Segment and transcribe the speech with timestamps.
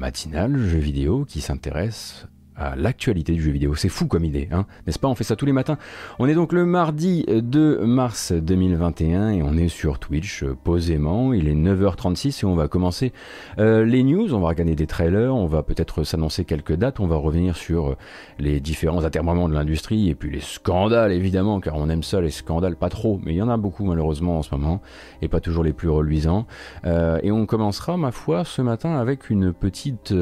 [0.00, 2.26] matinale jeu vidéo qui s'intéresse
[2.60, 3.74] à l'actualité du jeu vidéo.
[3.74, 5.08] C'est fou comme idée, hein n'est-ce pas?
[5.08, 5.78] On fait ça tous les matins.
[6.18, 11.32] On est donc le mardi 2 mars 2021 et on est sur Twitch euh, posément.
[11.32, 13.12] Il est 9h36 et on va commencer
[13.58, 14.34] euh, les news.
[14.34, 17.88] On va regarder des trailers, on va peut-être s'annoncer quelques dates, on va revenir sur
[17.88, 17.96] euh,
[18.38, 22.30] les différents atermoiements de l'industrie et puis les scandales évidemment, car on aime ça les
[22.30, 24.82] scandales, pas trop, mais il y en a beaucoup malheureusement en ce moment
[25.22, 26.46] et pas toujours les plus reluisants.
[26.84, 30.14] et on commencera, ma foi, ce matin avec une petite,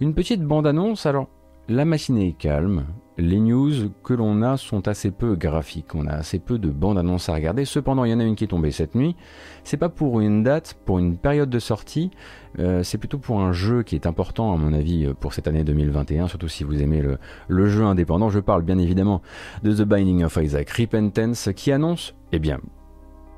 [0.00, 1.06] une petite bande-annonce.
[1.06, 1.28] Alors
[1.70, 2.84] la machine est calme,
[3.16, 6.98] les news que l'on a sont assez peu graphiques, on a assez peu de bandes
[6.98, 9.14] annonces à regarder, cependant il y en a une qui est tombée cette nuit,
[9.62, 12.10] c'est pas pour une date, pour une période de sortie,
[12.58, 15.62] euh, c'est plutôt pour un jeu qui est important à mon avis pour cette année
[15.62, 19.22] 2021, surtout si vous aimez le, le jeu indépendant, je parle bien évidemment
[19.62, 20.70] de The Binding of Isaac.
[20.70, 22.58] Repentance qui annonce, eh bien,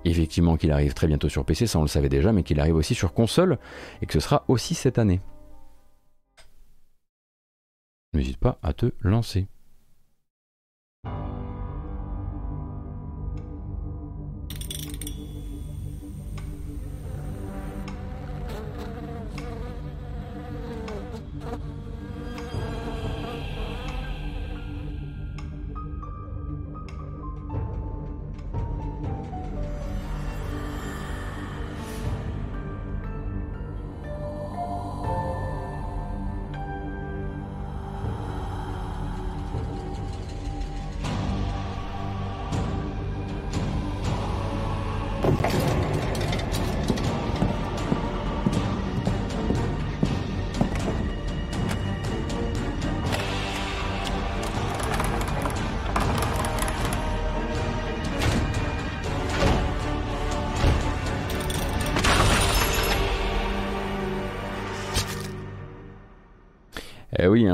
[0.06, 2.76] effectivement qu'il arrive très bientôt sur PC, ça on le savait déjà, mais qu'il arrive
[2.76, 3.58] aussi sur console,
[4.00, 5.20] et que ce sera aussi cette année
[8.12, 9.46] n'hésite pas à te lancer.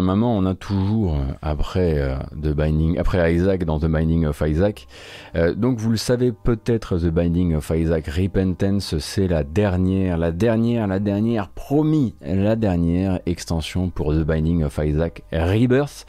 [0.08, 4.42] Moment, on a toujours euh, après euh, The Binding, après Isaac dans The Binding of
[4.46, 4.86] Isaac.
[5.34, 10.30] Euh, donc vous le savez peut-être, The Binding of Isaac Repentance, c'est la dernière, la
[10.30, 16.06] dernière, la dernière, promis, la dernière extension pour The Binding of Isaac Rebirth.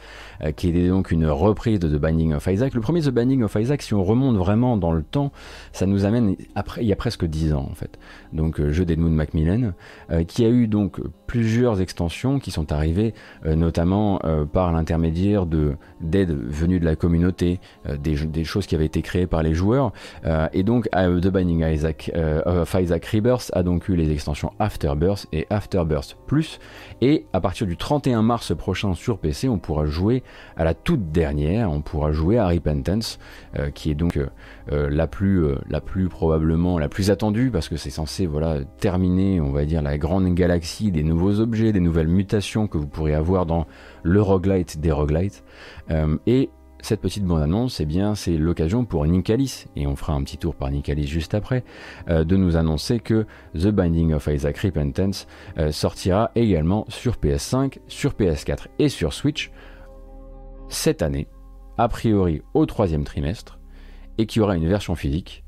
[0.55, 2.73] Qui est donc une reprise de The Binding of Isaac.
[2.73, 5.33] Le premier The Binding of Isaac, si on remonte vraiment dans le temps,
[5.73, 7.99] ça nous amène après, il y a presque 10 ans en fait.
[8.31, 9.73] Donc jeu d'Edmund Macmillan,
[10.29, 16.79] qui a eu donc plusieurs extensions qui sont arrivées notamment par l'intermédiaire de d'aide venue
[16.79, 19.91] de la communauté, des, des, choses qui avaient été créées par les joueurs.
[20.53, 22.11] et donc The Binding Isaac,
[22.45, 26.59] of Isaac Rebirth a donc eu les extensions Afterbirth et Afterbirth Plus.
[27.01, 30.23] Et à partir du 31 mars prochain sur PC, on pourra jouer
[30.57, 33.19] à la toute dernière, on pourra jouer à Repentance,
[33.57, 34.27] euh, qui est donc euh,
[34.71, 39.39] euh, la plus, la plus probablement la plus attendue parce que c'est censé voilà terminer,
[39.39, 43.13] on va dire la grande galaxie des nouveaux objets, des nouvelles mutations que vous pourrez
[43.13, 43.65] avoir dans
[44.03, 45.43] le roguelite des roguelites.
[46.27, 46.49] et
[46.81, 50.55] cette petite bande-annonce, eh bien, c'est l'occasion pour Nicalis, et on fera un petit tour
[50.55, 51.63] par Nicalis juste après,
[52.07, 55.27] de nous annoncer que The Binding of Isaac Repentance
[55.71, 59.51] sortira également sur PS5, sur PS4 et sur Switch
[60.69, 61.27] cette année,
[61.77, 63.59] a priori au troisième trimestre,
[64.17, 65.43] et qui aura une version physique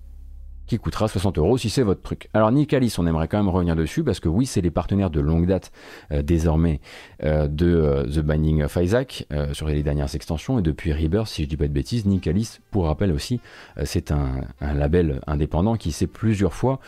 [0.71, 2.29] qui coûtera 60 euros si c'est votre truc.
[2.33, 5.19] Alors Nicalis, on aimerait quand même revenir dessus parce que oui, c'est les partenaires de
[5.19, 5.73] longue date
[6.13, 6.79] euh, désormais
[7.25, 11.43] euh, de euh, The Binding of Isaac sur les dernières extensions et depuis Rebirth, si
[11.43, 13.41] je dis pas de bêtises, Nicalis, pour rappel aussi,
[13.83, 16.79] c'est un, un, label indépendant qui s'est plusieurs fois,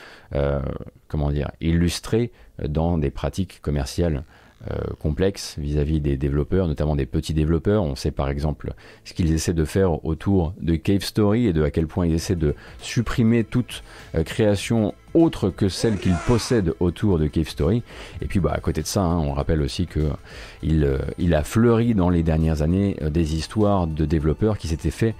[1.08, 2.32] comment dire, illustré
[2.66, 4.24] dans des pratiques commerciales
[5.00, 7.84] complexe vis-à-vis des développeurs, notamment des petits développeurs.
[7.84, 11.64] On sait par exemple ce qu'ils essaient de faire autour de Cave Story et de
[11.64, 13.84] à quel point ils essaient de supprimer toute
[14.16, 17.84] euh, création autre que celle qu'ils possèdent autour de Cave Story.
[18.22, 20.10] Et puis bah, à côté de ça, hein, on rappelle aussi que
[20.62, 24.92] il, euh, il, a fleuri dans les dernières années des histoires de développeurs qui s'étaient
[24.92, 25.16] fait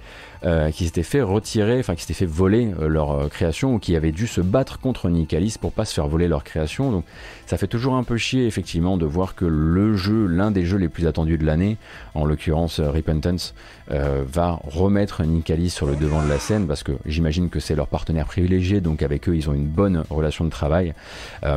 [0.46, 3.78] euh, qui s'étaient fait retirer, enfin qui s'étaient fait voler euh, leur euh, création ou
[3.78, 6.90] qui avaient dû se battre contre Nicalis pour pas se faire voler leur création.
[6.90, 7.06] Donc
[7.46, 10.76] ça fait toujours un peu chier effectivement de voir que le jeu, l'un des jeux
[10.76, 11.78] les plus attendus de l'année,
[12.14, 13.54] en l'occurrence Repentance,
[13.88, 17.86] va remettre Nicalis sur le devant de la scène parce que j'imagine que c'est leur
[17.86, 20.94] partenaire privilégié, donc avec eux ils ont une bonne relation de travail.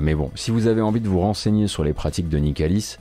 [0.01, 2.97] mais bon, si vous avez envie de vous renseigner sur les pratiques de Nicalis,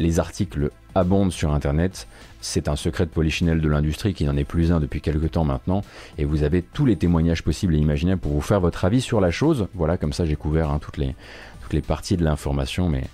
[0.00, 2.08] les articles abondent sur internet.
[2.40, 5.44] C'est un secret de polichinelle de l'industrie qui n'en est plus un depuis quelques temps
[5.44, 5.82] maintenant.
[6.18, 9.20] Et vous avez tous les témoignages possibles et imaginables pour vous faire votre avis sur
[9.20, 9.68] la chose.
[9.74, 11.14] Voilà, comme ça j'ai couvert hein, toutes, les,
[11.60, 12.88] toutes les parties de l'information.
[12.88, 13.04] Mais,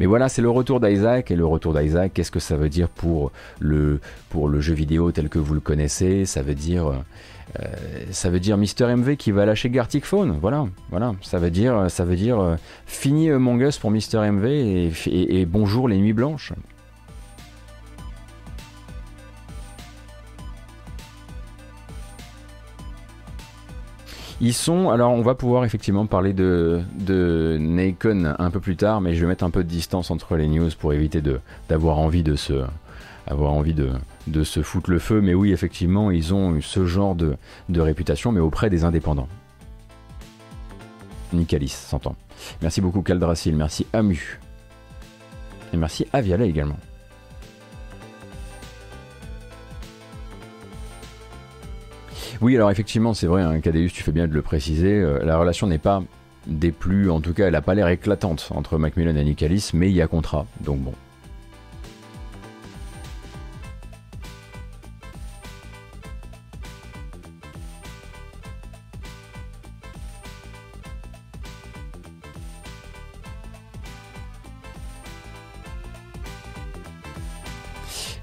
[0.00, 1.30] mais voilà, c'est le retour d'Isaac.
[1.30, 3.30] Et le retour d'Isaac, qu'est-ce que ça veut dire pour
[3.60, 4.00] le,
[4.30, 6.24] pour le jeu vidéo tel que vous le connaissez?
[6.24, 6.92] Ça veut dire
[8.10, 10.38] ça veut dire Mister MV qui va lâcher Gartic Phone.
[10.40, 11.12] Voilà, voilà.
[11.22, 12.56] Ça veut dire, ça veut dire
[12.86, 16.52] fini Among Us pour Mister MV et bonjour les nuits blanches.
[24.44, 29.00] Ils sont, alors on va pouvoir effectivement parler de, de Nakon un peu plus tard,
[29.00, 31.22] mais je vais mettre un peu de distance entre les news pour éviter
[31.68, 32.64] d'avoir envie de se,
[33.28, 33.90] avoir envie de,
[34.26, 35.20] de se foutre le feu.
[35.20, 37.36] Mais oui, effectivement, ils ont ce genre de,
[37.68, 39.28] de réputation, mais auprès des indépendants.
[41.32, 42.16] Nicalis, s'entend.
[42.60, 44.40] Merci beaucoup Caldrasil, merci Amu.
[45.72, 46.76] Et merci Aviala également.
[52.40, 55.00] Oui, alors effectivement, c'est vrai, hein, Cadeus, tu fais bien de le préciser.
[55.00, 56.02] Euh, la relation n'est pas
[56.48, 59.88] des plus, en tout cas, elle n'a pas l'air éclatante entre Macmillan et Nicalis, mais
[59.88, 60.92] il y a contrat, donc bon.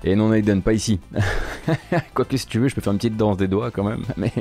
[0.04, 1.00] Et non, Aiden, pas ici.
[2.14, 4.32] Quoique, si tu veux, je peux faire une petite danse des doigts quand même, mais,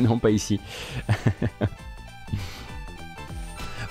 [0.00, 0.60] non, pas ici.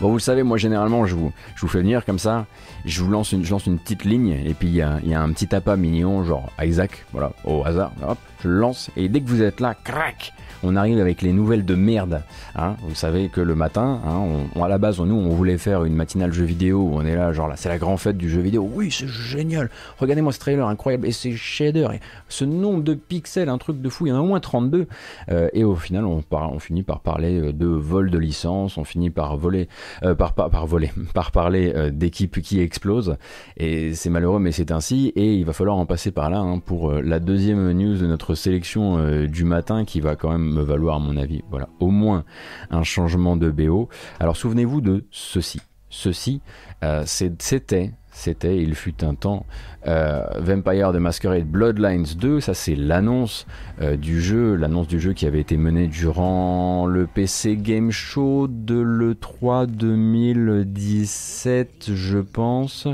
[0.02, 2.46] bon, vous le savez, moi, généralement, je vous, je vous fais venir comme ça,
[2.86, 5.14] je vous lance une, je lance une petite ligne, et puis il y a, y
[5.14, 9.08] a, un petit appât mignon, genre Isaac, voilà, au hasard, hop, je le lance, et
[9.08, 10.34] dès que vous êtes là, crac
[10.64, 12.24] on arrive avec les nouvelles de merde.
[12.56, 12.76] Hein.
[12.88, 15.94] Vous savez que le matin, hein, on, à la base, nous, on voulait faire une
[15.94, 18.42] matinale jeu vidéo où on est là, genre là, c'est la grande fête du jeu
[18.42, 18.70] vidéo.
[18.74, 19.70] Oui, c'est génial.
[19.98, 22.00] Regardez-moi ce trailer incroyable et ces shaders et
[22.30, 24.08] ce nombre de pixels, un truc de fou.
[24.08, 24.88] Il y en a au moins 32.
[25.30, 28.84] Euh, et au final, on, on, finit par parler euh, de vol de licence, on
[28.84, 29.68] finit par voler,
[30.04, 33.18] euh, par, par, voler, par parler d'équipes qui explosent.
[33.58, 35.12] Et c'est malheureux, mais c'est ainsi.
[35.16, 38.36] Et il va falloir en passer par là hein, pour la deuxième news de notre
[38.36, 41.42] sélection du matin qui va quand même me valoir à mon avis.
[41.50, 42.24] Voilà, au moins
[42.70, 43.90] un changement de BO.
[44.20, 45.60] Alors souvenez-vous de ceci.
[45.90, 46.42] Ceci,
[46.84, 49.46] euh, c'était, c'était, il fut un temps,
[49.88, 53.48] euh, Vampire the Masquerade Bloodlines 2, ça c'est l'annonce
[53.82, 58.48] euh, du jeu, l'annonce du jeu qui avait été menée durant le PC Game Show
[58.50, 62.88] de l'E3 2017, je pense.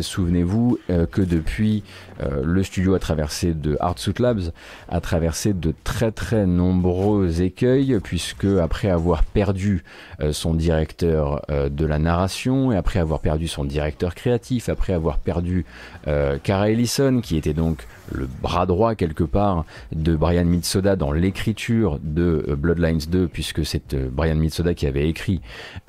[0.00, 0.78] Souvenez-vous
[1.10, 1.82] que depuis
[2.22, 4.52] euh, le studio a traversé de Artsuit Labs,
[4.88, 9.84] a traversé de très très nombreux écueils, puisque après avoir perdu
[10.20, 14.92] euh, son directeur euh, de la narration, et après avoir perdu son directeur créatif, après
[14.92, 15.64] avoir perdu
[16.42, 21.98] Cara Ellison, qui était donc le bras droit quelque part de Brian Mitsoda dans l'écriture
[22.02, 25.40] de Bloodlines 2, puisque c'est Brian Mitsoda qui avait écrit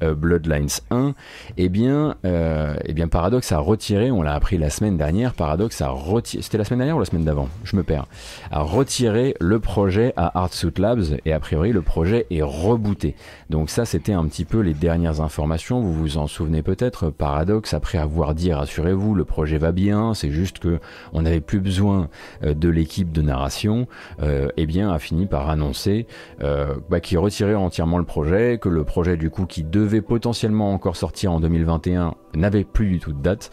[0.02, 1.14] Bloodlines 1,
[1.58, 5.90] eh bien, eh bien Paradox a retiré, on l'a appris la semaine dernière, Paradox a
[5.90, 7.50] retiré c'était la semaine dernière ou la semaine d'avant?
[7.64, 8.08] Je me perds.
[8.52, 13.16] A retiré le projet à Artsuit Labs et a priori le projet est rebooté.
[13.50, 15.82] Donc ça c'était un petit peu les dernières informations.
[15.82, 17.10] Vous vous en souvenez peut-être.
[17.10, 20.14] Paradox après avoir dit rassurez-vous le projet va bien.
[20.14, 20.80] C'est juste que
[21.14, 22.05] on n'avait plus besoin
[22.44, 23.88] euh, de l'équipe de narration.
[24.22, 26.07] Euh, eh bien a fini par annoncer
[26.42, 30.74] euh, bah, qu'il retirait entièrement le projet, que le projet du coup qui devait potentiellement
[30.74, 33.52] encore sortir en 2021 n'avait plus du tout de date.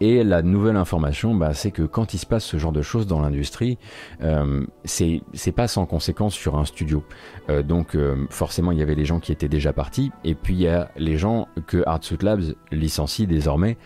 [0.00, 3.06] Et la nouvelle information, bah, c'est que quand il se passe ce genre de choses
[3.06, 3.78] dans l'industrie,
[4.84, 7.04] c'est pas sans conséquence sur un studio.
[7.64, 7.96] Donc
[8.30, 10.90] forcément, il y avait les gens qui étaient déjà partis, et puis il y a
[10.96, 13.76] les gens que Artsuit Labs licencie désormais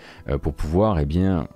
[0.43, 1.49] pour pouvoir, eh bien,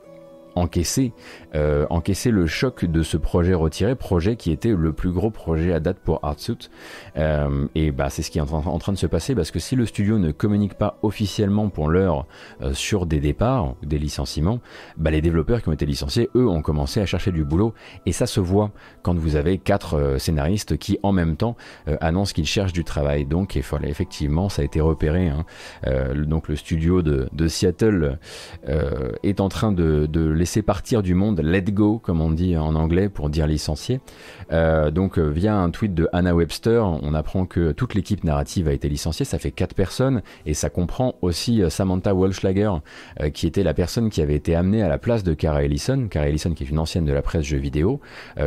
[0.55, 1.13] encaisser,
[1.55, 5.73] euh, encaisser le choc de ce projet retiré, projet qui était le plus gros projet
[5.73, 6.71] à date pour Artsuit.
[7.17, 9.77] Euh, et bah, c'est ce qui est en, train de se passer parce que si
[9.77, 12.27] le studio ne communique pas officiellement pour l'heure
[12.63, 14.61] euh, sur des départs, des licenciements,
[14.97, 17.75] bah, les développeurs qui ont été licenciés, eux, ont commencé à chercher du boulot.
[18.07, 18.71] Et ça se voit
[19.03, 21.57] quand vous avez quatre euh, scénaristes qui, en même temps,
[21.89, 23.27] euh, annoncent qu'ils cherchent du travail.
[23.27, 25.29] Donc, effectivement, ça a été repéré.
[25.29, 25.45] Hein.
[26.15, 28.19] donc, le studio de, de Seattle
[29.23, 32.75] est en train de, de laisser partir du monde, let go comme on dit en
[32.75, 34.01] anglais pour dire licencié.
[34.53, 38.69] Euh, donc euh, via un tweet de Anna Webster, on apprend que toute l'équipe narrative
[38.69, 42.73] a été licenciée, ça fait quatre personnes et ça comprend aussi euh, Samantha Walschlager
[43.35, 46.29] qui était la personne qui avait été amenée à la place de Cara Ellison, Cara
[46.29, 48.01] Ellison qui est une ancienne de la presse jeux vidéo,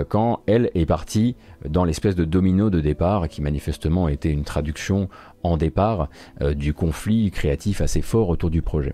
[0.09, 1.35] quand elle est partie
[1.67, 5.09] dans l'espèce de domino de départ qui manifestement était une traduction
[5.45, 6.09] en départ
[6.41, 8.93] euh, du conflit créatif assez fort autour du projet.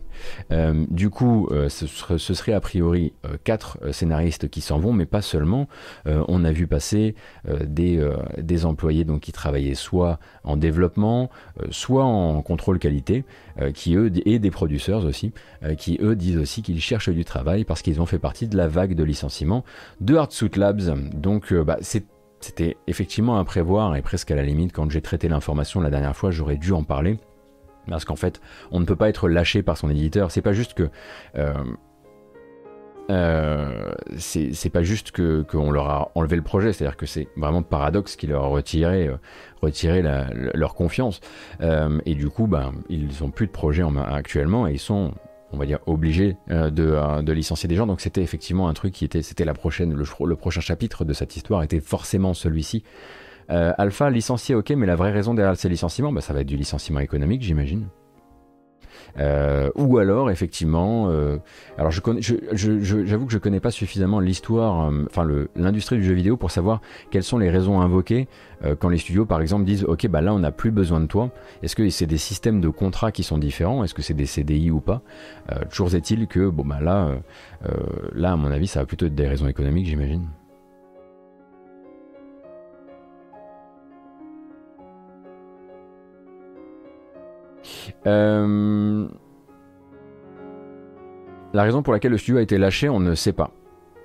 [0.51, 5.22] Euh, du coup, euh, ce, serait, a priori quatre scénaristes qui s'en vont, mais pas
[5.22, 5.67] seulement.
[6.05, 7.15] on a vu passer
[7.65, 11.29] des, employés donc qui travaillaient soit en développement,
[11.70, 13.24] soit en contrôle qualité,
[13.74, 15.31] qui eux et des producteurs aussi,
[15.77, 18.67] qui eux disent aussi qu'ils cherchent du travail parce qu'ils ont fait partie de la
[18.67, 19.63] vague de licenciement
[20.00, 21.12] de Hardsuit Labs.
[21.13, 22.05] Donc, bah, c'est
[22.41, 26.15] c'était effectivement à prévoir et presque à la limite quand j'ai traité l'information la dernière
[26.15, 27.19] fois, j'aurais dû en parler.
[27.88, 30.31] Parce qu'en fait, on ne peut pas être lâché par son éditeur.
[30.31, 30.89] C'est pas juste que.
[31.36, 31.53] Euh,
[33.10, 37.62] euh, c'est pas juste que qu'on leur a enlevé le projet, c'est-à-dire que c'est vraiment
[37.62, 41.19] paradoxe qui leur a retiré, euh, leur confiance.
[41.60, 45.13] et du coup, ben, ils n'ont plus de projet en, actuellement et ils sont
[45.53, 47.88] on va dire obligés de, de, licencier des gens.
[47.88, 51.13] Donc c'était effectivement un truc qui était, c'était la prochaine, le, le, prochain chapitre de
[51.13, 52.84] cette histoire était forcément celui-ci.
[53.51, 56.48] Euh, Alpha licencié, ok, mais la vraie raison derrière ces licenciements, bah, ça va être
[56.48, 57.88] du licenciement économique, j'imagine.
[59.20, 61.38] Euh, ou alors effectivement, euh,
[61.77, 66.38] alors je connais, j'avoue que je connais pas suffisamment l'histoire, enfin l'industrie du jeu vidéo
[66.38, 68.27] pour savoir quelles sont les raisons invoquées
[68.80, 71.32] quand les studios par exemple disent ok bah là on n'a plus besoin de toi.
[71.63, 73.84] Est-ce que c'est des systèmes de contrats qui sont différents?
[73.84, 75.01] Est-ce que c'est des CDI ou pas?
[75.70, 77.10] Toujours est-il que bon bah là,
[78.13, 80.27] là à mon avis ça va plutôt être des raisons économiques j'imagine.
[88.08, 89.08] Euh,
[91.53, 93.51] la raison pour laquelle le studio a été lâché, on ne sait pas.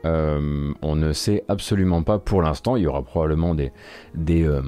[0.04, 2.76] Euh, on ne sait absolument pas pour l'instant.
[2.76, 3.72] Il y aura probablement des,
[4.14, 4.62] des, euh,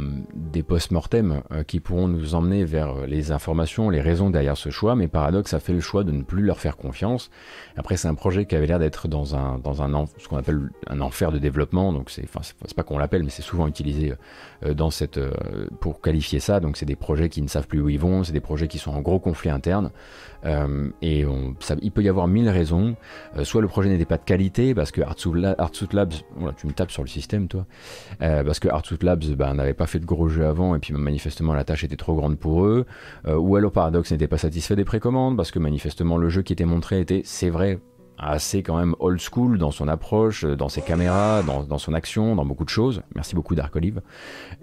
[0.66, 4.96] post-mortem qui pourront nous emmener vers les informations, les raisons derrière ce choix.
[4.96, 7.30] Mais Paradox a fait le choix de ne plus leur faire confiance.
[7.76, 10.70] Après, c'est un projet qui avait l'air d'être dans un, dans un ce qu'on appelle
[10.88, 11.92] un enfer de développement.
[11.92, 12.26] Donc, c'est
[12.74, 14.14] pas qu'on l'appelle, mais c'est souvent utilisé
[14.62, 15.20] dans cette,
[15.80, 16.60] pour qualifier ça.
[16.60, 18.24] Donc, c'est des projets qui ne savent plus où ils vont.
[18.24, 19.90] C'est des projets qui sont en gros conflit interne.
[20.44, 22.96] Euh, et on, ça, il peut y avoir mille raisons.
[23.36, 26.72] Euh, soit le projet n'était pas de qualité, parce que Artsuit Labs, voilà, tu me
[26.72, 27.66] tapes sur le système toi,
[28.22, 30.92] euh, parce que Artsuit Labs ben, n'avait pas fait de gros jeux avant, et puis
[30.94, 32.86] manifestement la tâche était trop grande pour eux.
[33.26, 36.64] ou alors Paradox n'était pas satisfait des précommandes, parce que manifestement le jeu qui était
[36.64, 37.78] montré était, c'est vrai,
[38.18, 42.44] assez quand même old school dans son approche, dans ses caméras, dans, son action, dans
[42.44, 43.02] beaucoup de choses.
[43.14, 44.00] Merci beaucoup Dark Olive.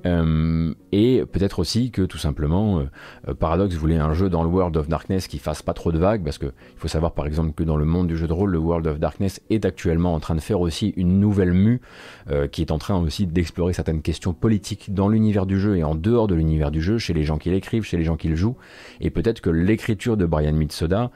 [0.05, 2.79] Euh, et peut-être aussi que tout simplement
[3.27, 5.97] euh, Paradox voulait un jeu dans le World of Darkness qui fasse pas trop de
[5.97, 8.33] vagues parce que il faut savoir par exemple que dans le monde du jeu de
[8.33, 11.81] rôle, le World of Darkness est actuellement en train de faire aussi une nouvelle mue
[12.29, 15.83] euh, qui est en train aussi d'explorer certaines questions politiques dans l'univers du jeu et
[15.83, 18.27] en dehors de l'univers du jeu, chez les gens qui l'écrivent, chez les gens qui
[18.27, 18.57] le jouent.
[18.99, 21.11] Et peut-être que l'écriture de Brian Mitsoda,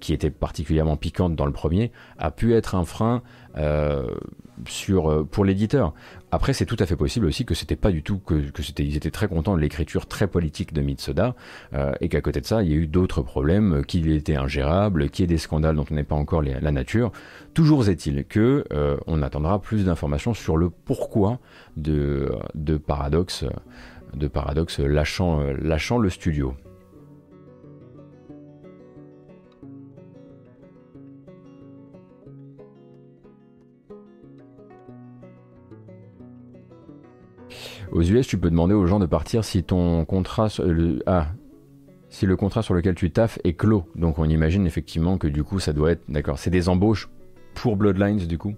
[0.00, 1.77] qui était particulièrement piquante dans le premier
[2.18, 3.22] a pu être un frein
[3.56, 4.14] euh,
[4.66, 5.94] sur, euh, pour l'éditeur.
[6.30, 8.84] Après, c'est tout à fait possible aussi que c'était pas du tout que, que c'était,
[8.84, 11.34] ils étaient très contents de l'écriture très politique de Mitsoda
[11.74, 15.10] euh, et qu'à côté de ça, il y a eu d'autres problèmes, qu'il était ingérable,
[15.10, 17.12] qu'il y ait des scandales dont on n'est pas encore la nature.
[17.54, 18.64] Toujours est-il que
[19.06, 21.38] on attendra plus d'informations sur le pourquoi
[21.76, 23.44] de, de Paradox,
[24.14, 26.54] de Paradox lâchant, lâchant le studio.
[37.92, 41.28] Aux US, tu peux demander aux gens de partir si ton contrat, le, ah,
[42.10, 43.84] si le contrat sur lequel tu taffes est clos.
[43.96, 47.08] Donc on imagine effectivement que du coup ça doit être, d'accord, c'est des embauches
[47.54, 48.54] pour Bloodlines du coup.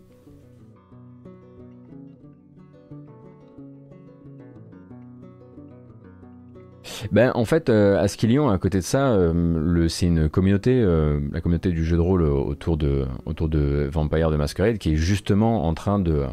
[7.12, 11.40] Ben, en fait, euh, à à côté de ça, euh, c'est une communauté, euh, la
[11.40, 15.66] communauté du jeu de rôle autour de, autour de Vampire de Masquerade, qui est justement
[15.66, 16.24] en train de,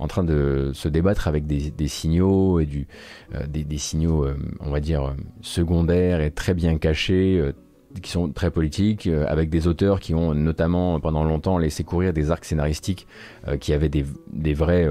[0.00, 2.88] en train de se débattre avec des, signaux et du,
[3.34, 7.52] euh, des, signaux, euh, on va dire, secondaires et très bien cachés euh,
[8.00, 12.30] qui sont très politiques, avec des auteurs qui ont notamment pendant longtemps laissé courir des
[12.30, 13.08] arcs scénaristiques
[13.58, 14.04] qui avaient des,
[14.54, 14.88] vrais,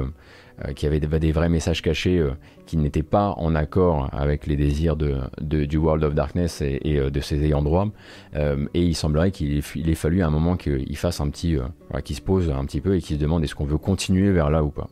[0.76, 2.22] qui des, vrais messages cachés
[2.66, 7.20] qui n'étaient pas en accord avec les désirs de, du World of Darkness et, de
[7.22, 7.88] ses ayants droit.
[8.36, 11.56] et il semblerait qu'il ait fallu à un moment qu'il fasse un petit,
[12.04, 14.50] qu'il se pose un petit peu et qu'il se demande est-ce qu'on veut continuer vers
[14.50, 14.90] là ou pas.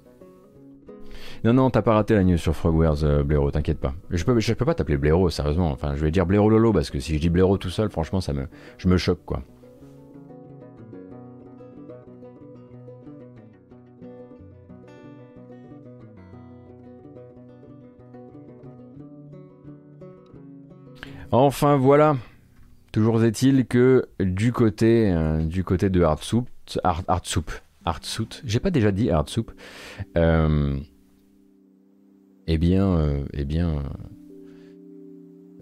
[1.44, 3.94] Non, non, t'as pas raté la news sur Frogwares, euh, t'inquiète pas.
[4.10, 5.72] Je peux, je peux pas t'appeler Blaireau, sérieusement.
[5.72, 8.22] Enfin, je vais dire Blaireau Lolo, parce que si je dis Blaireau tout seul, franchement,
[8.22, 9.41] ça me, je me choque, quoi.
[21.32, 22.15] Enfin voilà.
[22.94, 26.50] Toujours est-il que du côté, euh, du côté de Soup,
[26.84, 29.51] Hard Soup, j'ai pas déjà dit Hard Soup,
[30.17, 30.77] euh,
[32.47, 33.81] eh bien, euh, eh bien, euh,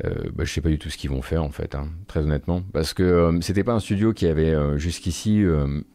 [0.06, 2.22] euh, bah, je sais pas du tout ce qu'ils vont faire en fait, hein, très
[2.22, 5.44] honnêtement, parce que c'était pas un studio qui avait jusqu'ici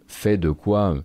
[0.09, 0.97] fait de quoi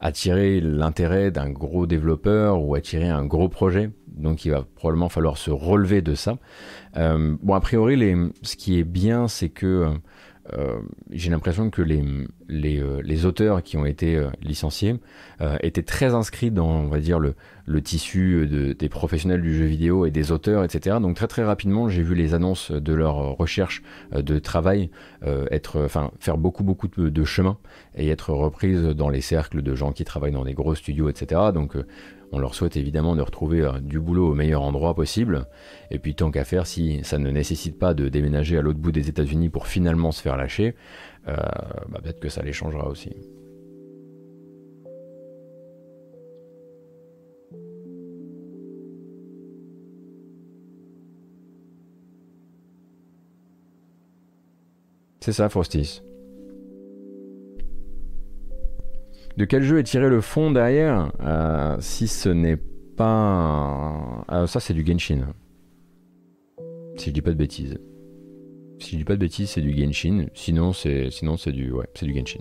[0.00, 3.90] attirer l'intérêt d'un gros développeur ou attirer un gros projet.
[4.08, 6.38] Donc il va probablement falloir se relever de ça.
[6.94, 9.88] bon, a priori, ce qui est bien, c'est que
[11.10, 12.02] j'ai l'impression que les,
[12.48, 14.96] les, les, auteurs qui ont été licenciés
[15.62, 17.34] étaient très inscrits dans, on va dire, le,
[17.66, 20.98] le tissu de, des professionnels du jeu vidéo et des auteurs, etc.
[21.00, 23.82] Donc très très rapidement, j'ai vu les annonces de leur recherche
[24.12, 24.90] de travail
[25.50, 27.56] être, enfin, faire beaucoup beaucoup de, de, chemin
[27.94, 31.40] et être reprises dans les cercles de gens qui travaillent dans des gros studios, etc.
[31.54, 31.74] Donc
[32.34, 35.46] on leur souhaite évidemment de retrouver euh, du boulot au meilleur endroit possible.
[35.90, 38.92] Et puis tant qu'à faire, si ça ne nécessite pas de déménager à l'autre bout
[38.92, 40.74] des États-Unis pour finalement se faire lâcher,
[41.28, 41.36] euh,
[41.88, 43.10] bah, peut-être que ça les changera aussi.
[55.20, 56.02] C'est ça, Frostis.
[59.36, 62.58] De quel jeu est tiré le fond derrière euh, Si ce n'est
[62.96, 64.24] pas.
[64.28, 65.34] Ah, ça, c'est du Genshin.
[66.96, 67.78] Si je dis pas de bêtises.
[68.78, 70.26] Si je dis pas de bêtises, c'est du Genshin.
[70.34, 72.40] Sinon, c'est sinon c'est du ouais, c'est du Genshin.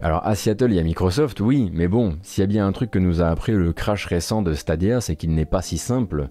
[0.00, 2.72] Alors à Seattle, il y a Microsoft, oui, mais bon, s'il y a bien un
[2.72, 5.78] truc que nous a appris le crash récent de Stadia, c'est qu'il n'est pas si
[5.78, 6.28] simple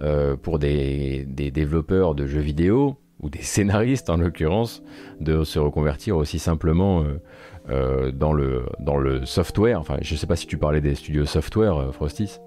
[0.00, 4.82] euh, pour des, des, développeurs de jeux vidéo ou des scénaristes en l'occurrence,
[5.20, 7.20] de se reconvertir aussi simplement euh,
[7.68, 9.80] euh, dans, le, software.
[9.80, 12.38] Enfin, je sais pas si tu parlais des studios software, euh, Frostis.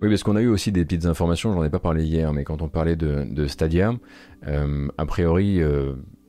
[0.00, 2.42] Oui, parce qu'on a eu aussi des petites informations, j'en ai pas parlé hier, mais
[2.42, 3.94] quand on parlait de, Stadia,
[4.42, 5.60] a priori,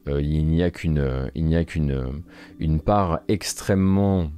[0.08, 2.08] il n'y a qu'une euh,
[2.60, 4.32] une part extrêmement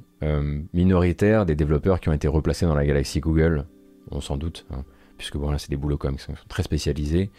[0.74, 3.67] minoritaire des développeurs qui ont été replacés dans la galaxie Google,
[4.10, 4.84] on s'en doute, hein,
[5.19, 7.29] puisque bon là c'est des boulots comme qui sont très spécialisés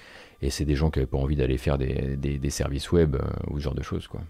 [0.40, 3.16] et c'est des gens qui n'avaient pas envie d'aller faire des, services web
[3.50, 4.20] ou ce genre de choses quoi.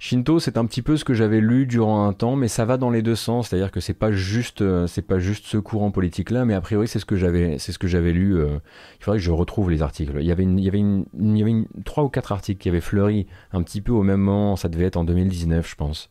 [0.00, 2.76] Shinto, c'est un petit peu ce que j'avais lu durant un temps, mais ça va
[2.76, 3.48] dans les deux sens.
[3.48, 6.86] C'est-à-dire que c'est pas juste, euh, c'est pas juste ce courant politique-là, mais a priori
[6.86, 8.36] c'est ce que j'avais, c'est ce que j'avais lu.
[8.36, 8.58] Euh,
[9.00, 10.12] il faudrait que je retrouve les articles.
[10.20, 12.68] Il y avait, il y avait, une, il y avait trois ou quatre articles qui
[12.68, 14.54] avaient fleuri un petit peu au même moment.
[14.54, 16.10] Ça devait être en 2019, je pense,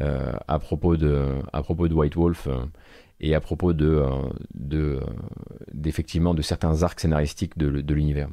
[0.00, 2.48] euh, à propos de, à propos de White Wolf
[3.20, 4.02] et à propos de,
[4.54, 5.00] de,
[5.72, 8.28] d'effectivement de certains arcs scénaristiques de, de l'univers.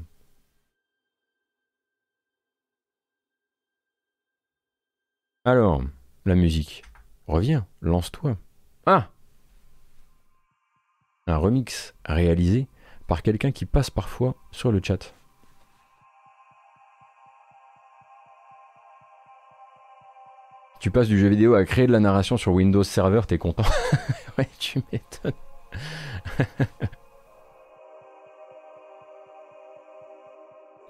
[5.47, 5.83] Alors,
[6.25, 6.81] la musique.
[7.27, 8.35] Reviens, lance-toi.
[8.87, 9.09] Ah
[11.27, 12.67] Un remix réalisé
[13.07, 15.13] par quelqu'un qui passe parfois sur le chat.
[20.79, 23.61] Tu passes du jeu vidéo à créer de la narration sur Windows Server, t'es content
[24.39, 25.31] Ouais, tu m'étonnes.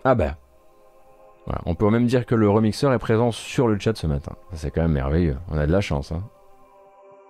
[0.06, 0.38] ah bah,
[1.66, 4.34] on peut même dire que le remixeur est présent sur le chat ce matin.
[4.54, 5.38] C'est quand même merveilleux.
[5.50, 6.12] On a de la chance.
[6.12, 6.24] Hein.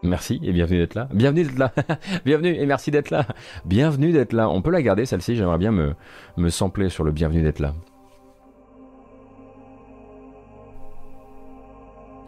[0.03, 1.09] Merci et bienvenue d'être là.
[1.13, 1.73] Bienvenue d'être là.
[2.25, 3.25] bienvenue et merci d'être là.
[3.65, 4.49] Bienvenue d'être là.
[4.49, 5.35] On peut la garder celle-ci.
[5.35, 5.95] J'aimerais bien me,
[6.37, 7.73] me sampler sur le bienvenue d'être là.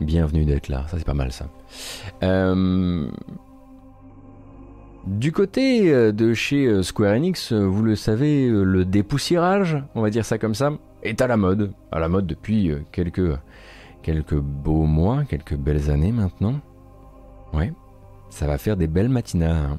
[0.01, 0.85] Bienvenue d'être là.
[0.87, 1.47] Ça c'est pas mal ça.
[2.23, 3.09] Euh,
[5.05, 10.09] du côté euh, de chez euh, Square Enix, vous le savez, le dépoussiérage, on va
[10.09, 10.71] dire ça comme ça,
[11.07, 13.37] est à la mode, à la mode depuis euh, quelques,
[14.01, 16.59] quelques beaux mois, quelques belles années maintenant.
[17.53, 17.73] Ouais,
[18.29, 19.55] ça va faire des belles matinales.
[19.55, 19.77] Hein.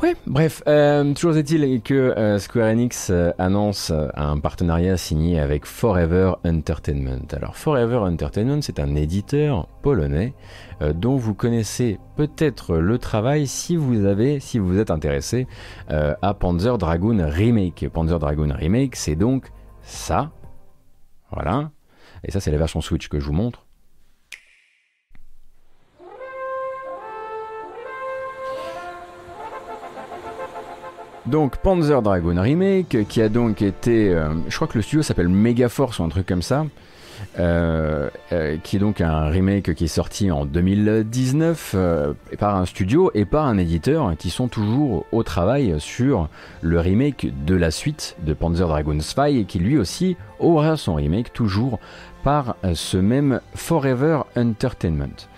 [0.00, 6.34] Ouais, bref, euh, toujours est-il que euh, Square Enix annonce un partenariat signé avec Forever
[6.44, 7.26] Entertainment.
[7.32, 10.34] Alors Forever Entertainment, c'est un éditeur polonais
[10.94, 15.48] dont vous connaissez peut-être le travail si vous avez, si vous êtes intéressé
[15.88, 17.88] à Panzer Dragoon Remake.
[17.92, 19.50] Panzer Dragoon Remake, c'est donc
[19.82, 20.30] ça.
[21.32, 21.72] Voilà.
[22.22, 23.67] Et ça, c'est la version Switch que je vous montre.
[31.28, 34.08] Donc Panzer Dragoon Remake, qui a donc été...
[34.08, 36.64] Euh, je crois que le studio s'appelle Megaforce ou un truc comme ça.
[37.38, 42.66] Euh, euh, qui est donc un remake qui est sorti en 2019 euh, par un
[42.66, 46.28] studio et par un éditeur qui sont toujours au travail sur
[46.62, 50.94] le remake de la suite de Panzer Dragoon Spy et qui lui aussi aura son
[50.94, 51.78] remake toujours
[52.24, 55.28] par ce même Forever Entertainment.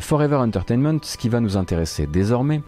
[0.00, 2.62] Forever Entertainment, ce qui va nous intéresser désormais,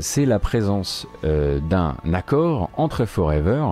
[0.00, 3.64] c'est la présence d'un accord entre Forever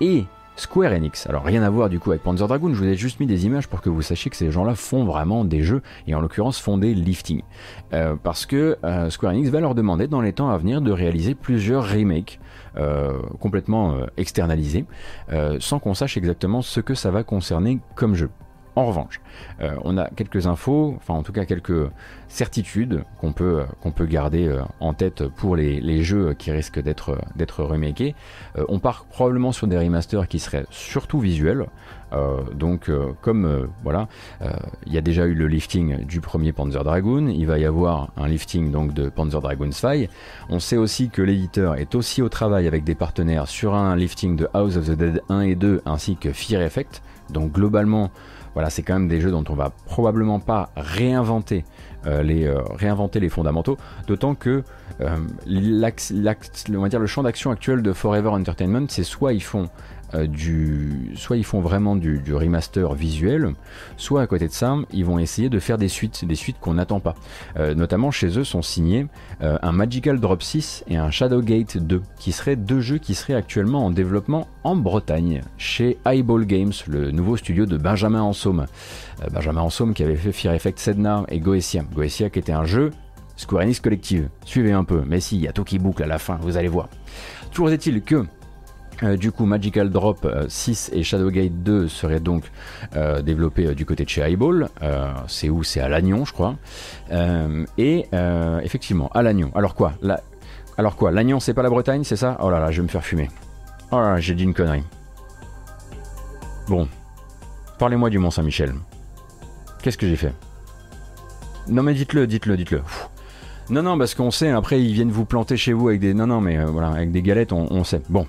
[0.00, 0.24] et
[0.56, 1.26] Square Enix.
[1.26, 3.46] Alors rien à voir du coup avec Panzer Dragoon, je vous ai juste mis des
[3.46, 6.58] images pour que vous sachiez que ces gens-là font vraiment des jeux, et en l'occurrence
[6.58, 7.42] font des lifting.
[7.92, 10.92] Euh, parce que euh, Square Enix va leur demander dans les temps à venir de
[10.92, 12.38] réaliser plusieurs remakes
[13.38, 14.86] complètement externalisé,
[15.58, 18.30] sans qu'on sache exactement ce que ça va concerner comme jeu.
[18.74, 19.20] En revanche,
[19.60, 21.90] euh, on a quelques infos, enfin en tout cas quelques
[22.28, 27.18] certitudes qu'on peut, qu'on peut garder euh, en tête pour les, jeux qui risquent d'être,
[27.36, 27.62] d'être.
[27.62, 31.66] Euh, on part probablement sur des remasters qui seraient surtout visuels.
[32.54, 34.08] donc comme voilà,
[34.86, 38.10] il y a déjà eu le lifting du premier Panzer Dragoon, il va y avoir
[38.16, 40.08] un lifting donc de Panzer Dragoon Spy.
[40.48, 44.36] On sait aussi que l'éditeur est aussi au travail avec des partenaires sur un lifting
[44.36, 47.02] de House of the Dead 1 et 2 ainsi que Fear Effect.
[47.30, 48.10] Donc globalement,
[48.54, 51.64] voilà, c'est quand même des jeux dont on va probablement pas réinventer
[52.06, 52.60] euh, les euh,
[53.14, 54.62] les fondamentaux, d'autant que
[55.00, 59.68] euh, le champ d'action actuel de Forever Entertainment, c'est soit ils font
[60.14, 60.26] euh,
[61.14, 63.54] soit ils font vraiment du, remaster visuel,
[63.96, 66.74] soit à côté de ça, ils vont essayer de faire des suites, des suites qu'on
[66.74, 67.14] n'attend pas.
[67.58, 69.06] Euh, notamment chez eux sont signés
[69.42, 73.34] euh, un Magical Drop 6 et un Shadowgate 2, qui seraient deux jeux qui seraient
[73.34, 78.66] actuellement en développement en Bretagne, chez Eyeball Games, le nouveau studio de Benjamin Ansaume.
[79.32, 81.84] Benjamin Ansaume qui avait fait Fear Effect Sedna et Goetia.
[81.94, 82.90] Goetia qui était un jeu
[83.36, 84.28] Square Enix Collective.
[84.44, 86.56] Suivez un peu, mais si, il y a tout qui boucle à la fin, vous
[86.56, 86.88] allez voir.
[87.50, 88.24] Toujours est-il que
[89.02, 92.50] euh, du coup, Magical Drop 6 euh, et Shadowgate 2 seraient donc
[92.94, 94.68] euh, développés du côté de chez Eyeball.
[95.26, 95.62] c'est où?
[95.62, 96.56] C'est à Lannion, je crois.
[97.78, 98.06] et
[98.62, 99.50] effectivement, à Lannion.
[99.54, 99.94] Alors quoi?
[100.78, 101.10] Alors quoi?
[101.10, 102.36] Lannion, c'est pas la Bretagne, c'est ça?
[102.40, 103.28] Oh là là, je vais me faire fumer.
[103.90, 104.84] Oh là là, j'ai dit une connerie.
[106.68, 106.88] Bon.
[107.78, 108.72] Parlez-moi du Mont-Saint-Michel.
[109.82, 110.32] Qu'est-ce que j'ai fait?
[111.68, 112.82] Non mais dites-le, dites-le, dites-le.
[113.70, 116.14] Non, non, parce qu'on sait, après ils viennent vous planter chez vous avec des...
[116.14, 118.02] Non, non, mais voilà, avec des galettes, on sait.
[118.08, 118.26] Bon,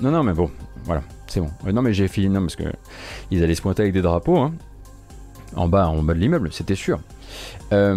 [0.00, 0.50] non, non, mais bon,
[0.84, 1.50] voilà, c'est bon.
[1.72, 2.64] non, mais j'ai fini, non, parce que
[3.30, 4.52] ils allaient se pointer avec des drapeaux, hein.
[5.56, 7.00] En bas, en bas de l'immeuble, c'était sûr.
[7.72, 7.94] Euh,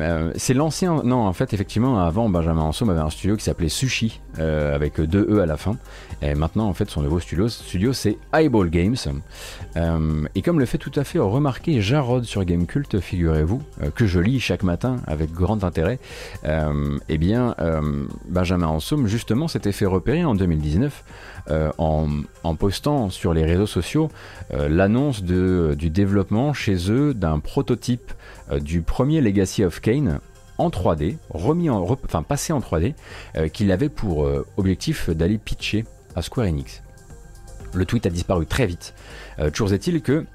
[0.00, 1.02] euh, c'est l'ancien.
[1.04, 5.00] Non, en fait, effectivement, avant, Benjamin Ansom avait un studio qui s'appelait Sushi, euh, avec
[5.00, 5.76] deux E à la fin.
[6.22, 8.96] Et maintenant, en fait, son nouveau studio, studio c'est Eyeball Games.
[10.34, 13.62] et comme le fait tout à fait remarquer Jarod sur Gamecult, figurez-vous,
[13.94, 15.98] que je lis chaque matin avec grand intérêt,
[16.44, 17.54] eh bien,
[18.28, 21.04] Benjamin Ansom, justement, s'était fait repérer en 2019
[21.78, 22.08] en,
[22.44, 24.10] en, postant sur les réseaux sociaux
[24.52, 28.12] l'annonce du développement chez eux d'un prototype
[28.58, 30.20] du premier Legacy of Kane
[30.58, 32.94] en 3D, remis en, enfin passé en 3D,
[33.36, 35.84] euh, qu'il avait pour euh, objectif d'aller pitcher
[36.14, 36.82] à Square Enix.
[37.72, 38.94] Le tweet a disparu très vite.
[39.52, 40.26] toujours est-il que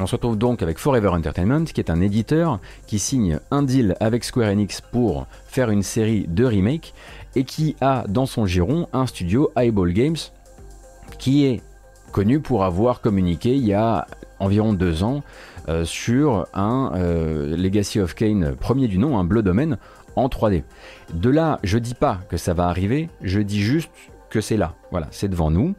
[0.00, 3.96] on se retrouve donc avec Forever Entertainment, qui est un éditeur qui signe un deal
[3.98, 6.94] avec Square Enix pour faire une série de remakes
[7.34, 10.16] et qui a dans son giron un studio Eyeball Games
[11.18, 11.62] qui est
[12.12, 14.06] connu pour avoir communiqué il y a
[14.38, 15.22] environ deux ans
[15.68, 19.76] euh, sur un euh, Legacy of Kane premier du nom, un Blood Omen
[20.16, 20.62] en 3D.
[21.12, 23.90] De là, je dis pas que ça va arriver, je dis juste
[24.30, 25.74] que c'est là, voilà, c'est devant nous,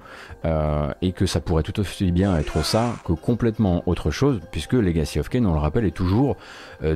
[0.45, 4.73] euh, et que ça pourrait tout aussi bien être ça que complètement autre chose, puisque
[4.73, 6.35] Legacy of Kane, on le rappelle, est toujours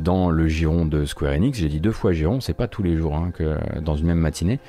[0.02, 1.60] dans le giron de Square Enix.
[1.60, 4.20] J'ai dit deux fois giron, c'est pas tous les jours hein, que dans une même
[4.20, 4.60] matinée,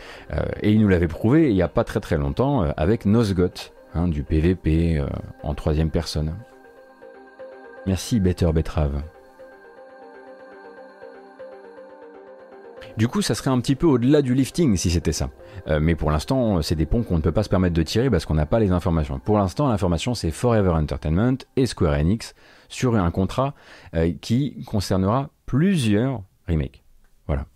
[0.60, 4.08] et il nous l'avait prouvé il y a pas très très longtemps avec Nosgoth, hein,
[4.08, 5.02] du PVP
[5.42, 6.34] en troisième personne.
[7.86, 9.02] Merci Better Betrave.
[12.96, 15.30] Du coup, ça serait un petit peu au-delà du lifting si c'était ça.
[15.66, 18.08] Euh, mais pour l'instant, c'est des ponts qu'on ne peut pas se permettre de tirer
[18.08, 19.18] parce qu'on n'a pas les informations.
[19.18, 22.34] Pour l'instant, l'information c'est Forever Entertainment et Square Enix
[22.68, 23.54] sur un contrat
[23.94, 26.84] euh, qui concernera plusieurs remakes.
[27.26, 27.46] Voilà.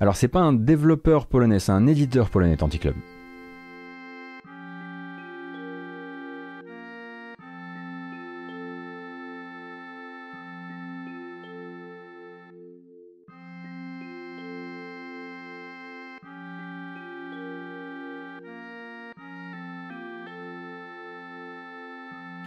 [0.00, 2.96] Alors, c'est pas un développeur polonais, c'est un éditeur polonais Tanticlub.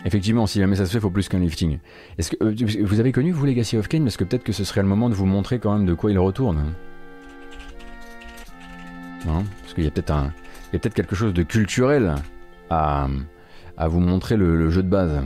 [0.10, 1.78] Effectivement, si jamais ça se fait, il faut plus qu'un lifting.
[2.18, 4.64] Est-ce que euh, vous avez connu vous Legacy of Kane Parce que peut-être que ce
[4.64, 6.74] serait le moment de vous montrer quand même de quoi il retourne.
[9.28, 9.46] Non?
[9.62, 10.34] Parce qu'il y a peut-être un,
[10.72, 12.16] peut-être quelque chose de culturel
[12.72, 13.08] à
[13.88, 15.22] vous montrer le jeu de base.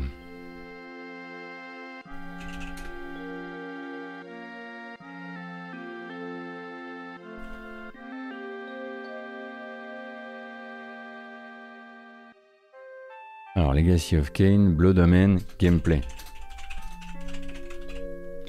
[13.74, 16.02] Legacy of Kane, Blood Omen, gameplay.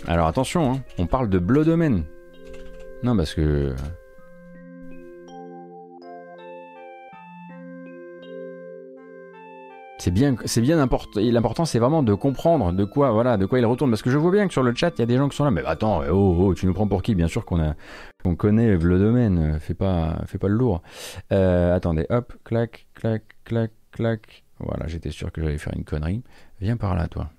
[0.06, 2.04] Alors attention, hein, on parle de Blood Omen.
[3.02, 3.74] Non, parce que.
[9.98, 11.18] C'est bien, c'est bien important.
[11.22, 13.90] L'important, c'est vraiment de comprendre de quoi, voilà, de quoi il retourne.
[13.90, 15.36] Parce que je vois bien que sur le chat, il y a des gens qui
[15.36, 15.50] sont là.
[15.50, 17.14] Mais attends, oh, oh tu nous prends pour qui?
[17.14, 19.58] Bien sûr qu'on connaît le domaine.
[19.60, 20.82] Fais pas, fais pas le lourd.
[21.32, 24.43] Euh, attendez, hop, clac, clac, clac, clac.
[24.64, 26.22] Voilà, j'étais sûr que j'allais faire une connerie.
[26.60, 27.30] Viens par là, toi.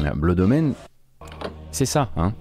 [0.00, 0.74] Le domaine,
[1.70, 2.32] c'est ça, hein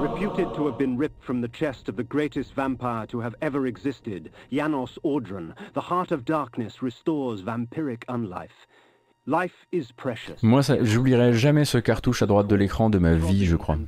[0.00, 3.66] Reputed to have been ripped from the chest of the greatest vampire to have ever
[3.66, 8.66] existed, Janos Audron, the heart of darkness restores vampiric unlife.
[9.26, 10.34] Life is precious.
[10.42, 13.78] Moi, j'oublierai jamais ce cartouche à droite de l'écran de ma vie, je crois.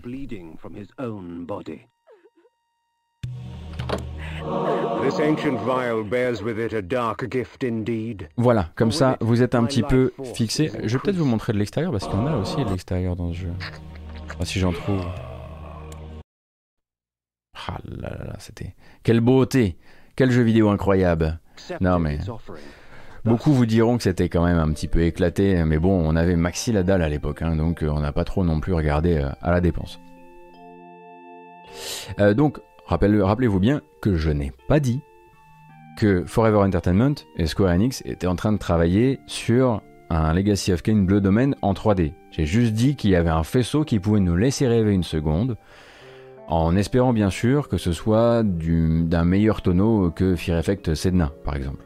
[8.39, 10.71] Voilà, comme ça, vous êtes un petit peu fixé.
[10.85, 13.37] Je vais peut-être vous montrer de l'extérieur parce qu'on a aussi de l'extérieur dans ce
[13.37, 13.53] jeu.
[14.45, 15.05] si j'en trouve.
[17.69, 18.75] Ah là là là, c'était.
[19.03, 19.77] Quelle beauté
[20.15, 21.41] Quel jeu vidéo incroyable
[21.83, 22.21] Non mais.
[23.27, 26.37] Beaucoup vous diront que c'était quand même un petit peu éclaté, mais bon, on avait
[26.37, 29.17] Maxi la dalle à l'époque, hein, donc euh, on n'a pas trop non plus regardé
[29.17, 29.99] euh, à la dépense.
[32.21, 35.01] Euh, donc, rappelez-vous bien que je n'ai pas dit
[35.99, 40.83] que Forever Entertainment et Square Enix étaient en train de travailler sur un Legacy of
[40.83, 42.13] Kain Bleu Domain en 3D.
[42.31, 45.57] J'ai juste dit qu'il y avait un faisceau qui pouvait nous laisser rêver une seconde,
[46.47, 51.57] en espérant bien sûr que ce soit d'un meilleur tonneau que Fear Effect Sedna, par
[51.57, 51.83] exemple.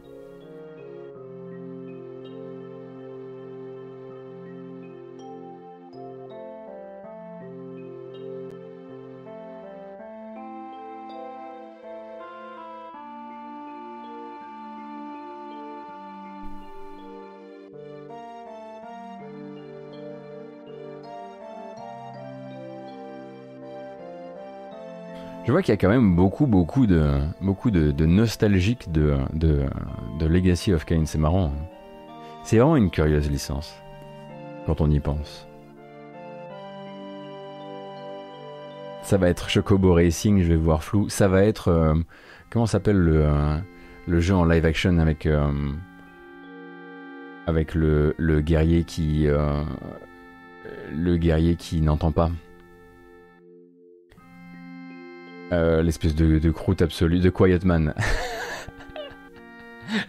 [25.43, 30.25] Je vois qu'il y a quand même beaucoup, beaucoup de, beaucoup de, nostalgique de, de,
[30.25, 31.03] Legacy of Kain.
[31.05, 31.47] C'est marrant.
[31.47, 31.65] Hein.
[32.43, 33.75] C'est vraiment une curieuse licence
[34.67, 35.47] quand on y pense.
[39.01, 41.09] Ça va être Chocobo Racing, je vais voir flou.
[41.09, 41.69] Ça va être.
[41.69, 41.95] Euh,
[42.51, 43.57] comment s'appelle le, euh,
[44.07, 45.25] le jeu en live action avec.
[45.25, 45.51] Euh,
[47.47, 49.25] avec le, le guerrier qui.
[50.93, 52.29] le guerrier qui n'entend pas?
[55.51, 57.93] Euh, l'espèce de, croûte absolue de Quiet Man.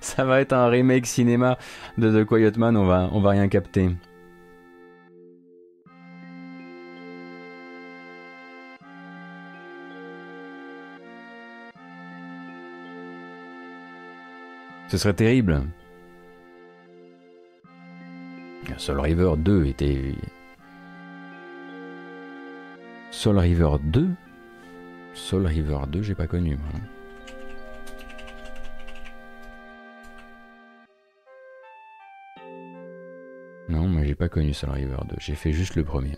[0.00, 1.58] Ça va être un remake cinéma
[1.98, 3.90] de The Quiet Man, on va, on va rien capter.
[14.86, 15.62] Ce serait terrible.
[18.76, 20.14] Soul River 2 était...
[23.10, 24.08] Soul River 2
[25.14, 26.58] Soul River 2, j'ai pas connu.
[33.68, 36.12] Non, moi j'ai pas connu Soul River 2, j'ai fait juste le premier.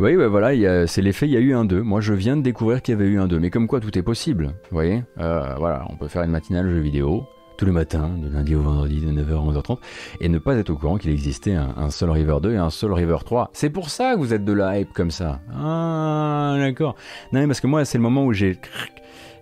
[0.00, 1.80] Oui, ouais, voilà, c'est l'effet, il y a eu un 2.
[1.82, 3.38] Moi, je viens de découvrir qu'il y avait eu un 2.
[3.38, 4.46] Mais comme quoi, tout est possible.
[4.48, 5.04] Vous voyez?
[5.18, 7.24] Euh, Voilà, on peut faire une matinale jeu vidéo
[7.56, 9.78] tous les matins, de lundi au vendredi, de 9h à 11h30,
[10.20, 12.92] et ne pas être au courant qu'il existait un, Soul River 2 et un Soul
[12.92, 13.50] River 3.
[13.52, 15.40] C'est pour ça que vous êtes de la hype comme ça.
[15.54, 16.94] Ah, d'accord.
[17.32, 18.58] Non, mais parce que moi, c'est le moment où j'ai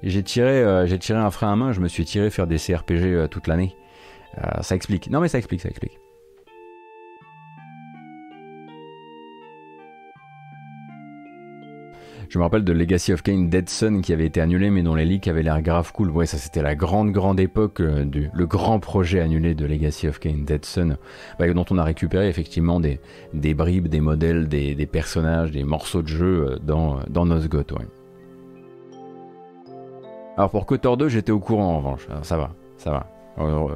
[0.02, 2.58] j'ai tiré, euh, j'ai tiré un frein à main, je me suis tiré faire des
[2.58, 3.76] CRPG euh, toute l'année.
[4.38, 5.10] Euh, ça explique.
[5.10, 6.01] Non, mais ça explique, ça explique.
[12.32, 14.94] Je me rappelle de Legacy of Kain Dead Sun qui avait été annulé mais dont
[14.94, 16.10] les leaks avaient l'air grave cool.
[16.10, 20.08] Ouais, ça c'était la grande grande époque euh, du le grand projet annulé de Legacy
[20.08, 20.96] of Kain Dead Sun
[21.38, 23.00] bah, dont on a récupéré effectivement des,
[23.52, 27.74] bribes, des modèles, des, personnages, des morceaux de jeu euh, dans, dans Nosgoth.
[30.38, 32.08] Alors pour Kotor 2, j'étais au courant en revanche.
[32.22, 33.10] ça va, ça va.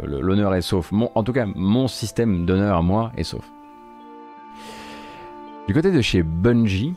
[0.07, 0.95] L'honneur est sauf.
[1.15, 3.47] En tout cas, mon système d'honneur à moi est sauf.
[5.69, 6.95] Du côté de chez Bungie,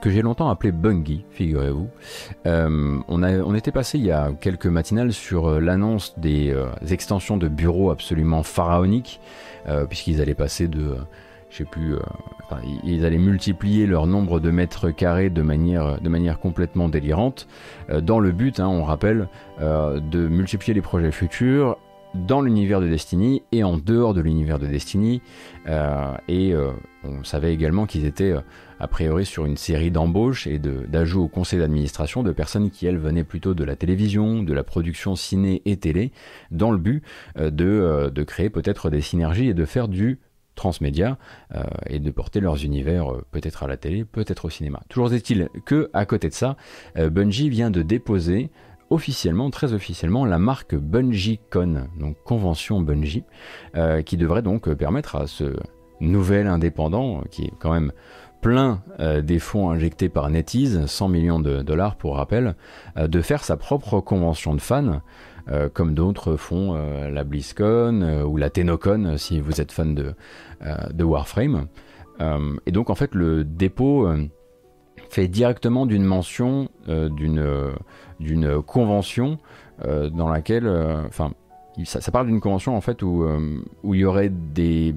[0.00, 1.88] que j'ai longtemps appelé Bungie, figurez-vous.
[2.46, 6.66] Euh, on, on était passé il y a quelques matinales sur euh, l'annonce des euh,
[6.90, 9.20] extensions de bureaux absolument pharaoniques,
[9.90, 10.96] puisqu'ils allaient passer de,
[11.50, 11.96] je sais plus,
[12.84, 17.46] ils allaient multiplier leur nombre de mètres carrés de manière, de manière complètement délirante,
[18.00, 19.28] dans le but, hein, on rappelle,
[19.60, 21.76] de multiplier les projets futurs
[22.14, 25.20] dans l'univers de Destiny et en dehors de l'univers de Destiny.
[26.28, 26.54] et
[27.04, 28.34] on savait également qu'ils étaient
[28.80, 32.98] a priori sur une série d'embauches et d'ajouts au conseil d'administration de personnes qui, elles,
[32.98, 36.12] venaient plutôt de la télévision, de la production ciné et télé,
[36.50, 37.02] dans le but
[37.38, 40.18] euh, de, euh, de créer peut-être des synergies et de faire du
[40.54, 41.18] transmédia
[41.86, 44.82] et de porter leurs univers peut-être à la télé, peut-être au cinéma.
[44.88, 46.56] Toujours est-il que à côté de ça,
[46.96, 48.50] Bungie vient de déposer
[48.90, 53.24] officiellement, très officiellement, la marque BungieCon, donc convention Bungie,
[54.06, 55.54] qui devrait donc permettre à ce
[56.00, 57.92] nouvel indépendant, qui est quand même
[58.40, 62.54] plein euh, des fonds injectés par NetEase, 100 millions de dollars pour rappel,
[62.96, 65.00] euh, de faire sa propre convention de fans,
[65.50, 66.74] euh, comme d'autres font
[67.10, 70.14] la BlizzCon ou la Tenocon si vous êtes fan de,
[70.92, 71.68] de Warframe.
[72.66, 74.08] et donc en fait le dépôt
[75.10, 77.72] fait directement d'une mention d'une
[78.20, 79.38] d'une convention
[79.84, 80.68] dans laquelle,
[81.06, 81.32] enfin,
[81.84, 83.24] ça, parle d'une convention en fait où,
[83.82, 84.94] où il y aurait des,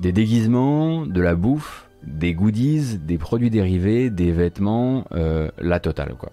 [0.00, 6.14] des déguisements, de la bouffe, des goodies, des produits dérivés, des vêtements, euh, la totale
[6.18, 6.30] quoi.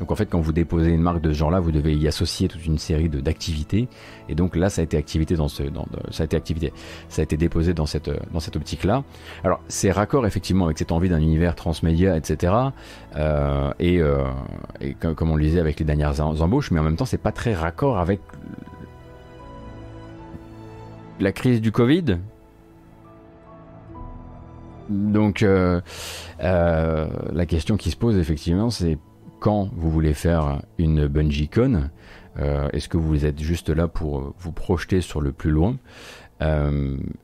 [0.00, 2.48] Donc en fait, quand vous déposez une marque de ce genre-là, vous devez y associer
[2.48, 3.88] toute une série d'activités.
[4.28, 6.72] Et donc là, ça a été activité dans ce, dans, ça a été activité,
[7.08, 9.04] ça a été déposé dans cette, dans cette optique-là.
[9.44, 12.52] Alors c'est raccord effectivement avec cette envie d'un univers transmédia, etc.
[13.16, 14.24] Euh, et, euh,
[14.80, 17.32] et comme, on le disait avec les dernières embauches, mais en même temps, c'est pas
[17.32, 18.20] très raccord avec
[21.20, 22.16] la crise du Covid,
[24.90, 25.80] donc euh,
[26.42, 28.98] euh, la question qui se pose effectivement, c'est
[29.40, 31.90] quand vous voulez faire une bungee con,
[32.38, 35.76] euh, est-ce que vous êtes juste là pour vous projeter sur le plus loin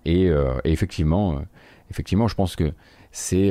[0.05, 0.31] et,
[0.65, 1.41] effectivement,
[1.91, 2.71] effectivement, je pense que
[3.13, 3.51] c'est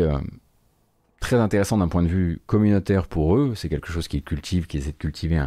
[1.19, 3.53] très intéressant d'un point de vue communautaire pour eux.
[3.55, 5.43] C'est quelque chose qu'ils cultivent, qu'ils essaient de cultiver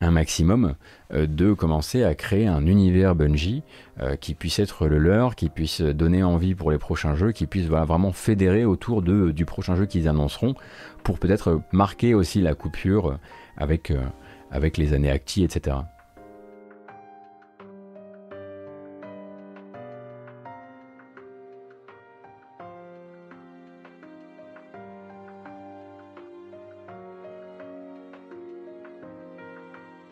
[0.00, 0.74] un maximum
[1.12, 3.62] euh, de commencer à créer un univers Bungie
[4.00, 7.46] euh, qui puisse être le leur, qui puisse donner envie pour les prochains jeux, qui
[7.46, 10.54] puisse vraiment fédérer autour de, du prochain jeu qu'ils annonceront
[11.04, 13.18] pour peut-être marquer aussi la coupure
[13.56, 14.02] avec, euh,
[14.50, 15.76] avec les années Acti, etc.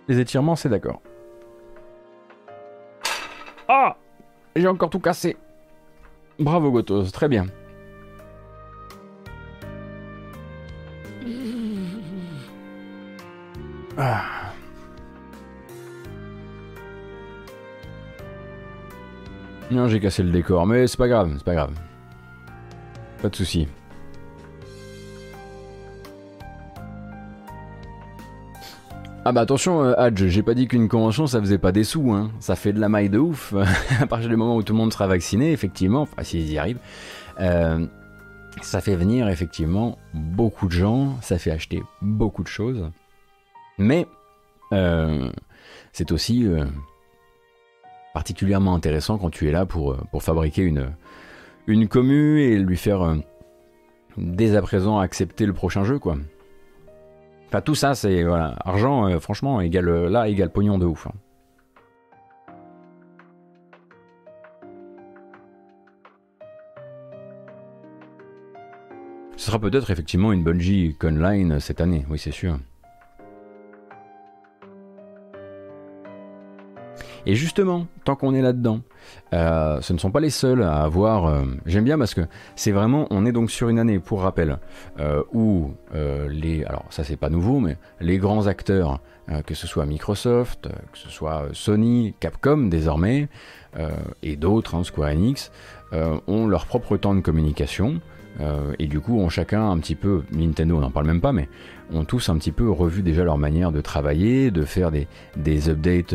[0.08, 1.02] Les étirements, c'est d'accord.
[3.68, 3.96] Ah
[4.56, 5.36] J'ai encore tout cassé.
[6.38, 7.46] Bravo Gotos, très bien.
[13.98, 14.52] Ah.
[19.70, 21.74] Non, j'ai cassé le décor, mais c'est pas grave, c'est pas grave.
[23.20, 23.68] Pas de soucis.
[29.28, 32.12] Ah bah attention, euh, Hadj, j'ai pas dit qu'une convention ça faisait pas des sous,
[32.12, 32.30] hein.
[32.40, 33.52] ça fait de la maille de ouf.
[34.00, 36.78] à partir du moment où tout le monde sera vacciné, effectivement, enfin s'ils y arrivent,
[37.38, 37.86] euh,
[38.62, 42.90] ça fait venir effectivement beaucoup de gens, ça fait acheter beaucoup de choses.
[43.76, 44.06] Mais
[44.72, 45.30] euh,
[45.92, 46.48] c'est aussi
[48.14, 50.92] particulièrement intéressant quand tu es là pour, fabriquer une,
[51.66, 53.14] une commu et lui faire
[54.16, 56.16] dès à présent accepter le prochain jeu, quoi.
[57.48, 61.06] Enfin, tout ça, c'est voilà, argent, euh, franchement, égale euh, là, égale pognon de ouf.
[61.06, 61.12] Hein.
[69.36, 72.58] Ce sera peut-être effectivement une Bungie Conline cette année, oui, c'est sûr.
[77.26, 78.80] Et justement, tant qu'on est là-dedans,
[79.34, 81.26] euh, ce ne sont pas les seuls à avoir.
[81.26, 82.22] Euh, j'aime bien parce que
[82.56, 84.58] c'est vraiment, on est donc sur une année, pour rappel,
[85.00, 85.72] euh, où
[86.30, 89.00] les, alors ça c'est pas nouveau, mais les grands acteurs,
[89.46, 93.28] que ce soit Microsoft, que ce soit Sony, Capcom désormais,
[94.22, 95.50] et d'autres, hein, Square Enix,
[95.92, 98.00] ont leur propre temps de communication.
[98.78, 101.48] Et du coup, ont chacun un petit peu, Nintendo n'en parle même pas, mais
[101.92, 106.14] ont tous un petit peu revu déjà leur manière de travailler, de faire des, updates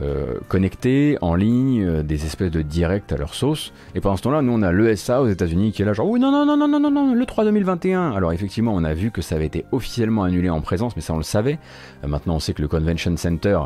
[0.00, 3.72] euh, connectés, en ligne, euh, des espèces de directs à leur sauce.
[3.94, 6.20] Et pendant ce temps-là, nous on a l'ESA aux États-Unis qui est là, genre oui,
[6.20, 8.12] non, non, non, non, non, non, non, le 3 2021.
[8.12, 11.12] Alors effectivement, on a vu que ça avait été officiellement annulé en présence, mais ça
[11.12, 11.58] on le savait.
[12.04, 13.58] Euh, maintenant, on sait que le Convention Center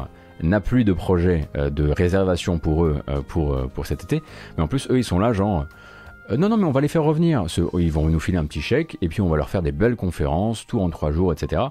[0.42, 2.96] n'a plus de projet de réservation pour eux
[3.28, 4.20] pour, pour cet été.
[4.56, 5.66] Mais en plus, eux, ils sont là, genre.
[6.30, 7.44] Non, non, mais on va les faire revenir.
[7.78, 9.96] ils vont nous filer un petit chèque et puis on va leur faire des belles
[9.96, 11.62] conférences, tout en trois jours, etc.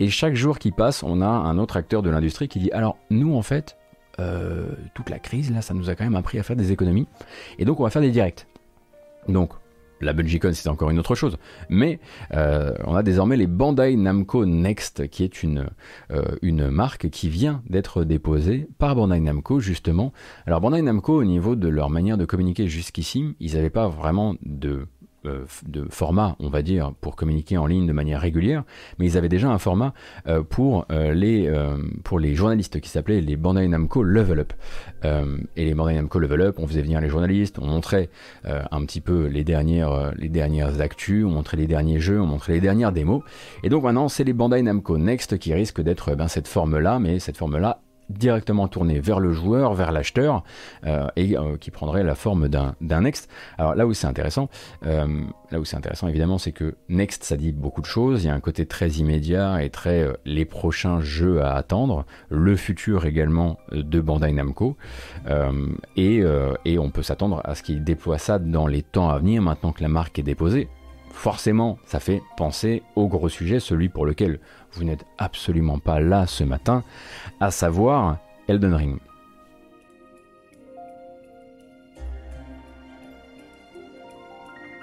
[0.00, 2.96] Et chaque jour qui passe, on a un autre acteur de l'industrie qui dit alors,
[3.10, 3.76] nous, en fait,
[4.18, 7.06] euh, toute la crise, là, ça nous a quand même appris à faire des économies.
[7.58, 8.46] Et donc, on va faire des directs.
[9.28, 9.52] Donc,
[10.00, 11.36] la Belgicon, c'est encore une autre chose.
[11.68, 12.00] Mais
[12.34, 15.66] euh, on a désormais les Bandai Namco Next, qui est une,
[16.10, 20.12] euh, une marque qui vient d'être déposée par Bandai Namco, justement.
[20.46, 24.34] Alors, Bandai Namco, au niveau de leur manière de communiquer jusqu'ici, ils n'avaient pas vraiment
[24.42, 24.86] de
[25.24, 28.64] de format, on va dire, pour communiquer en ligne de manière régulière,
[28.98, 29.92] mais ils avaient déjà un format
[30.26, 31.52] euh, pour, les,
[32.04, 34.52] pour les journalistes qui s'appelait les Bandai Namco Level Up.
[35.04, 38.08] et les Bandai Namco Level Up, on faisait venir les journalistes, on montrait
[38.44, 42.54] un petit peu les dernières, les dernières actus, on montrait les derniers jeux, on montrait
[42.54, 43.22] les dernières démos.
[43.62, 47.18] Et donc maintenant, c'est les Bandai Namco Next qui risquent d'être ben, cette forme-là, mais
[47.18, 47.80] cette forme-là
[48.10, 50.42] directement tourné vers le joueur, vers l'acheteur,
[50.84, 53.30] euh, et euh, qui prendrait la forme d'un next.
[53.56, 54.48] Alors là où c'est intéressant,
[54.84, 58.24] euh, là où c'est intéressant évidemment, c'est que next ça dit beaucoup de choses.
[58.24, 62.56] Il y a un côté très immédiat et très les prochains jeux à attendre, le
[62.56, 64.76] futur également de Bandai Namco,
[65.96, 66.22] et,
[66.64, 69.72] et on peut s'attendre à ce qu'il déploie ça dans les temps à venir maintenant
[69.72, 70.68] que la marque est déposée.
[71.12, 74.38] Forcément, ça fait penser au gros sujet, celui pour lequel
[74.72, 76.84] vous n'êtes absolument pas là ce matin,
[77.40, 78.18] à savoir
[78.48, 78.98] Elden Ring.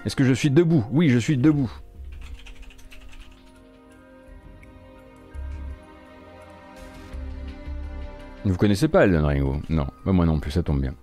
[0.05, 0.85] Est-ce que je suis debout?
[0.91, 1.71] Oui, je suis debout.
[8.45, 10.93] Vous connaissez pas Elden Ring Non, moi non plus, ça tombe bien.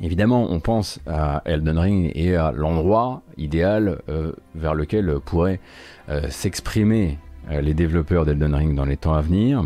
[0.00, 5.60] Évidemment, on pense à Elden Ring et à l'endroit idéal euh, vers lequel pourraient
[6.08, 7.18] euh, s'exprimer
[7.50, 9.64] les développeurs d'Elden Ring dans les temps à venir.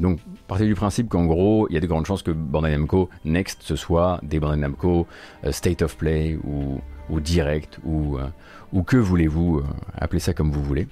[0.00, 3.08] Donc, partez du principe qu'en gros, il y a de grandes chances que Bandai Namco
[3.24, 5.06] Next ce soit des Bandai Namco
[5.44, 6.80] euh, State of Play ou,
[7.20, 8.26] Direct ou, euh,
[8.72, 9.62] ou que voulez-vous,
[9.96, 10.88] appelez ça comme vous voulez.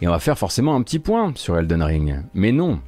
[0.00, 2.22] Et on va faire forcément un petit point sur Elden Ring.
[2.34, 2.80] Mais non,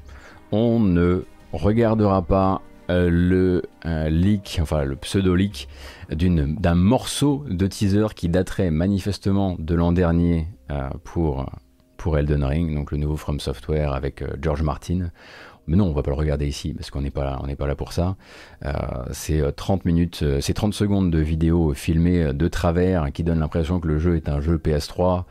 [0.50, 5.68] on ne regardera pas le leak, enfin le pseudo-leak
[6.10, 11.46] d'un morceau de teaser qui daterait manifestement de l'an dernier euh, pour,
[11.96, 15.10] pour Elden Ring, donc le nouveau From Software avec euh, George Martin.
[15.66, 17.74] Mais non, on va pas le regarder ici parce qu'on n'est pas là, pas là
[17.74, 18.16] pour ça.
[18.66, 18.72] Euh,
[19.12, 23.88] c'est 30 minutes, c'est 30 secondes de vidéo filmée de travers qui donne l'impression que
[23.88, 25.24] le jeu est un jeu PS3.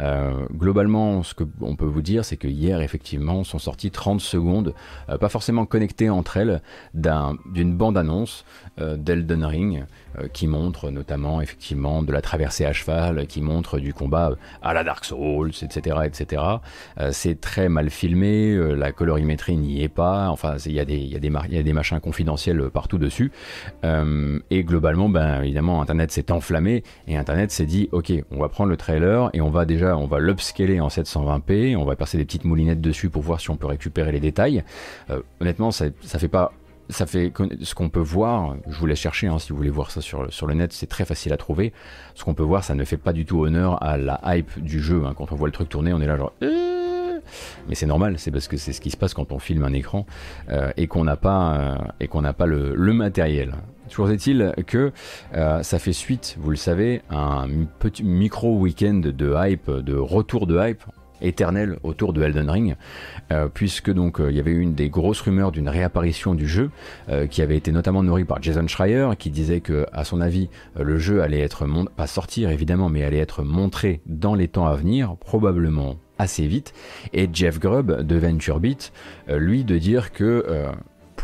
[0.00, 4.74] Euh, globalement, ce qu'on peut vous dire, c'est que hier, effectivement, sont sorties 30 secondes,
[5.08, 6.62] euh, pas forcément connectées entre elles,
[6.94, 8.44] d'une bande-annonce
[8.80, 9.84] euh, d'Elden Ring,
[10.32, 14.84] qui montre notamment, effectivement, de la traversée à cheval, qui montre du combat à la
[14.84, 15.96] Dark Souls, etc.
[16.04, 16.42] etc.
[17.10, 22.00] c'est très mal filmé, la colorimétrie n'y est pas, enfin, il y, a des, machins
[22.00, 23.32] confidentiels partout dessus.
[23.82, 28.70] et globalement, ben, évidemment, Internet s'est enflammé, et Internet s'est dit, ok, on va prendre
[28.70, 32.24] le trailer, et on va déjà on va l'upscaler en 720p, on va passer des
[32.24, 34.62] petites moulinettes dessus pour voir si on peut récupérer les détails.
[35.10, 36.52] Euh, honnêtement, ça, ça fait pas
[36.90, 37.32] ça fait
[37.62, 40.32] ce qu'on peut voir, je vous laisse chercher hein, si vous voulez voir ça sur,
[40.32, 41.72] sur le net, c'est très facile à trouver.
[42.14, 44.80] Ce qu'on peut voir, ça ne fait pas du tout honneur à la hype du
[44.80, 45.04] jeu.
[45.06, 45.14] Hein.
[45.16, 46.32] Quand on voit le truc tourner, on est là genre.
[46.42, 46.74] Euh
[47.68, 49.72] mais c'est normal, c'est parce que c'est ce qui se passe quand on filme un
[49.72, 50.06] écran
[50.50, 53.54] euh, et qu'on n'a pas, et qu'on n'a pas le, le matériel.
[53.88, 54.92] Toujours est-il que
[55.34, 59.94] euh, ça fait suite, vous le savez, à un petit micro week-end de hype, de
[59.94, 60.82] retour de hype
[61.24, 62.76] éternel autour de Elden Ring,
[63.32, 66.70] euh, puisque donc euh, il y avait une des grosses rumeurs d'une réapparition du jeu,
[67.30, 70.48] qui avait été notamment nourrie par Jason Schreier, qui disait que à son avis
[70.78, 71.66] le jeu allait être
[71.96, 76.72] pas sortir évidemment, mais allait être montré dans les temps à venir, probablement assez vite,
[77.12, 78.92] et Jeff Grubb de VentureBeat,
[79.28, 80.44] lui de dire que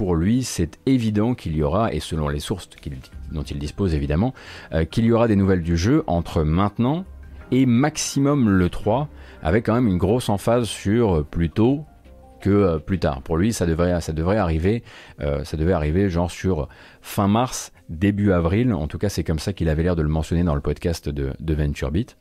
[0.01, 2.70] pour lui, c'est évident qu'il y aura, et selon les sources
[3.32, 4.32] dont il dispose évidemment,
[4.72, 7.05] euh, qu'il y aura des nouvelles du jeu entre maintenant
[7.51, 9.09] et maximum le 3,
[9.42, 11.84] avec quand même une grosse emphase sur plus tôt
[12.40, 13.22] que euh, plus tard.
[13.22, 14.82] Pour lui, ça devrait, ça devrait arriver,
[15.20, 16.68] euh, ça devait arriver genre sur
[17.03, 18.72] fin mars, début avril.
[18.72, 21.09] En tout cas, c'est comme ça qu'il avait l'air de le mentionner dans le podcast
[21.09, 22.16] de, de VentureBeat.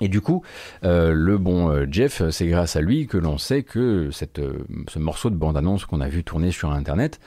[0.00, 0.42] Et du coup,
[0.84, 4.64] euh, le bon euh, Jeff, c'est grâce à lui que l'on sait que cette, euh,
[4.88, 7.20] ce morceau de bande-annonce qu'on a vu tourner sur Internet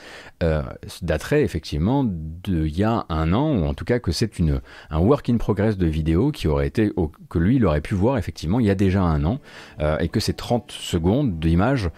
[1.02, 4.62] daterait effectivement d'il y a un an, ou en tout cas que c'est une
[4.92, 6.92] un work in progress de vidéo qui aurait été
[7.30, 9.40] que lui il aurait pu voir effectivement il y a déjà un an,
[10.00, 11.90] et que c'est 30 secondes d'image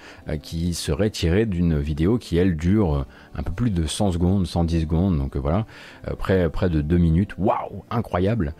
[0.41, 3.05] qui seraient tirées d'une vidéo qui elle dure
[3.35, 5.65] un peu plus de 100 secondes, 110 secondes, donc voilà,
[6.17, 8.53] près, près de 2 minutes, waouh, incroyable.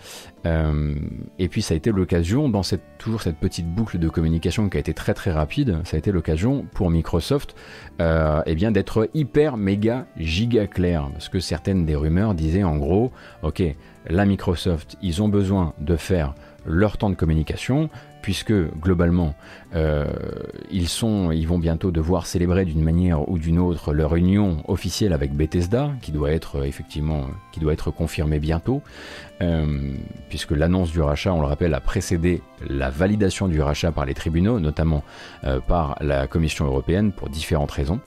[0.45, 4.77] et puis ça a été l'occasion, dans cette, toujours cette petite boucle de communication qui
[4.77, 7.55] a été très très rapide, ça a été l'occasion pour Microsoft
[8.01, 11.09] euh, eh bien d'être hyper méga giga clair.
[11.11, 13.11] Parce que certaines des rumeurs disaient en gros,
[13.43, 13.63] ok,
[14.07, 16.33] la Microsoft, ils ont besoin de faire
[16.65, 17.89] leur temps de communication,
[18.21, 19.33] puisque globalement,
[19.75, 20.07] euh,
[20.71, 20.87] ils,
[21.47, 26.11] vont bientôt devoir célébrer d'une manière ou d'une autre leur union officielle avec Bethesda, qui
[26.11, 27.27] doit être effectivement,
[27.59, 28.81] doit être confirmée bientôt,
[29.41, 29.93] euh,
[30.29, 34.13] puisque l'annonce du rachat, on le rappelle, a précédé la validation du rachat par les
[34.13, 35.03] tribunaux, notamment
[35.43, 37.99] euh, par la Commission européenne, pour différentes raisons.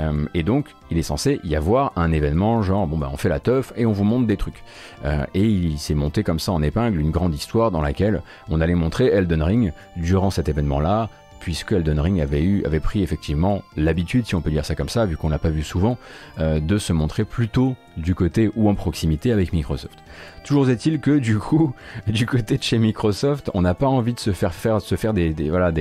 [0.00, 3.28] Euh, et donc, il est censé y avoir un événement genre, bon bah on fait
[3.28, 4.62] la teuf et on vous montre des trucs.
[5.04, 8.60] Euh, et il s'est monté comme ça en épingle une grande histoire dans laquelle on
[8.60, 11.08] allait montrer Elden Ring durant cet événement-là,
[11.40, 14.88] puisque Elden Ring avait, eu, avait pris effectivement l'habitude, si on peut dire ça comme
[14.88, 15.98] ça, vu qu'on l'a pas vu souvent,
[16.38, 19.98] euh, de se montrer plutôt du côté ou en proximité avec Microsoft.
[20.44, 21.72] Toujours est-il que du coup,
[22.06, 25.14] du côté de chez Microsoft, on n'a pas envie de se faire faire, se faire
[25.14, 25.72] des, voilà,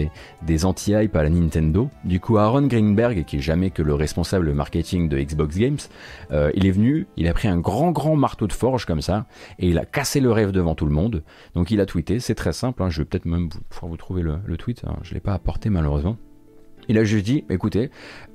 [0.64, 1.90] anti-hype à la Nintendo.
[2.06, 5.78] Du coup, Aaron Greenberg, qui est jamais que le responsable marketing de Xbox Games,
[6.32, 9.26] euh, il est venu, il a pris un grand grand marteau de forge comme ça,
[9.60, 11.24] et il a cassé le rêve devant tout le monde.
[11.56, 14.22] Donc il a tweeté, c'est très simple, hein, je vais peut-être même pouvoir vous trouver
[14.22, 16.16] le, tweet, hein, je ne l'ai pas apporté malheureusement.
[16.88, 17.90] Il a juste dit, écoutez,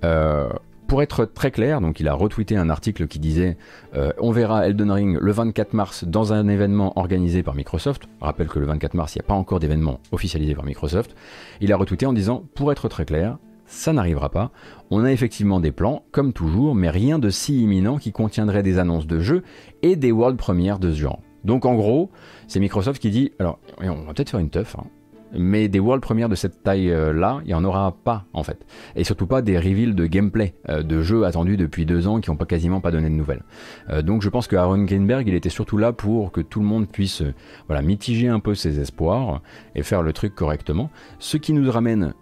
[0.04, 0.50] euh,
[0.88, 3.58] pour être très clair, donc il a retweeté un article qui disait
[3.94, 8.08] euh, On verra Elden Ring le 24 mars dans un événement organisé par Microsoft.
[8.22, 11.14] Rappelle que le 24 mars, il n'y a pas encore d'événement officialisé par Microsoft.
[11.60, 13.36] Il a retweeté en disant Pour être très clair,
[13.66, 14.50] ça n'arrivera pas.
[14.90, 18.78] On a effectivement des plans, comme toujours, mais rien de si imminent qui contiendrait des
[18.78, 19.42] annonces de jeux
[19.82, 21.20] et des world premières de ce genre.
[21.44, 22.10] Donc en gros,
[22.46, 24.86] c'est Microsoft qui dit alors on va peut-être faire une teuf, hein
[25.32, 28.64] mais des world premières de cette taille-là, il n'y en aura pas en fait.
[28.96, 32.30] Et surtout pas des reveals de gameplay, euh, de jeux attendus depuis deux ans qui
[32.30, 33.42] n'ont pas quasiment pas donné de nouvelles.
[33.90, 36.66] Euh, donc je pense que Aaron Greenberg, il était surtout là pour que tout le
[36.66, 37.34] monde puisse euh,
[37.66, 39.42] voilà, mitiger un peu ses espoirs
[39.74, 40.90] et faire le truc correctement.
[41.18, 42.14] Ce qui nous ramène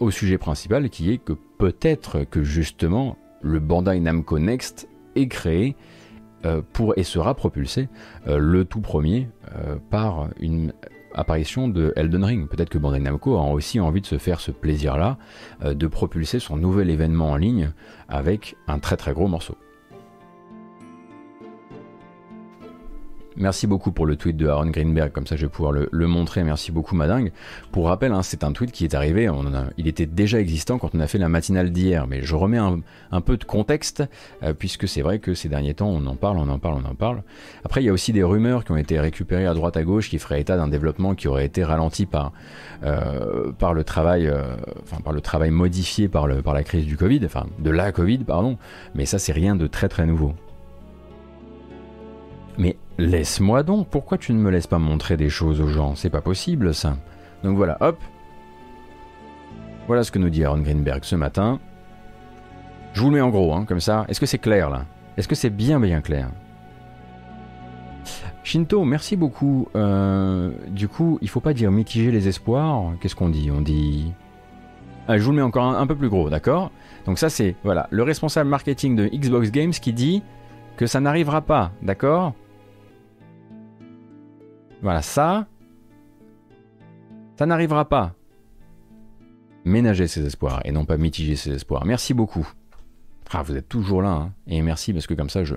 [0.00, 5.76] au sujet principal qui est que peut-être que justement le Bandai Namco Next est créé
[6.72, 7.88] pour et sera propulsé
[8.26, 9.28] le tout premier
[9.90, 10.72] par une
[11.16, 12.48] apparition de Elden Ring.
[12.48, 15.18] Peut-être que Bandai Namco a aussi envie de se faire ce plaisir-là,
[15.64, 17.72] euh, de propulser son nouvel événement en ligne
[18.08, 19.56] avec un très très gros morceau.
[23.38, 26.42] Merci beaucoup pour le tweet de Aaron Greenberg, comme ça je vais pouvoir le, montrer.
[26.42, 27.32] Merci beaucoup, Madingue.
[27.70, 29.28] Pour rappel, hein, c'est un tweet qui est arrivé,
[29.76, 33.20] il était déjà existant quand on a fait la matinale d'hier, mais je remets un,
[33.20, 34.02] peu de contexte,
[34.42, 36.88] euh, puisque c'est vrai que ces derniers temps, on en parle, on en parle, on
[36.88, 37.22] en parle.
[37.64, 40.08] Après, il y a aussi des rumeurs qui ont été récupérées à droite à gauche
[40.08, 42.32] qui feraient état d'un développement qui aurait été ralenti par,
[42.84, 46.86] euh, par, le, travail, euh, enfin, par le travail modifié par, le, par la crise
[46.86, 48.56] du Covid, enfin de la Covid, pardon,
[48.94, 50.34] mais ça, c'est rien de très très nouveau.
[52.98, 55.94] Laisse-moi donc, pourquoi tu ne me laisses pas montrer des choses aux gens?
[55.94, 56.96] C'est pas possible ça.
[57.44, 57.98] Donc voilà, hop.
[59.86, 61.60] Voilà ce que nous dit Aaron Greenberg ce matin.
[62.94, 64.06] Je vous le mets en gros, hein, comme ça.
[64.08, 64.86] Est-ce que c'est clair là?
[65.16, 66.30] Est-ce que c'est bien bien clair?
[68.42, 69.68] Shinto, merci beaucoup.
[69.76, 72.92] Euh, du coup, il faut pas dire mitiger les espoirs.
[73.00, 73.50] Qu'est-ce qu'on dit?
[73.50, 74.12] On dit.
[75.08, 76.70] Ah, je vous le mets encore un peu plus gros, d'accord?
[77.04, 80.22] Donc ça c'est voilà le responsable marketing de Xbox Games qui dit
[80.76, 82.34] que ça n'arrivera pas, d'accord?
[84.82, 85.46] Voilà, ça,
[87.38, 88.14] ça n'arrivera pas.
[89.64, 91.84] Ménager ses espoirs et non pas mitiger ses espoirs.
[91.84, 92.48] Merci beaucoup.
[93.32, 94.32] Ah, vous êtes toujours là, hein.
[94.46, 95.56] et merci parce que comme ça, je,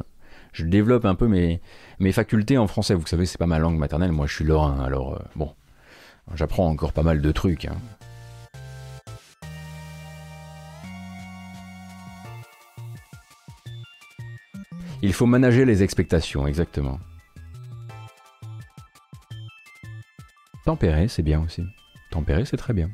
[0.51, 1.61] je développe un peu mes,
[2.11, 2.95] facultés en français.
[2.95, 5.53] Vous savez, c'est pas ma langue maternelle, moi je suis lorrain, alors euh, bon,
[6.33, 7.65] j'apprends encore pas mal de trucs.
[7.65, 7.77] Hein.
[15.01, 16.99] Il faut manager les expectations, exactement.
[20.69, 21.63] Tempérer, c'est bien aussi.
[22.11, 22.91] Tempérer, c'est très bien.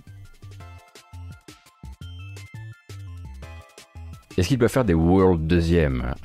[4.37, 6.15] Est-ce qu'il peut faire des World deuxième?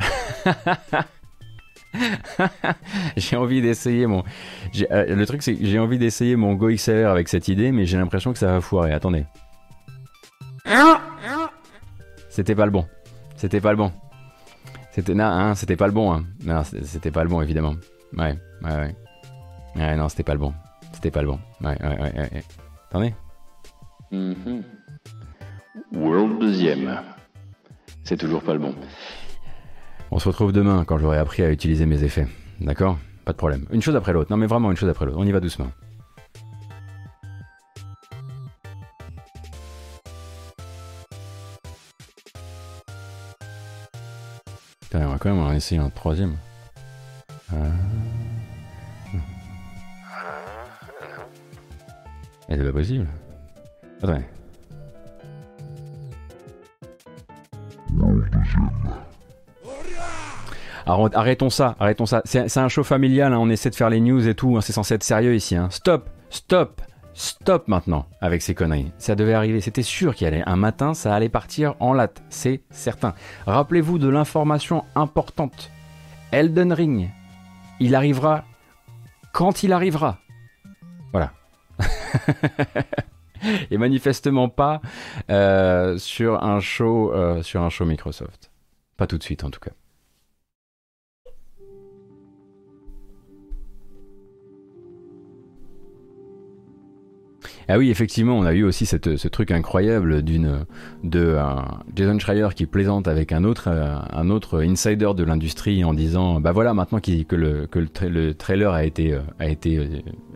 [3.16, 4.22] J'ai envie d'essayer mon.
[4.92, 7.84] Euh, le truc, c'est que j'ai envie d'essayer mon Go XLR avec cette idée, mais
[7.84, 8.92] j'ai l'impression que ça va foirer.
[8.92, 9.24] Attendez.
[12.28, 12.86] C'était pas le bon.
[13.34, 13.90] C'était pas le bon.
[14.92, 16.12] C'était hein, c'était pas le bon.
[16.12, 16.26] Hein.
[16.44, 17.74] Non, c'était pas le bon évidemment.
[18.16, 18.94] Ouais, ouais, ouais.
[19.74, 20.54] Ouais, non, c'était pas le bon.
[20.92, 21.40] C'était pas le bon.
[21.60, 22.12] Ouais, ouais, ouais.
[22.14, 22.44] ouais.
[22.88, 23.14] Attendez.
[24.12, 24.62] Mm-hmm.
[25.92, 27.00] World deuxième.
[28.04, 28.74] C'est toujours pas le bon.
[30.10, 32.26] On se retrouve demain quand j'aurai appris à utiliser mes effets.
[32.60, 32.98] D'accord?
[33.24, 33.66] Pas de problème.
[33.70, 34.30] Une chose après l'autre.
[34.30, 35.18] Non mais vraiment une chose après l'autre.
[35.18, 35.70] On y va doucement.
[44.80, 46.36] Putain, on va quand même en essayer un troisième.
[47.52, 47.56] Ah.
[52.50, 53.06] Et c'est pas possible.
[60.86, 62.22] Arrêtons ça, arrêtons ça.
[62.24, 63.38] C'est un show familial, hein.
[63.38, 64.60] on essaie de faire les news et tout, hein.
[64.60, 65.54] c'est censé être sérieux ici.
[65.54, 65.68] Hein.
[65.70, 66.82] Stop, stop,
[67.12, 68.92] Stop maintenant avec ces conneries.
[68.98, 70.42] Ça devait arriver, c'était sûr qu'il allait.
[70.46, 73.14] Un matin, ça allait partir en latte, c'est certain.
[73.46, 75.70] Rappelez-vous de l'information importante.
[76.32, 77.10] Elden Ring,
[77.80, 78.44] il arrivera
[79.32, 80.18] quand il arrivera.
[81.12, 81.32] Voilà.
[83.70, 84.82] Et manifestement pas
[85.30, 85.96] euh,
[87.14, 88.50] euh, sur un show Microsoft.
[88.96, 89.72] Pas tout de suite en tout cas.
[97.72, 100.66] Ah oui, effectivement, on a eu aussi ce truc incroyable d'une
[101.04, 101.36] de
[101.94, 106.50] Jason Schreier qui plaisante avec un autre un autre insider de l'industrie en disant bah
[106.50, 109.44] voilà maintenant que le que le, trailer a été a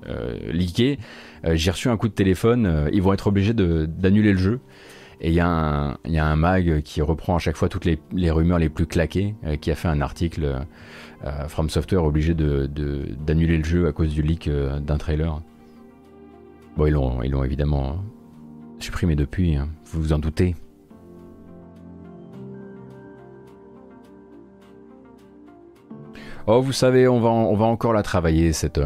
[0.07, 0.99] euh, leaké,
[1.45, 4.61] euh, j'ai reçu un coup de téléphone, euh, ils vont être obligés d'annuler le jeu.
[5.20, 8.68] Et il y, a un mag qui reprend à chaque fois toutes les, rumeurs les
[8.68, 10.66] plus claquées, qui a fait un article
[11.49, 15.41] From Software obligé d'annuler de, d'annuler le jeu à cause du leak d'un trailer.
[16.77, 17.99] Bon, ils l'ont, ils l'ont évidemment
[18.81, 19.68] supprimé depuis, hein.
[19.85, 20.57] vous vous en doutez.
[26.47, 28.79] Oh, vous savez, on va, encore la travailler, cette,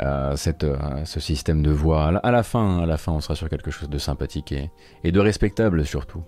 [0.00, 2.06] euh, cette, euh, ce système de voix.
[2.22, 4.54] À la, fin, on sera sur quelque chose de sympathique
[5.04, 6.22] et, de respectable surtout.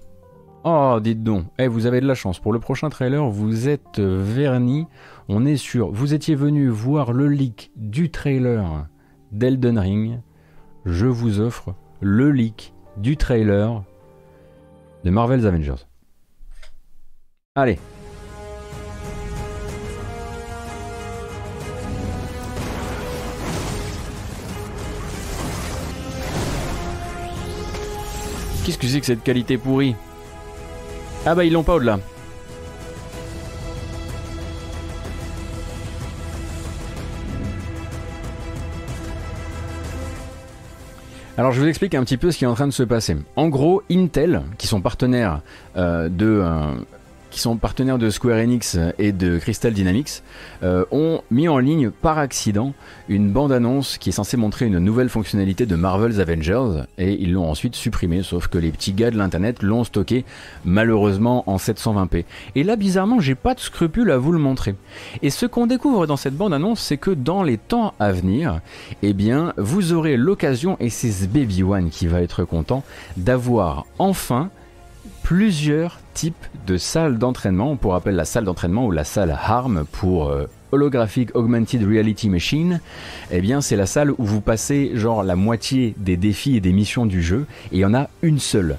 [0.65, 2.39] Oh, dites donc, eh, vous avez de la chance.
[2.39, 4.87] Pour le prochain trailer, vous êtes verni.
[5.29, 5.91] On est sûr.
[5.91, 8.87] Vous étiez venu voir le leak du trailer
[9.33, 10.21] d'Elden Ring
[10.85, 13.83] je vous offre le leak du trailer
[15.05, 15.87] de Marvel's Avengers.
[17.55, 17.79] Allez.
[28.65, 29.97] Qu'est-ce que c'est que cette qualité pourrie?
[31.25, 31.99] Ah bah ils l'ont pas au-delà.
[41.39, 43.17] Alors je vous explique un petit peu ce qui est en train de se passer.
[43.37, 45.41] En gros, Intel, qui sont partenaires
[45.77, 46.75] euh, de, euh,
[47.31, 50.23] qui sont partenaires de Square Enix et de Crystal Dynamics,
[50.63, 52.73] euh, ont mis en ligne par accident
[53.09, 57.49] une bande-annonce qui est censée montrer une nouvelle fonctionnalité de Marvel's Avengers, et ils l'ont
[57.49, 60.25] ensuite supprimée, sauf que les petits gars de l'internet l'ont stocké
[60.65, 62.25] malheureusement en 720p.
[62.55, 64.75] Et là, bizarrement, j'ai pas de scrupule à vous le montrer.
[65.23, 68.61] Et ce qu'on découvre dans cette bande-annonce, c'est que dans les temps à venir,
[69.03, 72.83] eh bien, vous aurez l'occasion, et c'est ce Baby One qui va être content,
[73.17, 74.51] d'avoir enfin
[75.29, 77.73] plusieurs types de salles d'entraînement.
[77.73, 82.29] On pourrait appeler la salle d'entraînement ou la salle HARM pour euh, Holographic Augmented Reality
[82.29, 82.81] Machine,
[83.31, 86.73] eh bien c'est la salle où vous passez genre la moitié des défis et des
[86.73, 88.77] missions du jeu et il y en a une seule.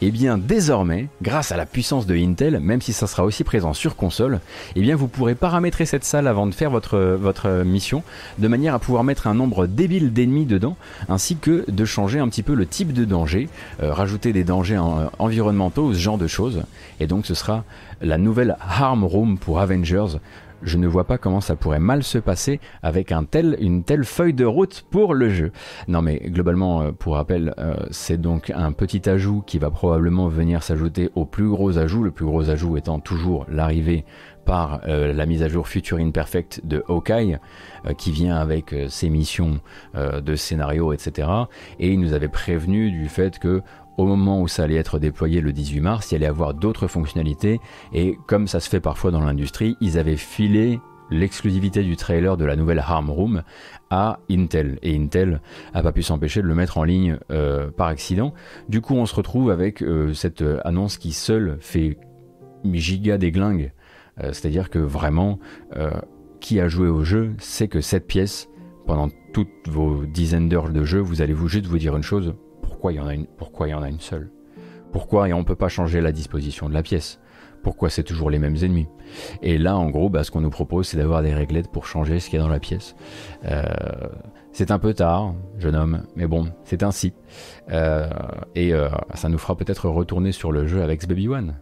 [0.00, 3.72] Eh bien désormais, grâce à la puissance de Intel, même si ça sera aussi présent
[3.72, 4.40] sur console,
[4.76, 8.02] eh bien vous pourrez paramétrer cette salle avant de faire votre, mission
[8.38, 10.76] de manière à pouvoir mettre un nombre débile d'ennemis dedans
[11.08, 13.48] ainsi que de changer un petit peu le type de danger,
[13.82, 14.80] euh, rajouter des dangers
[15.18, 16.62] environnementaux, ce genre de choses.
[17.00, 17.64] Et donc ce sera
[18.00, 20.18] la nouvelle Harm Room pour Avengers
[20.62, 24.04] je ne vois pas comment ça pourrait mal se passer avec un tel, une telle
[24.04, 25.52] feuille de route pour le jeu.
[25.88, 30.28] Non mais globalement, euh, pour rappel, euh, c'est donc un petit ajout qui va probablement
[30.28, 34.04] venir s'ajouter au plus gros ajout, le plus gros ajout étant toujours l'arrivée
[34.44, 37.38] par euh, la mise à jour Future Imperfect de Hawkeye,
[37.96, 39.60] qui vient avec ses missions
[39.94, 41.28] de scénario, etc.
[41.80, 43.62] Et il nous avait prévenu du fait que
[43.98, 47.60] au moment où ça allait être déployé le 18 mars, il allait avoir d'autres fonctionnalités
[47.92, 50.80] et comme ça se fait parfois dans l'industrie, ils avaient filé
[51.10, 53.42] l'exclusivité du trailer de la nouvelle Harm Room
[53.90, 55.40] à Intel et Intel
[55.74, 58.32] a pas pu s'empêcher de le mettre en ligne euh, par accident.
[58.68, 61.98] Du coup, on se retrouve avec euh, cette annonce qui seule fait
[62.72, 63.72] giga déglingue.
[64.22, 65.38] Euh, c'est-à-dire que vraiment,
[66.40, 68.48] qui a joué au jeu sait que cette pièce,
[68.86, 72.34] pendant toutes vos dizaines d'heures de jeu, vous allez vous juste vous dire une chose
[72.82, 74.32] pourquoi il y en a une, pourquoi il y en a une seule?
[74.90, 77.20] Pourquoi et on ne peut pas changer la disposition de la pièce?
[77.62, 78.88] Pourquoi c'est toujours les mêmes ennemis?
[79.40, 82.18] Et là, en gros, bah, ce qu'on nous propose, c'est d'avoir des réglettes pour changer
[82.18, 82.96] ce qu'il y a dans la pièce.
[83.44, 83.62] Euh,
[84.50, 87.14] c'est un peu tard, jeune homme, mais bon, c'est ainsi.
[87.70, 88.10] Euh,
[88.56, 91.54] et euh, ça nous fera peut-être retourner sur le jeu avec Baby One.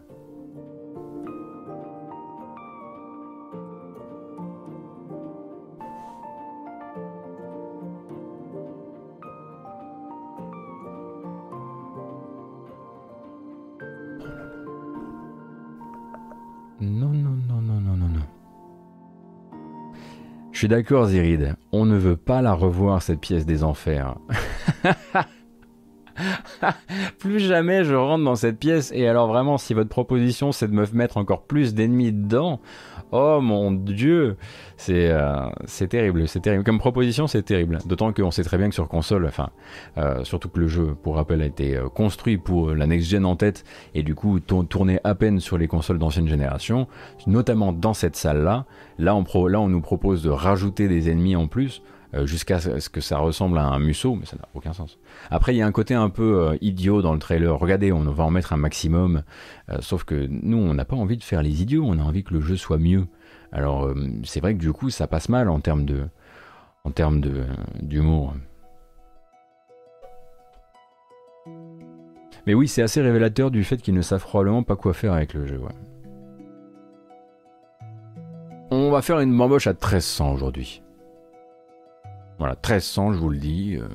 [20.51, 21.55] Je suis d'accord, Zirid.
[21.71, 24.15] On ne veut pas la revoir, cette pièce des enfers.
[27.19, 28.91] plus jamais je rentre dans cette pièce.
[28.93, 32.59] Et alors vraiment, si votre proposition c'est de me mettre encore plus d'ennemis dedans,
[33.11, 34.37] oh mon dieu,
[34.77, 36.63] c'est euh, c'est terrible, c'est terrible.
[36.63, 37.79] Comme proposition, c'est terrible.
[37.85, 39.49] D'autant qu'on sait très bien que sur console, enfin,
[39.97, 43.35] euh, surtout que le jeu, pour rappel, a été euh, construit pour la next-gen en
[43.35, 46.87] tête et du coup tourné à peine sur les consoles d'ancienne génération,
[47.27, 48.65] notamment dans cette salle-là.
[48.97, 51.81] Là, on, là, on nous propose de rajouter des ennemis en plus.
[52.13, 54.99] Euh, jusqu'à ce que ça ressemble à un museau, mais ça n'a aucun sens.
[55.29, 57.57] Après, il y a un côté un peu euh, idiot dans le trailer.
[57.57, 59.23] Regardez, on va en mettre un maximum,
[59.69, 62.25] euh, sauf que nous, on n'a pas envie de faire les idiots, on a envie
[62.25, 63.07] que le jeu soit mieux.
[63.53, 63.93] Alors,
[64.23, 66.07] c'est vrai que du coup, ça passe mal en termes de,
[66.83, 67.43] en termes de
[67.81, 68.33] d'humour.
[72.47, 75.33] Mais oui, c'est assez révélateur du fait qu'ils ne savent probablement pas quoi faire avec
[75.33, 75.61] le jeu.
[78.71, 80.81] On va faire une bamboche à 1300 aujourd'hui.
[82.41, 83.77] Voilà, 1300, je vous le dis.
[83.77, 83.87] Euh.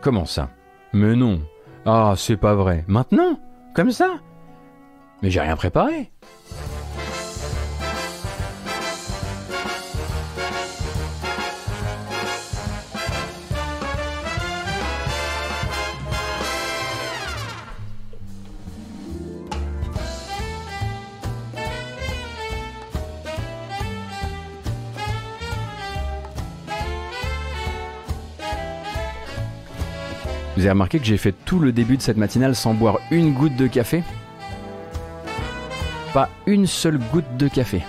[0.00, 0.48] Comment ça?
[0.94, 1.42] Mais non.
[1.84, 2.86] Ah, c'est pas vrai.
[2.88, 3.38] Maintenant?
[3.74, 4.20] Comme ça?
[5.20, 6.10] Mais j'ai rien préparé.
[30.64, 33.56] Avez remarqué que j'ai fait tout le début de cette matinale sans boire une goutte
[33.56, 34.02] de café?
[36.12, 37.82] Pas une seule goutte de café.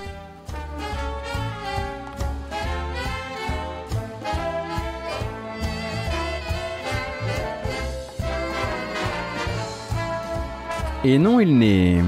[11.03, 12.01] Et non, il n'est...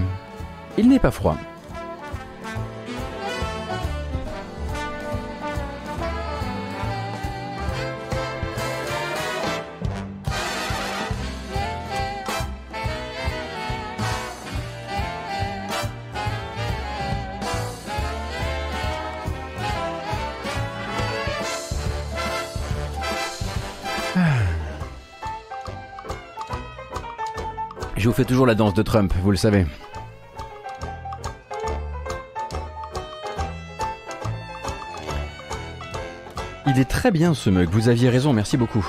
[0.77, 1.37] Il n'est pas froid.
[28.17, 29.67] Fais toujours la danse de Trump, vous le savez.
[36.65, 38.83] Il est très bien ce mug, vous aviez raison, merci beaucoup.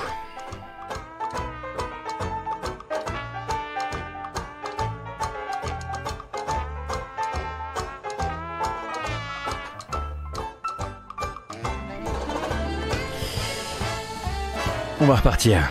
[14.99, 15.69] On va repartir.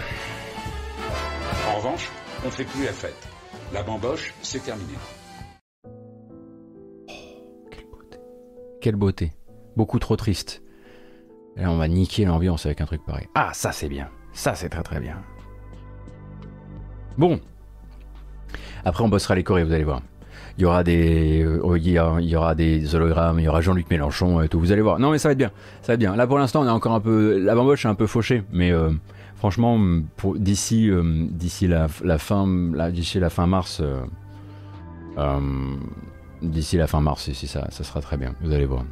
[1.69, 2.09] En revanche,
[2.47, 3.28] on fait plus la fête.
[3.73, 4.95] La bamboche, c'est terminé.
[7.71, 8.19] quelle beauté.
[8.81, 9.33] Quelle beauté.
[9.77, 10.63] Beaucoup trop triste.
[11.57, 13.27] là, on va niquer l'ambiance avec un truc pareil.
[13.35, 14.09] Ah, ça c'est bien.
[14.33, 15.17] Ça c'est très très bien.
[17.19, 17.41] Bon.
[18.85, 20.01] Après, on bossera les chorés, vous allez voir.
[20.57, 21.89] Il y aura des, euh, il
[22.29, 24.59] y aura des hologrammes, il y aura Jean-Luc Mélenchon et tout.
[24.59, 24.99] Vous allez voir.
[24.99, 25.53] Non, mais ça va être bien.
[25.83, 26.17] Ça va être bien.
[26.17, 28.73] Là, pour l'instant, on est encore un peu, la bamboche est un peu fauchée, mais
[28.73, 28.91] euh,
[29.39, 29.79] franchement,
[30.37, 32.47] d'ici euh, d'ici la, fin
[32.91, 34.03] d'ici la fin mars, euh,
[35.17, 35.77] euh,
[36.43, 38.35] d'ici la fin mars, ici, ça, ça sera très bien.
[38.43, 38.85] Vous allez voir.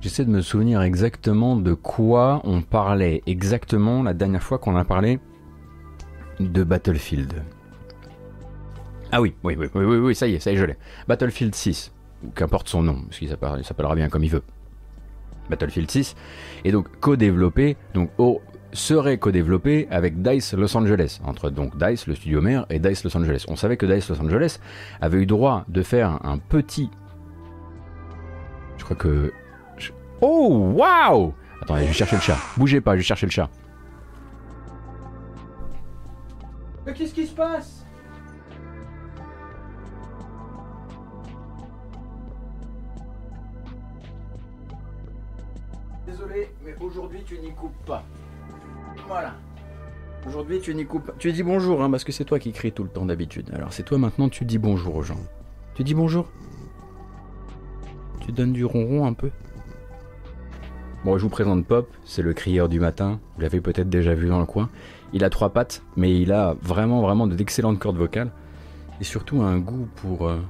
[0.00, 4.84] J'essaie de me souvenir exactement de quoi on parlait exactement la dernière fois qu'on a
[4.84, 5.18] parlé
[6.40, 7.42] de Battlefield.
[9.10, 10.76] Ah oui, oui, oui, oui, oui, ça y est, ça y est, je l'ai.
[11.06, 11.92] Battlefield 6,
[12.34, 14.42] qu'importe son nom, parce qu'il s'appellera bien comme il veut.
[15.48, 16.14] Battlefield 6,
[16.64, 18.10] et donc co-développé, donc
[18.72, 23.16] serait co-développé avec DICE Los Angeles, entre donc DICE, le studio mère, et DICE Los
[23.16, 23.44] Angeles.
[23.48, 24.58] On savait que DICE Los Angeles
[25.00, 26.90] avait eu droit de faire un petit...
[28.76, 29.32] Je crois que...
[30.20, 31.32] Oh, waouh
[31.62, 32.36] Attendez, je vais chercher le chat.
[32.56, 33.48] Bougez pas, je vais chercher le chat.
[36.88, 37.84] Mais qu'est-ce qui se passe?
[46.06, 48.02] Désolé, mais aujourd'hui tu n'y coupes pas.
[49.06, 49.34] Voilà.
[50.26, 51.12] Aujourd'hui tu n'y coupes pas.
[51.18, 53.50] Tu dis bonjour, hein, parce que c'est toi qui cries tout le temps d'habitude.
[53.52, 55.20] Alors c'est toi maintenant, tu dis bonjour aux gens.
[55.74, 56.26] Tu dis bonjour?
[58.22, 59.30] Tu donnes du ronron un peu?
[61.04, 63.20] Bon, je vous présente Pop, c'est le crieur du matin.
[63.36, 64.68] Vous l'avez peut-être déjà vu dans le coin.
[65.12, 68.32] Il a trois pattes, mais il a vraiment, vraiment d'excellentes cordes vocales.
[69.00, 70.40] Et surtout un goût pour euh,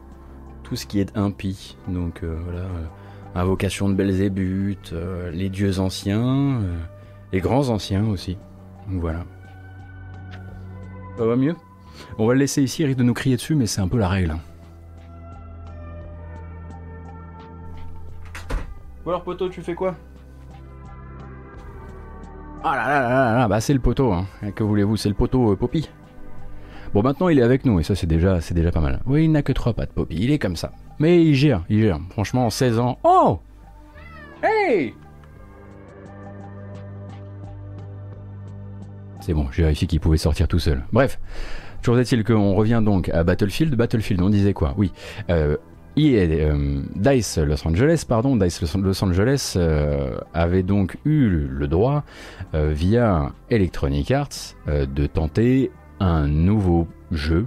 [0.63, 1.77] tout ce qui est impie.
[1.87, 2.87] Donc euh, voilà, euh,
[3.35, 4.95] invocation de Belzébuth,
[5.33, 6.63] les dieux anciens,
[7.33, 8.39] et grands anciens aussi.
[8.91, 9.27] Donc voilà.
[11.19, 11.57] Ça va mieux?
[12.17, 13.99] On va le laisser ici, il risque de nous crier dessus, mais c'est un peu
[13.99, 14.35] la règle.
[19.05, 19.95] Ou alors poteau, tu fais quoi?
[22.65, 24.27] Ah là là là là, bah c'est le poteau, hein.
[24.55, 25.89] que voulez-vous, c'est le poteau euh, Poppy.
[26.93, 29.01] Bon maintenant il est avec nous et ça c'est déjà, déjà pas mal.
[29.07, 30.73] Oui il n'a que trois pattes Poppy, il est comme ça.
[30.99, 31.99] Mais il gère, il gère.
[32.11, 32.99] Franchement en 16 ans.
[33.05, 33.41] Oh
[34.43, 34.95] Hey
[39.21, 40.83] C'est bon, j'ai vérifié qu'il pouvait sortir tout seul.
[40.93, 41.21] Bref,
[41.83, 43.75] toujours est-il qu'on revient donc à Battlefield.
[43.75, 44.75] Battlefield, on disait quoi?
[44.79, 44.91] Oui.
[45.29, 45.57] Euh,
[45.99, 52.05] Dice Los Angeles, pardon, Dice Los Angeles euh, avait donc eu le droit,
[52.53, 55.71] via Electronic Arts, de tenter
[56.01, 57.47] un nouveau jeu,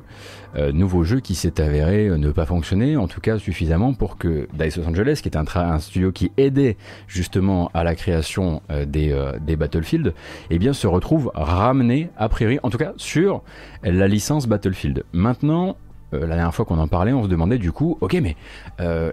[0.56, 4.48] euh, nouveau jeu qui s'est avéré ne pas fonctionner, en tout cas suffisamment pour que
[4.54, 6.78] Dice Los Angeles, qui est un, studio qui aidait
[7.08, 10.14] justement à la création euh, des, euh, des, Battlefield,
[10.50, 13.44] eh bien se retrouve ramené a priori, en tout cas sur
[13.84, 15.04] la licence Battlefield.
[15.14, 15.78] Maintenant,
[16.12, 18.36] la dernière fois qu'on en parlait, on se demandait du coup, ok, mais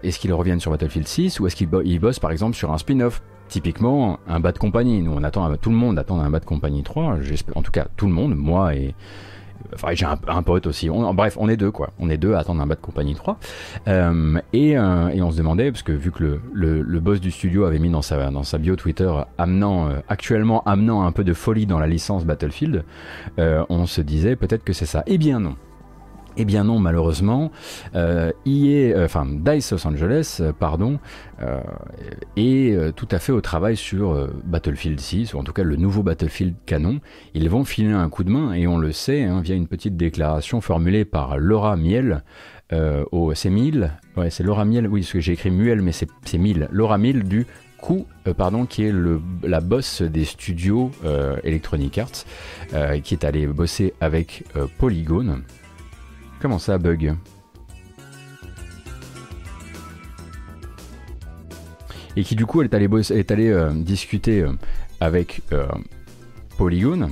[0.03, 3.23] est-ce qu'ils reviennent sur Battlefield 6 ou est-ce qu'ils bossent par exemple sur un spin-off?
[3.49, 5.01] Typiquement, un bas de compagnie.
[5.01, 7.17] Nous, on attend, tout le monde attend un bas de compagnie 3.
[7.55, 8.95] En tout cas, tout le monde, moi et,
[9.75, 10.89] Enfin, j'ai un, pote aussi.
[10.89, 11.91] bref, on est deux, quoi.
[11.99, 13.39] On est deux à attendre un bas de compagnie 3.
[13.87, 17.31] Euh, et, euh, et, on se demandait, parce que vu que le, le, boss du
[17.31, 21.25] studio avait mis dans sa, dans sa bio Twitter, amenant, euh, actuellement amenant un peu
[21.25, 22.85] de folie dans la licence Battlefield,
[23.39, 25.03] euh, on se disait peut-être que c'est ça.
[25.07, 25.57] Eh bien non.
[26.41, 27.51] Eh bien non, malheureusement,
[27.97, 31.01] euh, euh, enfin Dice Los Angeles, euh, pardon,
[32.37, 36.05] est tout à fait au travail sur Battlefield 6, ou en tout cas le nouveau
[36.05, 37.01] Battlefield canon.
[37.35, 39.97] Ils vont filer un coup de main, et on le sait, hein, via une petite
[39.97, 42.23] déclaration formulée par Laura Miel,
[42.73, 46.99] au c'est Miel, ouais c'est Laura Miel, oui, j'ai écrit Muel, mais c'est Miel, Laura
[46.99, 47.47] Miel du
[47.79, 48.95] coup, pardon, qui est
[49.43, 50.91] la boss des studios
[51.45, 52.25] Electronic Arts,
[53.03, 54.45] qui est allé bosser avec
[54.79, 55.43] Polygon.
[56.41, 57.17] Comment ça bug
[62.17, 62.89] Et qui du coup est allée,
[63.51, 64.53] euh, discuter euh,
[65.01, 65.67] avec euh,
[66.57, 67.11] Polygon.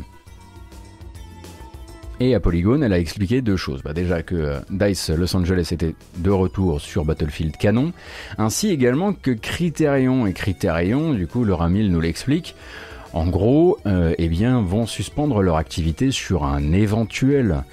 [2.19, 3.83] Et à Polygon, elle a expliqué deux choses.
[3.83, 7.93] Bah déjà que DICE Los Angeles était de retour sur Battlefield Canon,
[8.39, 10.27] ainsi également que Criterion.
[10.27, 12.55] Et Criterion, du coup, Laura Mill nous l'explique,
[13.13, 17.65] en gros, eh bien, vont suspendre leur activité sur un éventuel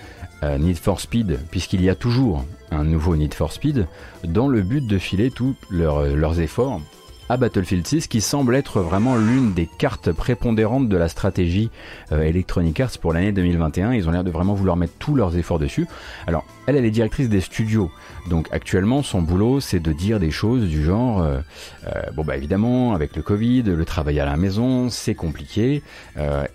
[0.44, 3.88] euh, Need for Speed, puisqu'il y a toujours un nouveau Need for Speed,
[4.24, 6.82] dans le but de filer tous euh, leurs efforts
[7.30, 11.70] à Battlefield 6 qui semble être vraiment l'une des cartes prépondérantes de la stratégie
[12.12, 13.94] euh, Electronic Arts pour l'année 2021.
[13.94, 15.88] Ils ont l'air de vraiment vouloir mettre tous leurs efforts dessus.
[16.28, 17.92] Alors, elle, elle est directrice des studios.
[18.30, 21.40] Donc actuellement, son boulot, c'est de dire des choses du genre, euh,
[21.88, 25.82] euh, bon bah évidemment, avec le Covid, le travail à la maison, c'est compliqué.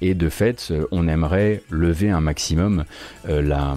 [0.00, 2.84] et de fait, on aimerait lever un maximum
[3.26, 3.76] la...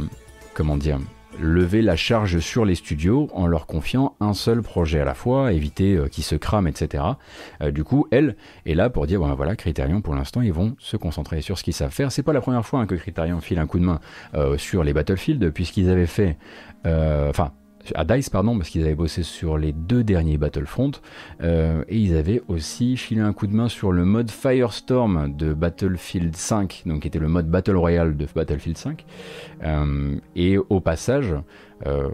[0.54, 1.00] Comment dire
[1.40, 5.54] lever la charge sur les studios en leur confiant un seul projet à la fois,
[5.54, 7.04] éviter euh, qu'ils se crament, etc.
[7.62, 10.98] Euh, du coup, elle est là pour dire voilà, Criterion pour l'instant ils vont se
[10.98, 12.12] concentrer sur ce qu'ils savent faire.
[12.12, 14.00] C'est pas la première fois hein, que Criterion file un coup de main
[14.36, 16.38] euh, sur les Battlefield puisqu'ils avaient fait,
[16.86, 17.52] enfin
[17.96, 20.92] à DICE, pardon, parce qu'ils avaient bossé sur les deux derniers Battlefront,
[21.42, 25.54] euh, et ils avaient aussi filé un coup de main sur le mode Firestorm de
[25.54, 29.06] Battlefield 5, donc qui était le mode Battle Royale de Battlefield 5.
[29.64, 31.34] Euh, et au passage,
[31.88, 32.10] euh,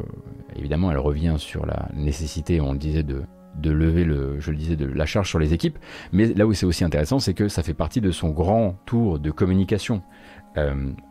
[0.56, 3.24] évidemment, elle revient sur la nécessité, on le disait, de,
[3.56, 5.78] de lever le, je disais, de la charge sur les équipes.
[6.12, 9.20] Mais là où c'est aussi intéressant, c'est que ça fait partie de son grand tour
[9.20, 10.02] de communication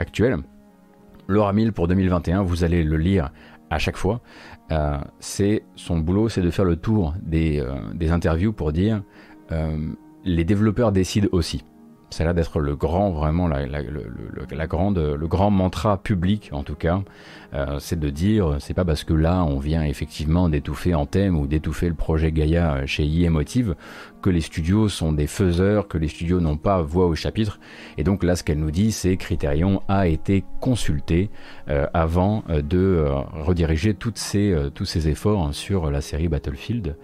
[0.00, 0.38] actuel.
[1.28, 3.30] Laura Mill pour 2021, vous allez le lire
[3.70, 4.20] à chaque fois,
[4.72, 9.02] euh, c'est son boulot, c'est de faire le tour des, euh, des interviews pour dire
[9.52, 9.92] euh,
[10.24, 11.64] les développeurs décident aussi.
[12.18, 14.06] A l'air d'être le grand, vraiment, la, la, le,
[14.50, 17.02] la, grande, le grand mantra public, en tout cas,
[17.56, 21.46] euh, c'est de dire, c'est pas parce que là, on vient effectivement d'étouffer thème ou
[21.46, 23.74] d'étouffer le projet Gaia chez IE Motive
[24.26, 27.60] que les studios sont des faiseurs, que les studios n'ont pas voix au chapitre.
[27.96, 31.30] Et donc là, ce qu'elle nous dit, c'est Criterion a été consulté
[31.68, 36.96] euh, avant euh, de euh, rediriger ces, tous ces efforts sur la série Battlefield.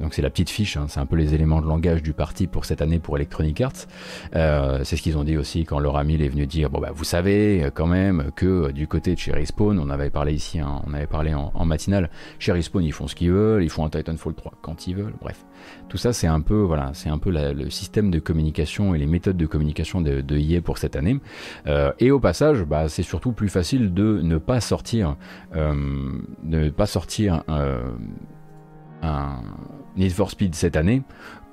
[0.00, 2.46] donc c'est la petite fiche, hein, c'est un peu les éléments de langage du parti
[2.46, 3.86] pour cette année pour Electronic Arts.
[4.32, 7.04] c'est ce qu'ils ont dit aussi quand Laura Mill est venu dire, bon bah vous
[7.04, 11.06] savez quand même que du côté de chez Respawn, on avait parlé ici, on avait
[11.06, 14.54] parlé en, matinale, chez Respawn ils font ce qu'ils veulent, ils font un Titanfall 3
[14.62, 15.44] quand ils veulent, bref.
[15.90, 19.06] Tout ça, c'est un peu, voilà, c'est un peu le système de communication et les
[19.06, 21.20] méthodes de communication de, de EA pour cette année.
[21.66, 25.16] Euh, et au passage, bah, c'est surtout plus facile de ne pas sortir,
[25.54, 25.74] euh,
[26.42, 27.92] ne pas sortir euh,
[29.02, 29.42] un
[29.96, 31.02] Need for Speed cette année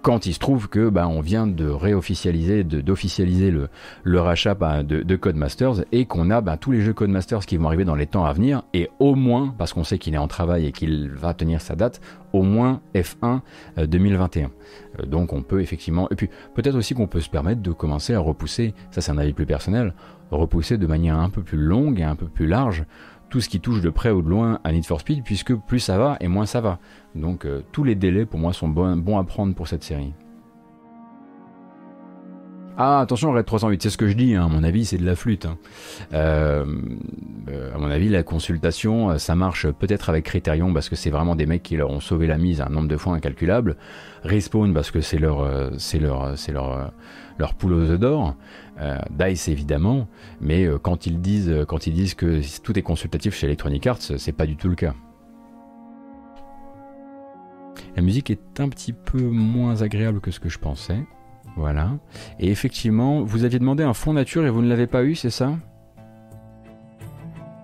[0.01, 5.03] quand il se trouve que bah, on vient de réofficialiser, d'officialiser le, rachat bah, de,
[5.03, 8.07] de, Codemasters et qu'on a bah, tous les jeux Codemasters qui vont arriver dans les
[8.07, 11.09] temps à venir et au moins, parce qu'on sait qu'il est en travail et qu'il
[11.09, 12.01] va tenir sa date,
[12.33, 13.41] au moins F1
[13.77, 14.51] 2021.
[14.99, 18.13] Euh, donc on peut effectivement, et puis peut-être aussi qu'on peut se permettre de commencer
[18.13, 19.93] à repousser, ça c'est un avis plus personnel,
[20.31, 22.85] repousser de manière un peu plus longue et un peu plus large
[23.31, 25.79] tout ce qui touche de près ou de loin à Need for Speed, puisque plus
[25.79, 26.79] ça va et moins ça va.
[27.15, 30.13] Donc euh, tous les délais pour moi sont bons, à prendre pour cette série.
[32.77, 34.45] Ah, attention, Red 308, c'est ce que je dis, hein.
[34.45, 35.45] à mon avis, c'est de la flûte.
[35.45, 35.57] Hein.
[36.13, 36.65] Euh,
[37.49, 41.35] euh, à mon avis, la consultation, ça marche peut-être avec Criterion, parce que c'est vraiment
[41.35, 43.75] des mecs qui leur ont sauvé la mise un nombre de fois incalculable.
[44.23, 45.45] Respawn, parce que c'est leur,
[45.77, 46.93] c'est leur, c'est leur,
[47.37, 48.35] leur poule aux œufs d'or.
[49.11, 50.07] Dice, évidemment,
[50.39, 54.31] mais quand, ils disent, quand ils disent que tout est consultatif chez Electronic Arts, c'est
[54.31, 54.95] pas du tout le cas.
[57.95, 61.03] La musique est un petit peu moins agréable que ce que je pensais.
[61.57, 61.97] Voilà.
[62.39, 65.29] Et effectivement, vous aviez demandé un fond nature et vous ne l'avez pas eu, c'est
[65.29, 65.57] ça?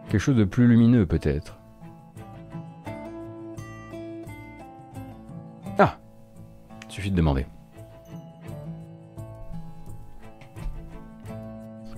[0.09, 1.59] Quelque chose de plus lumineux peut-être.
[5.77, 5.97] Ah
[6.89, 7.45] Suffit de demander.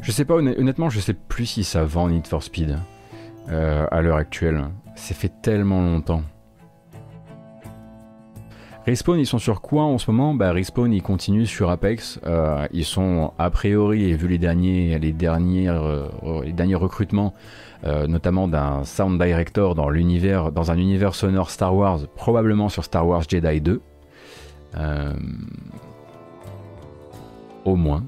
[0.02, 2.80] Je sais pas, honnêtement, je sais plus si ça vend Need for Speed
[3.50, 4.70] euh, à l'heure actuelle.
[4.96, 6.24] C'est fait tellement longtemps.
[8.90, 10.34] Respawn, ils sont sur quoi en ce moment?
[10.34, 12.20] Bah, Respawn, ils continuent sur Apex.
[12.26, 16.08] Euh, ils sont a priori, et vu les derniers, les euh,
[16.44, 17.36] les derniers recrutements,
[17.86, 22.84] euh, notamment d'un sound director dans l'univers, dans un univers sonore Star Wars, probablement sur
[22.84, 23.80] Star Wars Jedi 2.
[27.66, 28.04] au moins.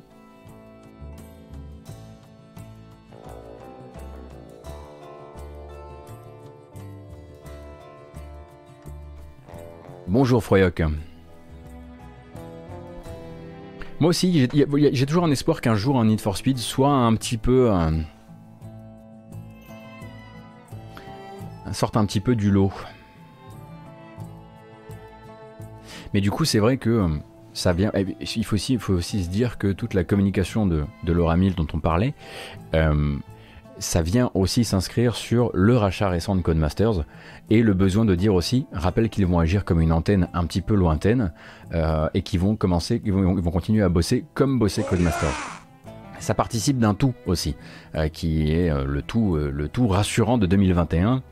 [10.08, 10.82] Bonjour Froyoc.
[14.00, 17.38] Moi aussi, j'ai toujours un espoir qu'un jour un Need for Speed soit un petit
[17.38, 17.72] peu...
[17.72, 18.04] Un,
[21.72, 22.74] sorte un petit peu du lot.
[26.14, 27.08] Mais du coup, c'est vrai que euh,
[27.54, 27.92] ça vient.
[27.94, 31.68] Eh, il faut aussi, se dire que toute la communication de, de Laura Mill dont
[31.74, 32.14] on parlait,
[32.74, 33.16] euh,
[33.82, 37.04] ça vient aussi s'inscrire sur le rachat récent de Codemasters
[37.50, 40.62] et le besoin de dire aussi, rappelle qu'ils vont agir comme une antenne un petit
[40.62, 41.34] peu lointaine
[41.74, 45.34] euh, et qu'ils vont commencer, vont, continuer à bosser comme bosser Codemasters.
[46.20, 47.56] Ça participe d'un tout aussi,
[47.96, 51.24] euh, qui est euh, le tout, rassurant de 2021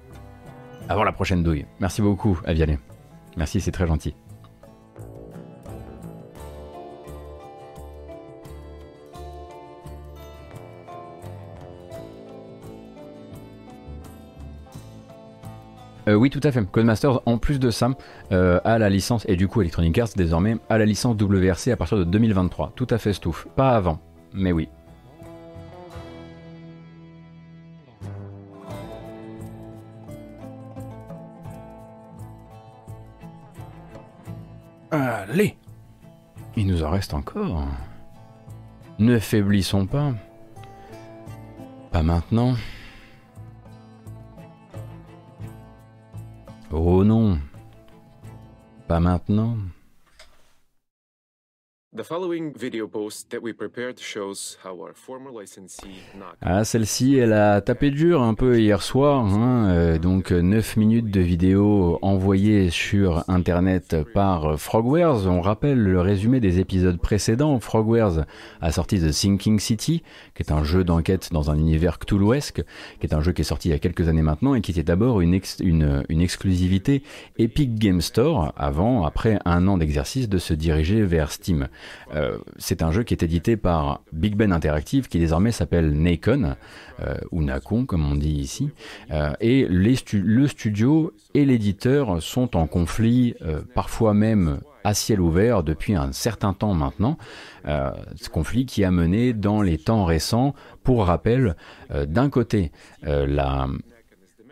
[0.90, 1.68] avant la prochaine douille.
[1.80, 2.80] Merci beaucoup, Aviané.
[3.38, 4.16] Merci, c'est très gentil.
[16.10, 16.66] Euh, oui, tout à fait.
[16.66, 17.92] Codemasters, en plus de ça,
[18.32, 21.78] euh, a la licence, et du coup Electronic Arts désormais, a la licence WRC à
[21.78, 22.74] partir de 2023.
[22.76, 23.48] Tout à fait, Stouff.
[23.56, 24.00] Pas avant,
[24.34, 24.70] mais oui.
[34.92, 35.56] Allez
[36.56, 37.64] Il nous en reste encore.
[38.98, 40.14] Ne faiblissons pas.
[41.92, 42.56] Pas maintenant.
[46.72, 47.40] Oh non,
[48.88, 49.58] pas maintenant.
[56.40, 59.26] Ah, celle-ci, elle a tapé dur un peu hier soir.
[59.26, 65.26] Hein, euh, donc, 9 minutes de vidéo envoyées sur Internet par Frogwares.
[65.26, 67.60] On rappelle le résumé des épisodes précédents.
[67.60, 68.24] Frogwares
[68.62, 70.04] a sorti The Sinking City,
[70.36, 72.62] qui est un jeu d'enquête dans un univers cthulhuesque,
[73.00, 74.72] qui est un jeu qui est sorti il y a quelques années maintenant et qui
[74.72, 77.02] était d'abord une exclusivité
[77.40, 81.68] Epic Game Store, avant, après un an d'exercice, de se diriger vers Steam.
[82.14, 86.56] Euh, c'est un jeu qui est édité par Big Ben Interactive, qui désormais s'appelle Nacon,
[87.02, 88.70] euh, ou Nacon comme on dit ici.
[89.12, 93.36] Euh, et le studio et l'éditeur sont en conflit,
[93.76, 97.18] parfois même à ciel ouvert depuis un certain temps maintenant.
[97.66, 100.54] ce conflit qui a mené dans les temps récents,
[100.84, 101.56] pour rappel,
[102.08, 102.72] d'un côté
[103.04, 103.68] la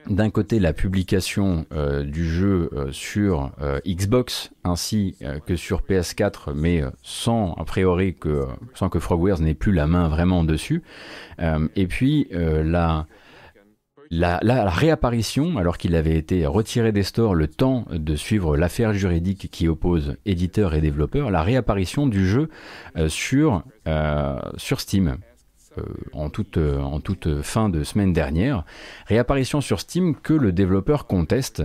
[0.10, 6.54] d'un côté la publication euh, du jeu euh, sur euh, Xbox ainsi que sur PS4,
[6.54, 10.84] mais sans a priori que sans que Frogwares n'ait plus la main vraiment dessus.
[11.40, 13.06] et puis la,
[14.12, 19.50] la, réapparition, alors qu'il avait été retiré des stores le temps de suivre l'affaire juridique
[19.50, 22.50] qui oppose éditeurs et développeurs, la réapparition du jeu
[23.08, 23.64] sur,
[24.58, 25.16] sur Steam.
[26.14, 28.64] En, toute, en toute fin de semaine dernière.
[29.08, 31.64] Réapparition sur Steam que le développeur conteste,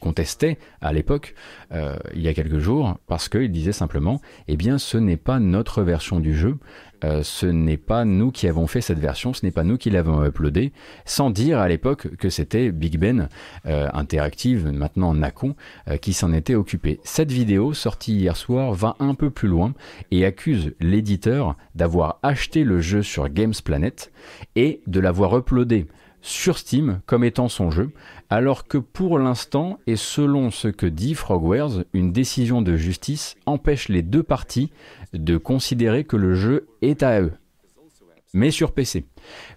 [0.00, 1.34] contestait à l'époque,
[1.72, 5.82] il y a quelques jours, parce qu'il disait simplement, eh bien ce n'est pas notre
[5.82, 6.56] version du jeu,
[7.04, 9.90] euh, ce n'est pas nous qui avons fait cette version, ce n'est pas nous qui
[9.90, 10.72] l'avons uploadé,
[11.04, 13.28] sans dire à l'époque que c'était Big Ben
[13.66, 15.54] euh, Interactive, maintenant Nacon,
[15.88, 17.00] euh, qui s'en était occupé.
[17.04, 19.74] Cette vidéo, sortie hier soir, va un peu plus loin
[20.10, 24.12] et accuse l'éditeur d'avoir acheté le jeu sur Games Planet
[24.56, 25.86] et de l'avoir uploadé
[26.20, 27.90] sur Steam comme étant son jeu,
[28.30, 33.88] alors que pour l'instant, et selon ce que dit Frogwares, une décision de justice empêche
[33.88, 34.70] les deux parties
[35.12, 37.32] de considérer que le jeu est à eux,
[38.32, 39.06] mais sur PC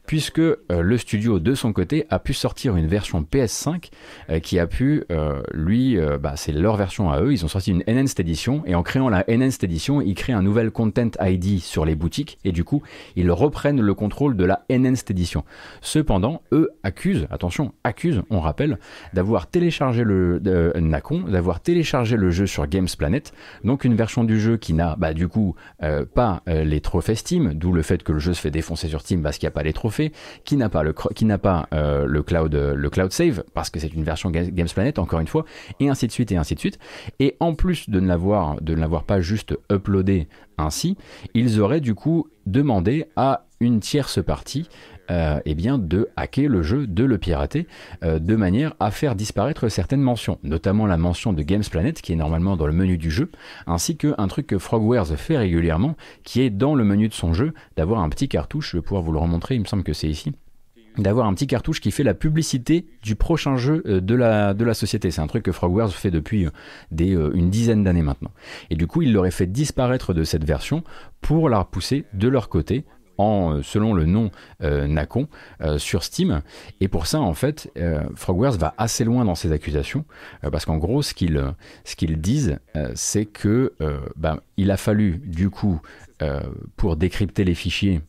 [0.05, 3.89] puisque euh, le studio de son côté a pu sortir une version PS5
[4.29, 7.71] euh, qui a pu, euh, lui, bah, c'est leur version à eux, ils ont sorti
[7.71, 11.59] une Enhanced Edition et en créant la Enhanced Edition, ils créent un nouvel Content ID
[11.59, 12.81] sur les boutiques et du coup,
[13.15, 15.43] ils reprennent le contrôle de la Enhanced Edition.
[15.81, 18.79] Cependant, eux accusent, attention, accusent, on rappelle,
[19.13, 20.39] d'avoir téléchargé le
[20.75, 24.95] Nacon, d'avoir téléchargé le jeu sur Games Planet, donc une version du jeu qui n'a,
[24.97, 25.55] bah, du coup,
[26.13, 29.21] pas les trophées Steam, d'où le fait que le jeu se fait défoncer sur Steam
[29.21, 30.11] parce qu'il n'y a pas les trophées,
[30.43, 33.79] qui n'a pas le qui n'a pas euh, le cloud le cloud save parce que
[33.79, 35.45] c'est une version Games Planet encore une fois
[35.79, 36.79] et ainsi de suite et ainsi de suite.
[37.19, 40.97] Et en plus de ne l'avoir de ne l'avoir pas juste uploadé ainsi,
[41.33, 44.67] ils auraient du coup demandé à une tierce partie
[45.45, 47.67] eh bien de hacker le jeu, de le pirater,
[48.03, 52.13] euh, de manière à faire disparaître certaines mentions, notamment la mention de Games Planet qui
[52.13, 53.31] est normalement dans le menu du jeu,
[53.67, 57.53] ainsi qu'un truc que Frogwares fait régulièrement, qui est dans le menu de son jeu,
[57.75, 60.09] d'avoir un petit cartouche, je vais pouvoir vous le remontrer, il me semble que c'est
[60.09, 60.33] ici
[60.97, 65.09] d'avoir un petit cartouche qui fait la publicité du prochain jeu euh, de la, société.
[65.09, 66.47] C'est un truc que Frogwares fait depuis
[66.91, 68.31] une dizaine d'années maintenant.
[68.69, 70.83] Et du coup, ils l'auraient fait disparaître de cette version
[71.21, 72.83] pour la repousser de leur côté
[73.21, 75.27] euh, selon le nom euh, Nacon
[75.61, 76.41] euh, sur Steam.
[76.79, 77.71] Et pour ça, en fait,
[78.15, 80.05] Frogwares va assez loin dans ses accusations,
[80.51, 81.41] parce qu'en gros, ce qu'ils
[81.83, 82.59] ce disent,
[82.95, 83.73] c'est que
[84.15, 85.81] ben, il a fallu du coup
[86.75, 88.01] pour décrypter les fichiers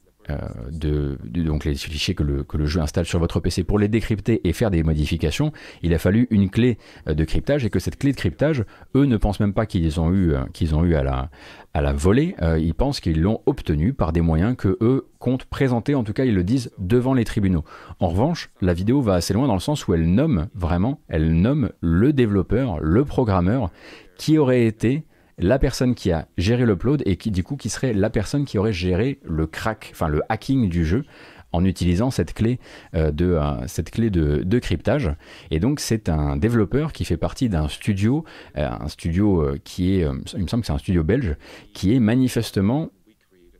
[0.70, 4.52] de, donc les fichiers que le, jeu installe sur votre PC pour les décrypter et
[4.52, 5.52] faire des modifications,
[5.82, 7.64] il a fallu une clé de cryptage.
[7.64, 8.64] Et que cette clé de cryptage,
[8.94, 11.30] eux ne pensent même pas qu'ils ont eu qu'ils ont eu à la
[11.74, 15.46] à la volée, euh, ils pensent qu'ils l'ont obtenu par des moyens que eux comptent
[15.46, 17.64] présenter, en tout cas ils le disent devant les tribunaux.
[17.98, 21.32] En revanche, la vidéo va assez loin dans le sens où elle nomme vraiment, elle
[21.32, 23.70] nomme le développeur, le programmeur,
[24.18, 25.04] qui aurait été
[25.38, 28.58] la personne qui a géré l'upload et qui du coup qui serait la personne qui
[28.58, 31.04] aurait géré le crack, enfin le hacking du jeu
[31.52, 32.58] en utilisant cette clé,
[32.94, 35.10] euh, de, euh, cette clé de, cryptage.
[35.50, 38.24] Et donc c'est un développeur qui fait partie d'un studio,
[38.56, 41.36] euh, un studio qui est, il me semble que c'est un studio belge,
[41.74, 42.90] qui est manifestement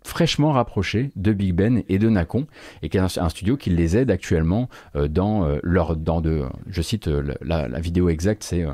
[0.04, 2.48] fraîchement rapproché de Big Ben et de Nacon
[2.82, 4.68] et qui est un, studio qui les aide actuellement
[5.08, 7.08] dans leur dans de je cite
[7.40, 8.66] la, vidéo exacte c'est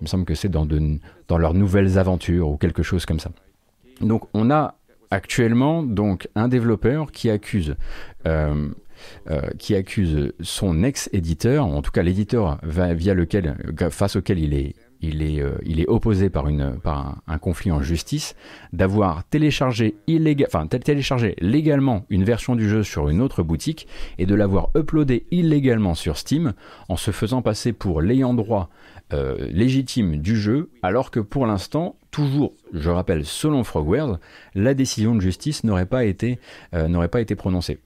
[0.00, 3.30] il me semble que c'est dans leurs nouvelles aventures ou quelque chose comme ça.
[4.00, 4.74] Donc on a
[5.10, 7.76] actuellement donc un développeur qui accuse
[8.26, 8.68] euh,
[9.30, 13.56] euh, qui accuse son ex-éditeur, en tout cas l'éditeur via lequel,
[13.90, 18.34] face auquel il est, il est, euh, il est opposé par, un, conflit en justice,
[18.72, 19.94] d'avoir téléchargé,
[20.82, 23.86] téléchargé légalement une version du jeu sur une autre boutique
[24.18, 26.54] et de l'avoir uploadé illégalement sur Steam
[26.88, 28.68] en se faisant passer pour l'ayant droit
[29.10, 34.18] légitime du jeu, alors que pour l'instant, toujours, je rappelle, selon Frogwares,
[34.54, 36.38] la décision de justice n'aurait pas été,
[36.72, 37.80] n'aurait pas été prononcée.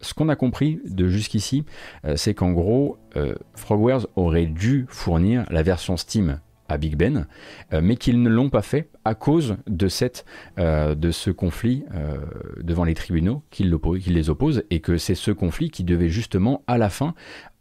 [0.00, 1.64] Ce qu'on a compris de jusqu'ici,
[2.04, 7.26] euh, c'est qu'en gros, euh, Frogwares aurait dû fournir la version Steam à Big Ben,
[7.72, 10.24] euh, mais qu'ils ne l'ont pas fait à cause de, cette,
[10.58, 11.84] de ce conflit
[12.60, 13.70] devant les tribunaux qui,
[14.00, 17.14] qui, les opposent, et que c'est ce conflit qui devait justement, à la fin,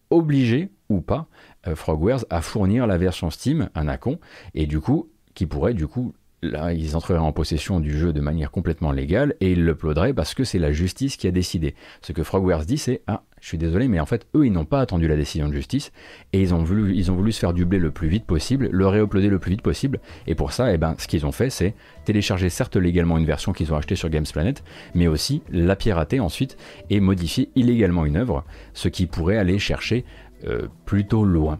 [0.09, 1.27] obliger ou pas
[1.73, 4.19] Frogwares à fournir la version Steam à Nacon,
[4.53, 8.21] et du coup, qui pourrait du coup là, ils entreraient en possession du jeu de
[8.21, 11.75] manière complètement légale et ils l'uploaderaient parce que c'est la justice qui a décidé.
[12.01, 14.65] Ce que Frogwares dit, c'est Ah, je suis désolé, mais en fait, eux, ils n'ont
[14.65, 15.91] pas attendu la décision de justice
[16.33, 18.87] et ils ont voulu, ils ont voulu se faire dubler le plus vite possible, le
[18.87, 19.99] réuploader le plus vite possible.
[20.27, 23.53] Et pour ça, eh ben, ce qu'ils ont fait, c'est télécharger certes légalement une version
[23.53, 24.63] qu'ils ont achetée sur Games Planet,
[24.93, 26.57] mais aussi la pirater ensuite
[26.89, 28.43] et modifier illégalement une œuvre,
[28.73, 30.05] ce qui pourrait aller chercher
[30.45, 31.59] euh, plutôt loin.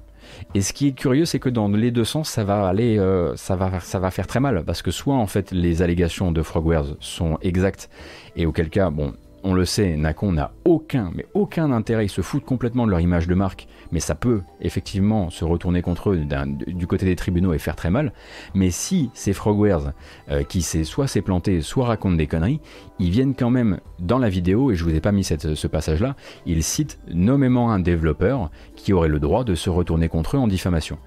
[0.53, 3.35] Et ce qui est curieux, c'est que dans les deux sens, ça va aller, euh,
[3.35, 6.41] ça va, ça va faire très mal, parce que soit en fait les allégations de
[6.41, 7.89] Frogwares sont exactes,
[8.35, 9.13] et auquel cas, bon,
[9.45, 12.99] on le sait, Nacon n'a aucun, mais aucun intérêt, ils se foutent complètement de leur
[12.99, 16.25] image de marque, mais ça peut effectivement se retourner contre eux
[16.65, 18.11] du côté des tribunaux et faire très mal.
[18.55, 19.93] Mais si ces Frogwares,
[20.31, 22.59] euh, qui soit s'est planté, soit racontent des conneries,
[22.97, 26.15] ils viennent quand même dans la vidéo, et je vous ai pas mis ce passage-là,
[26.47, 30.47] ils citent nommément un développeur qui aurait le droit de se retourner contre eux en
[30.47, 30.97] diffamation.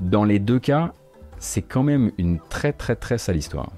[0.00, 0.94] Dans les deux cas,
[1.38, 3.68] c'est quand même une très très très sale histoire.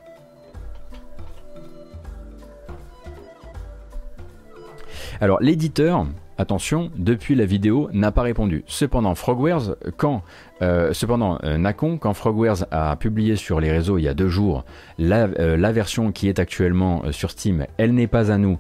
[5.21, 6.07] Alors l'éditeur,
[6.39, 8.65] attention, depuis la vidéo, n'a pas répondu.
[8.67, 10.23] Cependant, Frogwares, quand
[10.63, 14.29] euh, cependant, euh, Nacon, quand Frogwares a publié sur les réseaux il y a deux
[14.29, 14.65] jours
[14.99, 18.59] la, euh, version qui est actuellement sur Steam, elle n'est pas à nous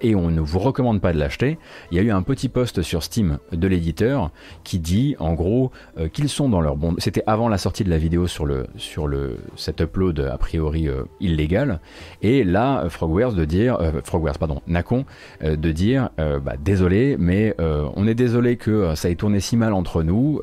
[0.00, 1.58] et on ne vous recommande pas de l'acheter,
[1.90, 4.30] il y a eu un petit post sur Steam de l'éditeur
[4.64, 5.70] qui dit en gros
[6.12, 6.94] qu'ils sont dans leur bon.
[6.98, 10.88] C'était avant la sortie de la vidéo sur, le, sur le, cet upload a priori
[11.20, 11.80] illégal.
[12.22, 15.04] Et là, Frogwares de dire, Frogwares, pardon, Nacon,
[15.42, 20.02] de dire bah, désolé, mais on est désolé que ça ait tourné si mal entre
[20.02, 20.40] nous,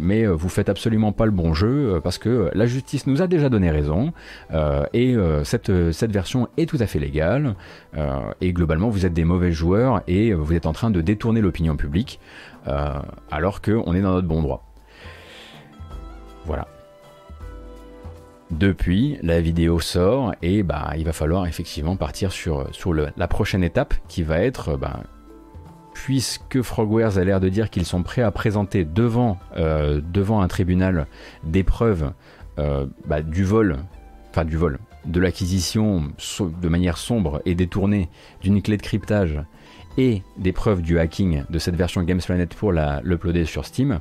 [0.00, 3.26] mais vous faites absolument pas le bon jeu euh, parce que la justice nous a
[3.26, 4.12] déjà donné raison
[4.52, 7.54] euh, et euh, cette, cette version est tout à fait légale
[8.40, 11.76] et globalement vous êtes des mauvais joueurs et vous êtes en train de détourner l'opinion
[11.76, 12.20] publique
[13.30, 14.64] alors qu'on est dans notre bon droit.
[16.46, 16.68] Voilà.
[18.50, 23.62] Depuis, la vidéo sort et bah, il va falloir effectivement partir sur, sur la prochaine
[23.62, 25.00] étape qui va être bah,
[26.04, 30.00] puisque Frogwares a l'air de dire qu'ils sont prêts à présenter devant, euh,
[30.30, 31.06] un tribunal
[31.44, 32.12] des preuves
[32.58, 33.76] euh, bah, du vol,
[34.30, 36.04] enfin du vol, de l'acquisition
[36.40, 38.08] de manière sombre et détournée
[38.40, 39.42] d'une clé de cryptage
[39.98, 44.00] et des preuves du hacking de cette version Games Planet pour l'uploader sur Steam,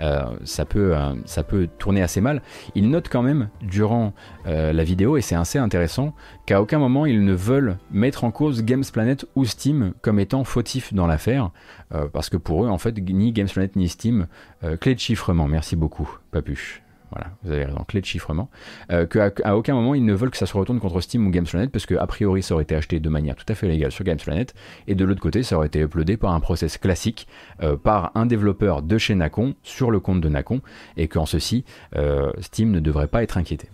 [0.00, 1.44] euh, ça, peut, euh, ça
[1.78, 2.42] tourner assez mal.
[2.74, 4.12] Il note quand même durant
[4.46, 6.14] euh, la vidéo, et c'est assez intéressant,
[6.46, 10.44] qu'à aucun moment ils ne veulent mettre en cause Games Planet ou Steam comme étant
[10.44, 11.50] fautifs dans l'affaire,
[12.12, 14.26] parce que pour eux, en fait, ni Games Planet ni Steam,
[14.80, 15.48] clé de chiffrement.
[15.48, 16.82] Merci beaucoup, Papuche.
[17.10, 18.50] Voilà, vous avez raison, clé de chiffrement.
[18.90, 21.30] Euh, qu'à à aucun moment ils ne veulent que ça se retourne contre Steam ou
[21.30, 24.04] GamesPlanet parce qu'a priori ça aurait été acheté de manière tout à fait légale sur
[24.04, 24.46] GamesPlanet
[24.86, 27.26] et de l'autre côté ça aurait été uploadé par un process classique
[27.62, 30.60] euh, par un développeur de chez Nacon sur le compte de Nacon
[30.96, 31.64] et qu'en ceci
[31.96, 33.68] euh, Steam ne devrait pas être inquiété.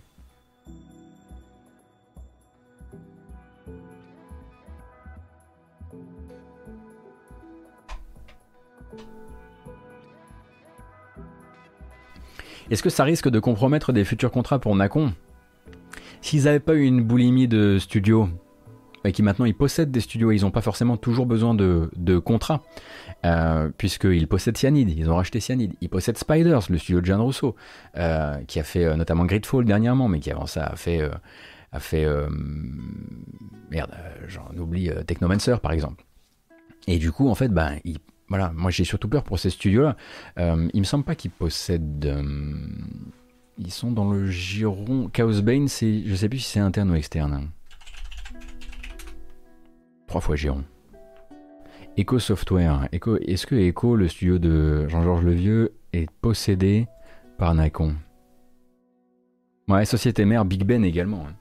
[12.71, 15.13] Est-ce que ça risque de compromettre des futurs contrats pour Nacon?
[16.21, 18.29] S'ils n'avaient pas eu une boulimie de studios,
[19.05, 22.63] et qui maintenant ils possèdent des studios, ils n'ont pas forcément toujours besoin de, contrats,
[23.25, 27.21] euh, puisqu'ils possèdent Cyanide, ils ont racheté Cyanide, ils possèdent Spiders, le studio de John
[27.21, 27.55] Rousseau,
[27.97, 31.09] euh, qui a fait euh, notamment Gridfall dernièrement, mais qui avant ça a fait,
[31.71, 32.07] a fait
[33.71, 33.95] merde,
[34.27, 36.05] j'en oublie Technomancer par exemple.
[36.89, 39.97] Et du coup, en fait, ben, ils voilà, moi j'ai surtout peur pour ces studios-là.
[40.39, 42.07] Euh, il me semble pas qu'ils possèdent.
[42.07, 42.69] Euh,
[43.59, 45.09] ils sont dans le giron.
[45.09, 47.49] Chaos Bane, c'est, je sais plus si c'est interne ou externe.
[50.07, 50.65] Trois fois giron.
[51.97, 52.89] Echo Software.
[52.93, 56.87] Echo, est-ce que Echo, le studio de Jean-Georges Levieux, est possédé
[57.39, 57.95] par Nacon
[59.69, 61.27] Ouais, société mère Big Ben également.
[61.29, 61.35] Hein.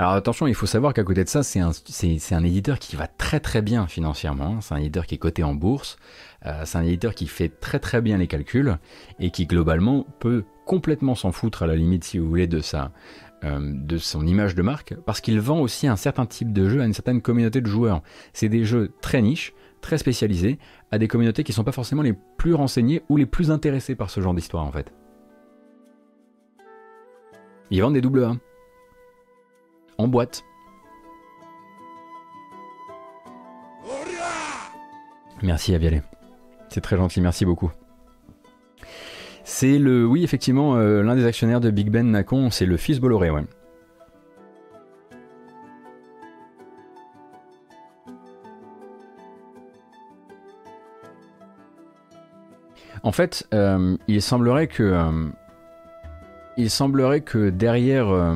[0.00, 3.38] Alors attention, il faut savoir qu'à côté de ça, c'est un, éditeur qui va très
[3.38, 4.56] très bien financièrement.
[4.56, 4.58] Hein.
[4.62, 5.98] C'est un éditeur qui est coté en bourse.
[6.46, 8.78] Euh, c'est un éditeur qui fait très très bien les calculs
[9.18, 12.62] et qui globalement peut complètement s'en foutre à la limite, si vous voulez, de
[13.44, 16.86] euh, son image de marque, parce qu'il vend aussi un certain type de jeu à
[16.86, 18.00] une certaine communauté de joueurs.
[18.32, 19.52] C'est des jeux très niches,
[19.82, 20.58] très spécialisés,
[20.90, 23.96] à des communautés qui ne sont pas forcément les plus renseignées ou les plus intéressées
[23.96, 24.94] par ce genre d'histoire en fait.
[27.70, 28.40] Ils vendent des double
[30.08, 30.44] boîte.
[35.42, 36.02] Merci Avialet.
[36.68, 37.70] C'est très gentil, merci beaucoup.
[39.42, 43.00] C'est le, oui effectivement, euh, l'un des actionnaires de Big Ben Nacon, c'est le fils
[43.00, 43.42] Bolloré, ouais.
[53.02, 55.30] En fait, euh, il semblerait que, euh,
[56.58, 58.34] il semblerait que derrière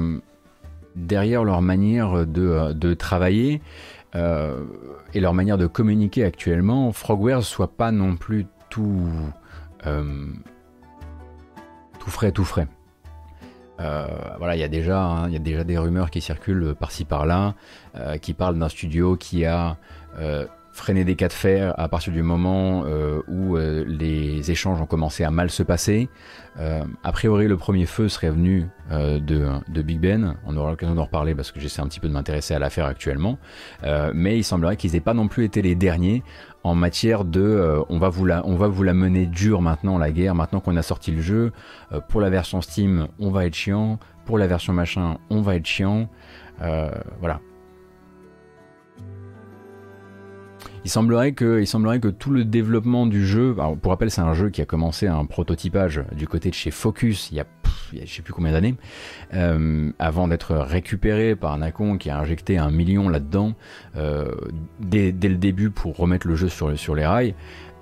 [0.94, 3.60] derrière leur manière de, euh, travailler
[4.14, 4.64] euh,
[5.12, 9.08] et leur manière de communiquer actuellement, Frogwares soit pas non plus tout,
[9.86, 10.26] euh,
[12.06, 12.68] frais, tout frais.
[13.78, 17.54] voilà, il y hein, il y a déjà des rumeurs qui circulent par-ci par-là,
[18.20, 19.76] qui parlent d'un studio qui a
[20.74, 24.86] freiner des cas de fer à partir du moment euh, où euh, les échanges ont
[24.86, 26.09] commencé à mal se passer.
[26.59, 30.34] Euh, a priori, le premier feu serait venu de, Big Ben.
[30.44, 32.86] On aura l'occasion d'en reparler parce que j'essaie un petit peu de m'intéresser à l'affaire
[32.86, 33.38] actuellement.
[34.12, 36.22] mais il semblerait qu'ils n'aient pas non plus été les derniers
[36.64, 40.10] en matière de on, va vous la, on va vous la mener dure maintenant la
[40.10, 41.52] guerre, maintenant qu'on a sorti le jeu.
[42.09, 43.98] pour la version Steam, on va être chiant.
[44.26, 46.09] Pour la version machin, on va être chiant.
[46.59, 47.40] voilà,
[50.85, 54.61] Il semblerait que, il tout le développement du jeu, pour rappel, c'est un jeu qui
[54.61, 57.47] a commencé un prototypage du côté de chez Focus il y a,
[57.93, 58.74] je sais plus combien d'années,
[59.32, 63.55] euh, avant d'être récupéré par Nacon qui a injecté un million là-dedans
[63.97, 64.31] euh,
[64.81, 67.35] dès, le début pour remettre le jeu sur, sur les rails.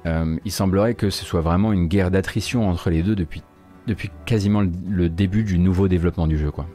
[0.06, 3.42] Euh, il semblerait que ce soit vraiment une guerre d'attrition entre les deux depuis,
[3.86, 6.66] depuis quasiment le début du nouveau développement du jeu, quoi.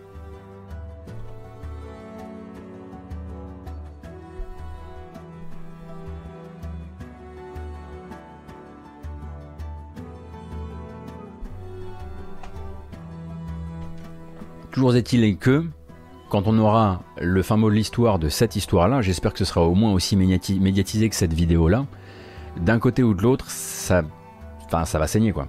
[14.78, 15.66] Toujours est-il que,
[16.30, 19.64] quand on aura le fin mot de l'histoire de cette histoire-là, j'espère que ce sera
[19.64, 21.88] au moins aussi médiatisé que cette vidéo-là,
[22.62, 24.04] d'un côté ou de l'autre, ça,
[24.70, 25.48] va saigner quoi.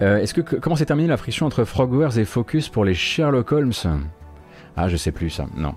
[0.00, 3.52] Euh, est-ce que comment s'est terminée la friction entre Frogwares et Focus pour les Sherlock
[3.52, 3.74] Holmes?
[4.78, 5.44] Ah, je sais plus ça.
[5.54, 5.74] Non.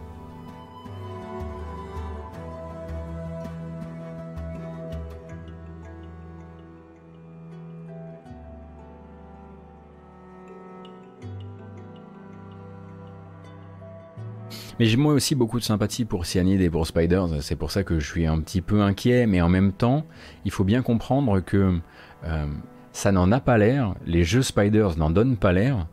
[14.80, 17.84] Mais j'ai moi aussi beaucoup de sympathie pour Cyanide et pour Spiders, c'est pour ça
[17.84, 20.06] que je suis un petit peu inquiet, mais en même temps,
[20.46, 21.80] il faut bien comprendre que
[22.26, 22.46] euh,
[22.92, 25.88] ça n'en a pas l'air, les jeux Spiders n'en donnent pas l'air,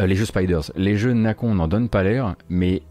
[0.00, 2.82] euh, les jeux Spiders, les jeux Nacon n'en donnent pas l'air, mais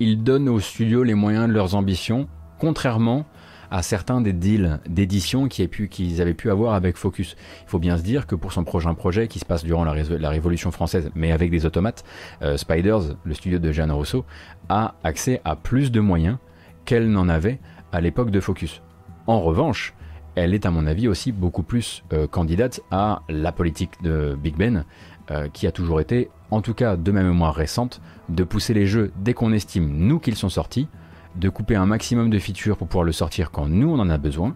[0.00, 2.26] ils donnent aux studios les moyens de leurs ambitions,
[2.58, 3.26] contrairement
[3.74, 7.34] à certains des deals d'édition qu'ils avaient pu avoir avec Focus.
[7.64, 10.30] Il faut bien se dire que pour son prochain projet qui se passe durant la,
[10.30, 12.04] Révolution française, mais avec des automates,
[12.42, 14.24] euh, Spiders, le studio de Jeanne Rousseau,
[14.68, 16.36] a accès à plus de moyens
[16.84, 17.58] qu'elle n'en avait
[17.90, 18.80] à l'époque de Focus.
[19.26, 19.92] En revanche,
[20.36, 24.54] elle est à mon avis aussi beaucoup plus euh, candidate à la politique de Big
[24.56, 24.84] Ben,
[25.32, 28.86] euh, qui a toujours été, en tout cas de ma mémoire récente, de pousser les
[28.86, 30.86] jeux dès qu'on estime, nous, qu'ils sont sortis,
[31.36, 34.18] de couper un maximum de features pour pouvoir le sortir quand nous on en a
[34.18, 34.54] besoin.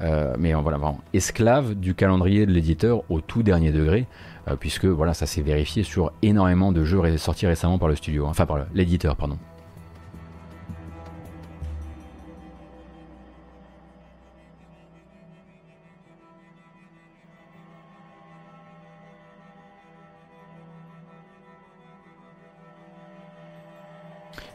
[0.00, 4.06] Euh, mais voilà, vraiment esclave du calendrier de l'éditeur au tout dernier degré,
[4.46, 8.26] euh, puisque voilà, ça s'est vérifié sur énormément de jeux sortis récemment par le studio,
[8.26, 9.38] enfin par l'éditeur, pardon.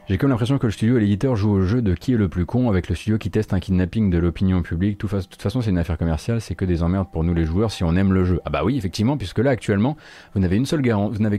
[0.10, 2.28] J'ai comme l'impression que le studio et l'éditeur jouent au jeu de qui est le
[2.28, 5.00] plus con avec le studio qui teste un kidnapping de l'opinion publique.
[5.00, 7.72] De toute façon, c'est une affaire commerciale, c'est que des emmerdes pour nous les joueurs
[7.72, 8.42] si on aime le jeu.
[8.44, 9.96] Ah bah oui, effectivement, puisque là actuellement,
[10.36, 10.58] vous n'avez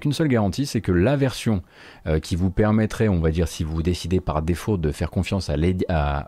[0.01, 1.62] qu'une seule garantie, c'est que la version
[2.07, 5.51] euh, qui vous permettrait, on va dire, si vous décidez par défaut de faire confiance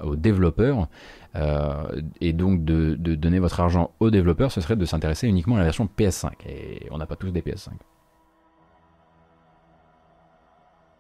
[0.02, 0.88] aux développeurs,
[1.36, 5.56] euh, et donc de, de donner votre argent aux développeurs, ce serait de s'intéresser uniquement
[5.56, 6.32] à la version PS5.
[6.46, 7.70] Et on n'a pas tous des PS5.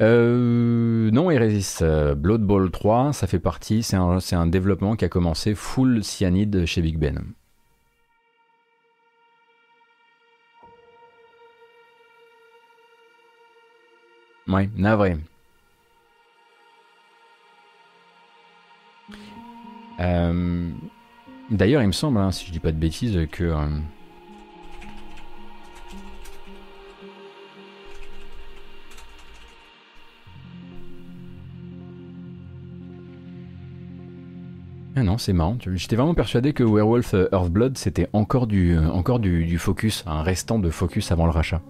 [0.02, 1.82] Euh, non, Eresis,
[2.16, 6.66] Blood Bowl 3, ça fait partie, c'est un, un, développement qui a commencé full cyanide
[6.66, 7.24] chez Big Ben.
[14.48, 15.16] Ouais, navré.
[20.00, 20.70] Euh,
[21.50, 23.66] d'ailleurs, il me semble, hein, si je dis pas de bêtises, que euh,
[34.98, 35.58] Ah non, c'est marrant.
[35.74, 40.22] J'étais vraiment persuadé que Werewolf euh, Earthblood c'était encore du, euh, encore du, focus, un
[40.22, 41.60] restant de focus avant le rachat.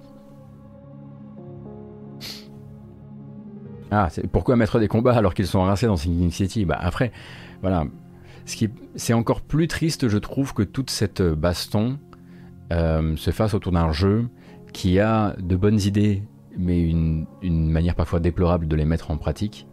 [3.91, 7.11] Ah, pourquoi mettre des combats alors qu'ils sont rincés dans Sinking City Bah après,
[7.63, 7.85] voilà.
[8.95, 11.99] C'est encore plus triste, je trouve, que toute cette baston
[12.73, 14.29] euh, se fasse autour d'un jeu
[14.73, 16.23] qui a de bonnes idées,
[16.57, 19.67] mais une, une manière parfois déplorable de les mettre en pratique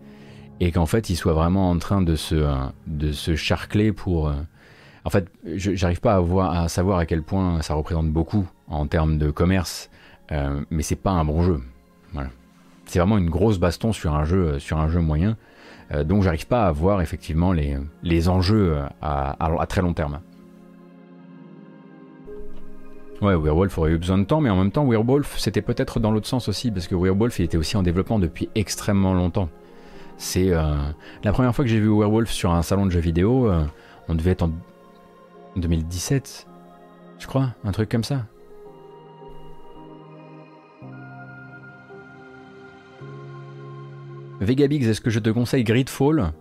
[0.63, 2.55] et qu'en fait il soit vraiment en train de se, euh,
[2.87, 4.29] de se charcler pour...
[4.29, 4.33] Euh,
[5.03, 8.87] en fait, j'arrive pas à, voir, à savoir à quel point ça représente beaucoup en
[8.87, 9.89] termes de commerce,
[10.31, 11.61] euh, mais c'est pas un bon jeu.
[12.85, 15.35] C'est vraiment une grosse baston sur un jeu, sur un jeu moyen,
[16.05, 20.19] donc j'arrive pas à voir effectivement les, les enjeux à, à, très long terme.
[23.21, 26.11] Ouais, Werewolf aurait eu besoin de temps, mais en même temps, Werewolf, c'était peut-être dans
[26.11, 29.49] l'autre sens aussi, parce que Werewolf, il était aussi en développement depuis extrêmement longtemps.
[30.23, 33.51] C'est la première fois que j'ai vu Werewolf sur un salon de jeux vidéo,
[34.07, 34.51] on devait être en
[35.57, 36.47] 2017,
[37.19, 38.25] je crois, un truc comme ça.
[44.39, 46.31] Vegabix, est-ce que je te conseille Gridfall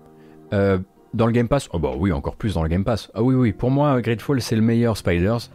[0.52, 0.78] euh,
[1.14, 1.68] dans le Game Pass?
[1.72, 3.10] Oh bah oui, encore plus dans le Game Pass.
[3.14, 5.50] Ah oui, oui, pour moi, Gridfall, c'est le meilleur Spiders.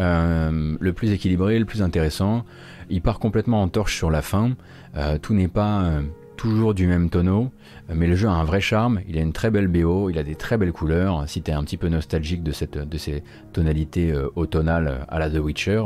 [0.00, 2.44] Euh, le plus équilibré, le plus intéressant.
[2.90, 4.52] Il part complètement en torche sur la fin.
[4.96, 6.00] Euh, tout n'est pas
[6.36, 7.50] toujours du même tonneau,
[7.92, 9.00] mais le jeu a un vrai charme.
[9.08, 11.28] Il a une très belle BO, il a des très belles couleurs.
[11.28, 15.30] Si tu es un petit peu nostalgique de, cette, de ces tonalités automnales à la
[15.30, 15.82] The Witcher,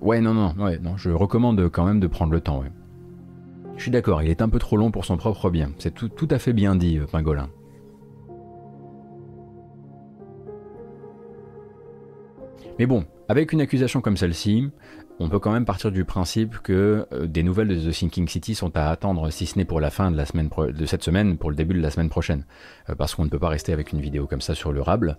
[0.00, 2.62] ouais, non, non, ouais, non, je recommande quand même de prendre le temps.
[3.78, 5.70] Je suis d'accord, il est un peu trop long pour son propre bien.
[5.78, 7.48] C'est tout, à fait bien dit, euh, Pingolin.
[12.80, 14.68] Mais bon, avec une accusation comme celle-ci,
[15.20, 18.54] on peut quand même partir du principe que euh, des nouvelles de The Sinking City
[18.54, 21.38] sont à attendre, si ce n'est pour la fin de, la semaine de cette semaine,
[21.38, 22.44] pour le début de la semaine prochaine.
[22.88, 25.18] Euh, parce qu'on ne peut pas rester avec une vidéo comme ça sur le rable,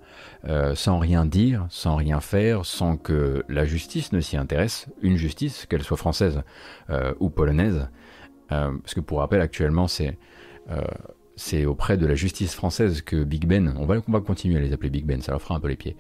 [0.74, 5.66] sans rien dire, sans rien faire, sans que la justice ne s'y intéresse, une justice,
[5.66, 6.42] qu'elle soit française
[7.20, 7.88] ou polonaise,
[8.52, 10.18] euh, parce que pour rappel, actuellement, c'est
[10.72, 14.60] euh, auprès de la justice française que Big Ben, on va, on va continuer à
[14.60, 15.96] les appeler Big Ben, ça leur fera un peu les pieds,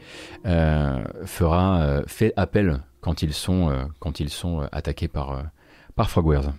[0.46, 3.90] euh, fera, fait appel quand ils sont,
[4.20, 5.44] ils sont attaqués par,
[5.96, 6.54] par Frogwares.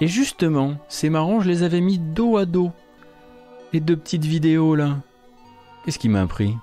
[0.00, 2.72] Et justement, c'est marrant, je les avais mis dos à dos
[3.74, 4.98] les deux petites vidéos là.
[5.84, 6.54] Qu'est-ce qui m'a pris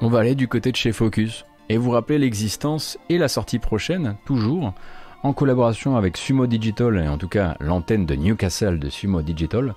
[0.00, 3.60] On va aller du côté de chez Focus et vous rappeler l'existence et la sortie
[3.60, 4.74] prochaine, toujours,
[5.22, 9.74] en collaboration avec Sumo Digital, et en tout cas l'antenne de Newcastle de Sumo Digital,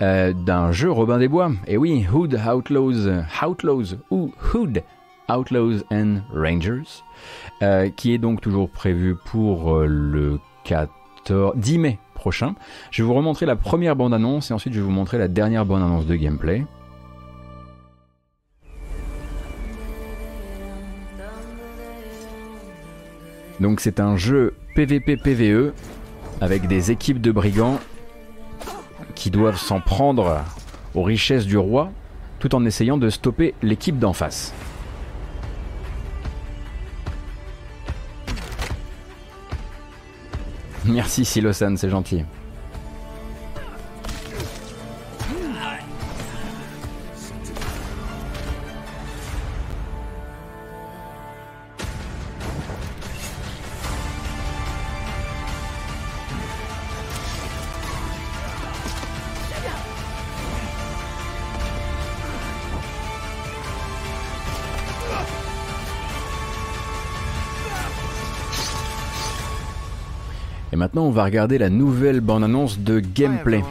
[0.00, 1.52] euh, d'un jeu Robin des Bois.
[1.66, 3.10] Et oui, Hood Outlaws,
[3.46, 4.82] Outlaws ou Hood
[5.28, 7.02] Outlaws and Rangers,
[7.62, 12.54] euh, qui est donc toujours prévu pour euh, le 14, 10 mai prochain.
[12.90, 15.66] Je vais vous remontrer la première bande-annonce et ensuite je vais vous montrer la dernière
[15.66, 16.64] bande-annonce de gameplay.
[23.64, 25.72] Donc c'est un jeu PVP PVE
[26.42, 27.80] avec des équipes de brigands
[29.14, 30.44] qui doivent s'en prendre
[30.94, 31.90] aux richesses du roi
[32.40, 34.52] tout en essayant de stopper l'équipe d'en face.
[40.84, 42.22] Merci Silosan, c'est gentil.
[70.84, 73.62] Maintenant, on va regarder la nouvelle bande-annonce de gameplay.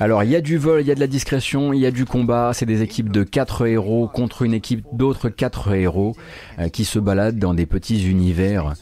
[0.00, 1.90] Alors il y a du vol, il y a de la discrétion, il y a
[1.90, 6.16] du combat, c'est des équipes de 4 héros contre une équipe d'autres 4 héros
[6.58, 8.72] euh, qui se baladent dans des petits univers,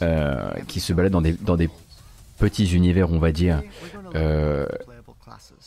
[0.00, 1.68] euh, qui se baladent dans des, dans des
[2.38, 3.62] petits univers on va dire,
[4.14, 4.64] euh,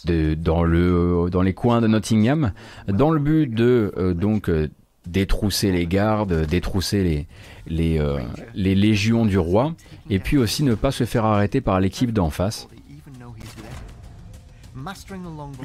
[0.06, 2.54] dans, le, dans les coins de Nottingham,
[2.88, 4.70] dans le but de euh, donc euh,
[5.08, 7.28] détrousser les gardes, détrousser
[7.70, 8.20] euh,
[8.54, 9.74] les légions du roi,
[10.10, 12.68] et puis aussi ne pas se faire arrêter par l'équipe d'en face.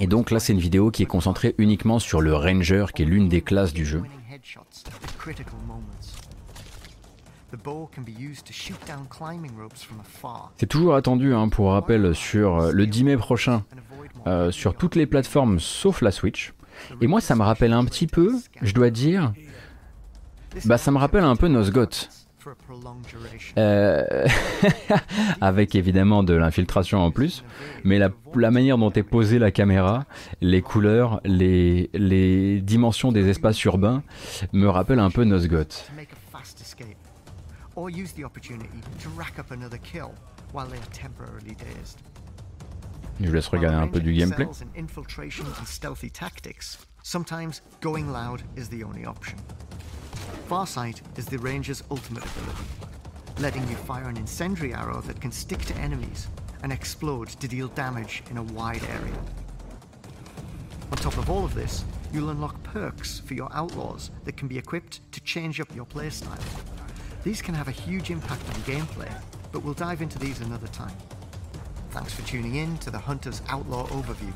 [0.00, 3.06] Et donc là c'est une vidéo qui est concentrée uniquement sur le ranger qui est
[3.06, 4.02] l'une des classes du jeu.
[10.56, 13.64] C'est toujours attendu hein, pour rappel sur le 10 mai prochain
[14.26, 16.52] euh, sur toutes les plateformes sauf la Switch.
[17.00, 18.32] Et moi, ça me rappelle un petit peu,
[18.62, 19.32] je dois dire,
[20.64, 22.08] bah ça me rappelle un peu Nosgoth.
[23.58, 24.26] Euh,
[25.40, 27.44] avec évidemment de l'infiltration en plus,
[27.84, 30.06] mais la, manière dont est posée la caméra,
[30.40, 34.02] les couleurs, les, les dimensions des espaces urbains
[34.52, 35.90] me rappellent un peu Nosgoth.
[43.20, 44.46] Je laisse regarder un peu du gameplay.
[47.02, 49.38] Sometimes going loud is the only option.
[50.48, 52.64] Farsight is the ranger's ultimate ability,
[53.38, 56.28] letting you fire an incendiary arrow that can stick to enemies
[56.62, 59.18] and explode to deal damage in a wide area.
[60.90, 64.58] On top of all of this, you'll unlock perks for your outlaws that can be
[64.58, 66.42] equipped to change up your playstyle.
[67.24, 69.12] These can have a huge impact on gameplay,
[69.50, 70.96] but we'll dive into these another time.
[71.90, 74.32] Thanks for tuning in to the Hunter's Outlaw Overview.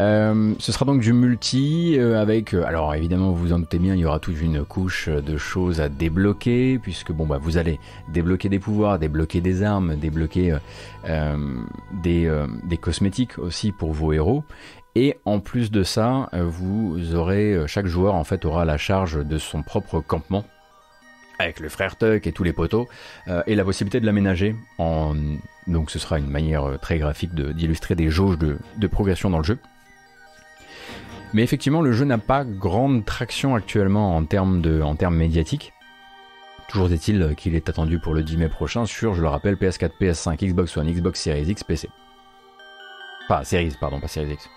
[0.00, 3.94] Euh, ce sera donc du multi euh, avec, euh, alors évidemment vous en doutez bien,
[3.96, 7.80] il y aura toute une couche de choses à débloquer puisque bon bah vous allez
[8.12, 10.56] débloquer des pouvoirs, débloquer des armes, débloquer
[11.92, 14.44] des, des, cosmétiques aussi pour vos héros.
[14.94, 19.38] Et en plus de ça, vous aurez chaque joueur en fait aura la charge de
[19.38, 20.44] son propre campement
[21.38, 22.88] avec le frère Tuck et tous les poteaux
[23.46, 24.56] et la possibilité de l'aménager
[25.68, 29.44] donc ce sera une manière très graphique d'illustrer des jauges de, de progression dans le
[29.44, 29.58] jeu.
[31.34, 35.72] Mais effectivement, le jeu n'a pas grande traction actuellement en termes, de, en termes médiatiques.
[36.68, 39.90] Toujours est-il qu'il est attendu pour le 10 mai prochain sur, je le rappelle, PS4,
[40.00, 41.88] PS5, Xbox One, Xbox Series X, PC.
[43.28, 44.48] Pas Series, pardon, pas Series X.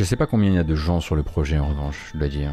[0.00, 2.18] Je sais pas combien il y a de gens sur le projet en revanche, je
[2.18, 2.52] dois dire.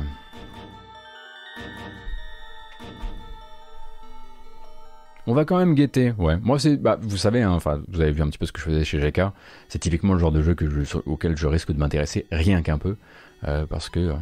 [5.26, 6.36] On va quand même guetter, ouais.
[6.42, 8.60] Moi, c'est, bah, vous savez, hein, enfin, vous avez vu un petit peu ce que
[8.60, 9.22] je faisais chez GK.
[9.70, 10.66] C'est typiquement le genre de jeu que
[11.06, 12.98] auquel je risque de m'intéresser rien qu'un peu,
[13.46, 14.16] euh, parce que, euh,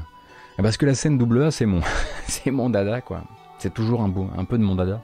[0.58, 1.82] parce que la scène AA, c'est mon,
[2.28, 3.24] c'est mon dada, quoi.
[3.58, 5.02] C'est toujours un, beau, un peu de mon dada.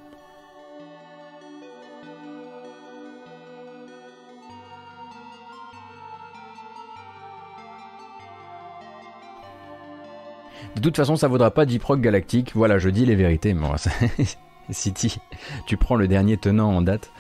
[10.75, 12.53] De toute façon, ça vaudra pas Deep Rock Galactique.
[12.55, 13.53] Voilà, je dis les vérités.
[13.53, 13.75] Moi,
[14.69, 15.19] City,
[15.65, 17.11] tu prends le dernier tenant en date,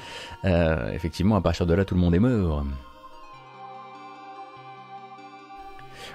[0.45, 2.63] euh, effectivement, à partir de là, tout le monde est mort.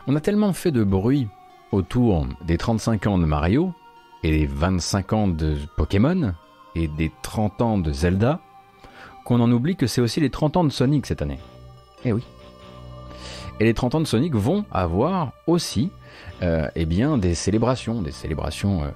[0.06, 1.28] On a tellement fait de bruit
[1.72, 3.72] autour des 35 ans de Mario,
[4.22, 6.34] et des 25 ans de Pokémon,
[6.74, 8.40] et des 30 ans de Zelda,
[9.24, 11.38] qu'on en oublie que c'est aussi les 30 ans de Sonic cette année.
[12.04, 12.22] Eh oui.
[13.58, 15.90] Et les 30 ans de Sonic vont avoir aussi
[16.42, 18.88] euh, eh bien, des célébrations, des célébrations euh,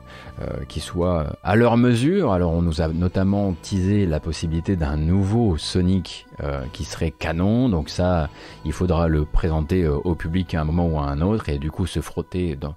[0.43, 2.33] euh, qui soient à leur mesure.
[2.33, 6.27] Alors, on nous a notamment teasé la possibilité d'un nouveau Sonic
[6.73, 7.69] qui serait canon.
[7.69, 8.31] Donc ça,
[8.65, 11.71] il faudra le présenter au public à un moment ou à un autre et du
[11.71, 12.75] coup se frotter dans,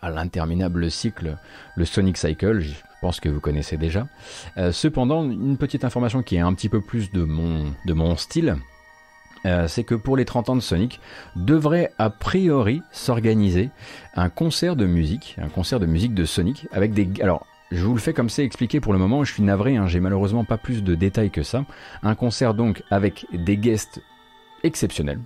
[0.00, 1.36] à l'interminable cycle,
[1.74, 2.60] le Sonic Cycle.
[2.60, 4.06] Je pense que vous connaissez déjà.
[4.70, 8.54] cependant, une petite information qui est un petit peu plus de mon, de mon style.
[9.46, 11.00] Euh, c'est que pour les 30 ans de Sonic,
[11.36, 13.70] devrait a priori s'organiser
[14.14, 17.08] un concert de musique, un concert de musique de Sonic avec des...
[17.22, 19.86] Alors, je vous le fais comme c'est expliqué pour le moment, je suis navré, hein,
[19.86, 21.64] j'ai malheureusement pas plus de détails que ça.
[22.02, 24.02] Un concert donc avec des guests
[24.64, 25.20] exceptionnels,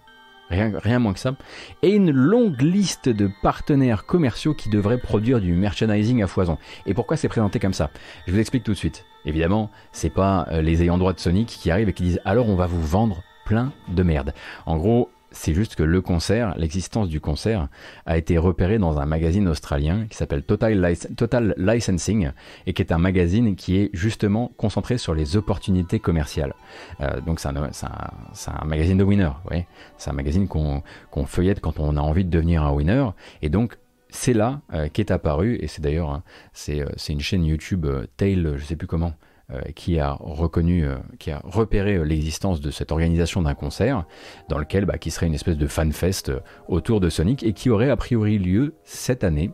[0.50, 1.34] Rien, rien, moins que ça,
[1.82, 6.58] et une longue liste de partenaires commerciaux qui devraient produire du merchandising à foison.
[6.84, 7.90] Et pourquoi c'est présenté comme ça?
[8.26, 9.06] Je vous explique tout de suite.
[9.24, 12.50] Évidemment, c'est pas euh, les ayants droit de Sonic qui arrivent et qui disent alors
[12.50, 14.34] on va vous vendre plein de merde.
[14.66, 17.68] En gros, c'est juste que le concert, l'existence du concert,
[18.06, 22.30] a été repérée dans un magazine australien qui s'appelle Total, Licensing
[22.66, 26.54] et qui est un magazine qui est justement concentré sur les opportunités commerciales.
[27.00, 29.66] Euh, donc c'est un, magazine de winner, ouais.
[29.98, 33.06] c'est un magazine qu'on feuillette quand on a envie de devenir un winner.
[33.42, 33.76] Et donc
[34.10, 36.22] c'est là euh, qu'est apparu, et c'est d'ailleurs hein,
[36.68, 39.33] euh, c'est une chaîne YouTube Tail, je sais plus comment, euh,
[39.74, 44.04] qui a reconnu, euh, qui a repéré euh, l'existence de cette organisation d'un concert,
[44.48, 46.32] dans lequel, bah, qui serait une espèce de fanfest
[46.68, 49.50] autour de Sonic et qui aurait a priori lieu cette année,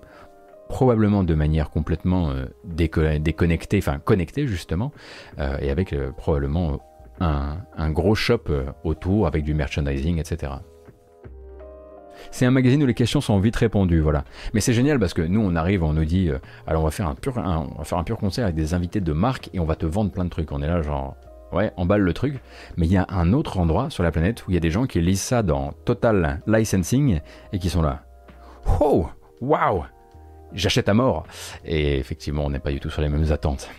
[0.68, 2.32] probablement de manière complètement
[2.64, 4.92] déconnectée, enfin connectée justement,
[5.38, 6.78] et avec probablement
[7.18, 8.44] un, gros shop
[8.84, 10.52] autour avec du merchandising, etc.
[12.30, 14.24] C'est un magazine où les questions sont vite répondues, voilà.
[14.54, 16.90] Mais c'est génial parce que nous, on arrive, on nous dit, euh, alors on va
[16.90, 19.60] faire un pur, on va faire un pur concert avec des invités de marque et
[19.60, 20.52] on va te vendre plein de trucs.
[20.52, 21.16] On est là, genre,
[21.52, 22.40] ouais, emballe le truc.
[22.76, 24.70] Mais il y a un autre endroit sur la planète où il y a des
[24.70, 27.20] gens qui lisent ça dans Total Licensing
[27.52, 28.02] et qui sont là.
[28.80, 29.08] Oh,
[29.40, 29.84] waouh,
[30.52, 31.24] j'achète à mort.
[31.64, 33.70] Et effectivement, on n'est pas du tout sur les mêmes attentes.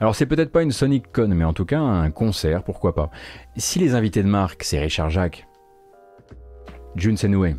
[0.00, 3.10] Alors c'est peut-être pas une Sonic Con, mais en tout cas un concert, pourquoi pas.
[3.56, 5.47] Si les invités de marque, c'est Richard Jacques,
[6.98, 7.56] Jun Senue.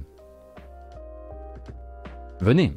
[2.41, 2.73] Venez.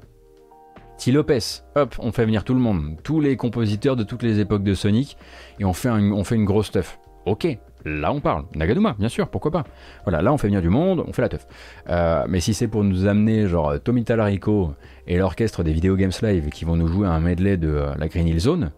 [0.96, 1.10] T.
[1.10, 1.38] Lopez,
[1.74, 4.72] hop, on fait venir tout le monde, tous les compositeurs de toutes les époques de
[4.72, 5.16] Sonic,
[5.58, 7.00] et on fait, on fait une grosse teuf.
[7.26, 8.44] Ok, là on parle.
[8.54, 9.64] Nagaduma, bien sûr, pourquoi pas.
[10.04, 11.48] Voilà, là on fait venir du monde, on fait la teuf.
[11.88, 14.74] Euh, mais si c'est pour nous amener genre Tommy Talarico
[15.08, 18.06] et l'orchestre des Video Games Live qui vont nous jouer un medley de euh, la
[18.06, 18.70] Green Hill Zone,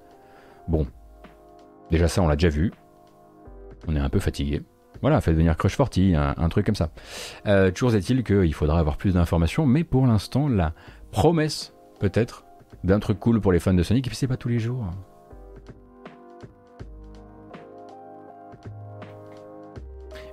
[0.69, 0.87] bon,
[1.91, 2.73] déjà ça on l'a déjà vu.
[3.87, 4.63] On est un peu fatigué.
[5.03, 5.99] Voilà, faites venir Crush 40,
[6.37, 6.91] un, truc comme ça.
[7.47, 10.73] Euh, toujours est-il qu'il faudra avoir plus d'informations, mais pour l'instant, la
[11.11, 12.45] promesse, peut-être,
[12.85, 14.87] d'un truc cool pour les fans de Sonic, et puis c'est pas tous les jours.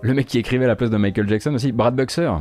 [0.01, 2.31] Le mec qui écrivait à la place de Michael Jackson aussi, Brad Buxer.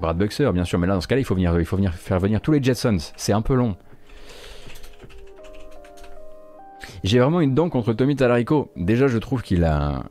[0.00, 2.18] Brad Buxer, bien sûr, mais là, dans ce cas-là, il faut il faut venir faire
[2.18, 2.96] venir tous les Jetsons.
[3.16, 3.76] C'est un peu long.
[7.04, 8.70] J'ai vraiment une dent contre Tommy Talarico.
[8.76, 10.04] Déjà, je trouve qu'il a.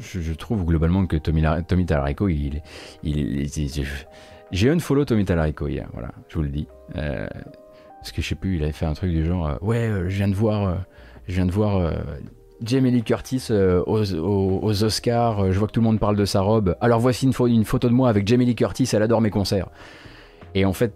[0.00, 2.62] Je, trouve globalement que Tommy, Tommy Talarico, il,
[3.02, 3.48] il,
[4.50, 6.66] j'ai un follow Tommy Talarico hier, voilà, je vous le dis.
[6.96, 7.26] Euh,
[8.00, 10.08] parce que je sais plus, il avait fait un truc du genre, euh, ouais, euh,
[10.08, 10.78] je viens de voir,
[11.26, 11.92] je viens de voir
[12.62, 15.52] Jamie Lee Curtis aux, aux, Oscars.
[15.52, 16.76] je vois que tout le monde parle de sa robe.
[16.80, 18.88] Alors voici une, une photo de moi avec Jamie Lee Curtis.
[18.92, 19.68] Elle adore mes concerts.
[20.54, 20.94] Et en fait,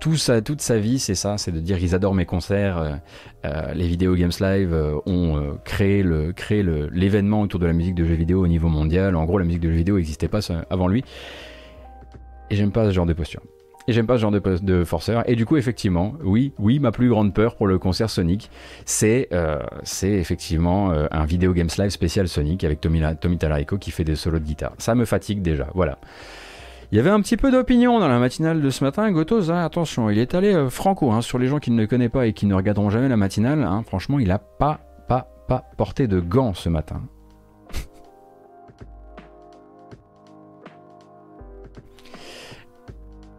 [0.00, 2.78] tout ça, toute sa vie, c'est ça, c'est de dire ils adorent mes concerts.
[2.78, 2.94] Euh,
[3.44, 7.94] euh, les vidéos Games Live euh, ont créé le créé l'événement autour de la musique
[7.94, 9.16] de jeux vidéo au niveau mondial.
[9.16, 11.04] En gros, la musique de jeux vidéo n'existait pas avant lui.
[12.50, 13.40] Et j'aime pas ce genre de posture.
[13.88, 15.28] Et j'aime pas ce genre de, forceur.
[15.30, 18.50] Et du coup, effectivement, oui, oui, ma plus grande peur pour le concert Sonic,
[18.84, 19.28] c'est
[19.84, 24.16] c'est effectivement un vidéo Games Live spécial Sonic avec Tommy, Tommy Talarico qui fait des
[24.16, 24.72] solos de guitare.
[24.78, 25.68] Ça me fatigue déjà.
[25.74, 25.98] Voilà.
[26.92, 29.10] Il y avait un petit peu d'opinion dans la matinale de ce matin.
[29.10, 31.88] Gotos, hein, attention, il est allé euh, franco hein, sur les gens qui ne le
[31.88, 33.64] connaissent pas et qui ne regarderont jamais la matinale.
[33.64, 33.82] Hein.
[33.84, 37.02] franchement, il a pas, pas, pas porté de gants ce matin.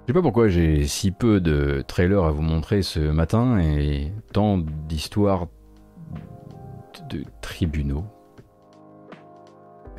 [0.07, 4.11] Je sais pas pourquoi j'ai si peu de trailers à vous montrer ce matin et
[4.33, 5.47] tant d'histoires
[7.09, 8.05] de tribunaux.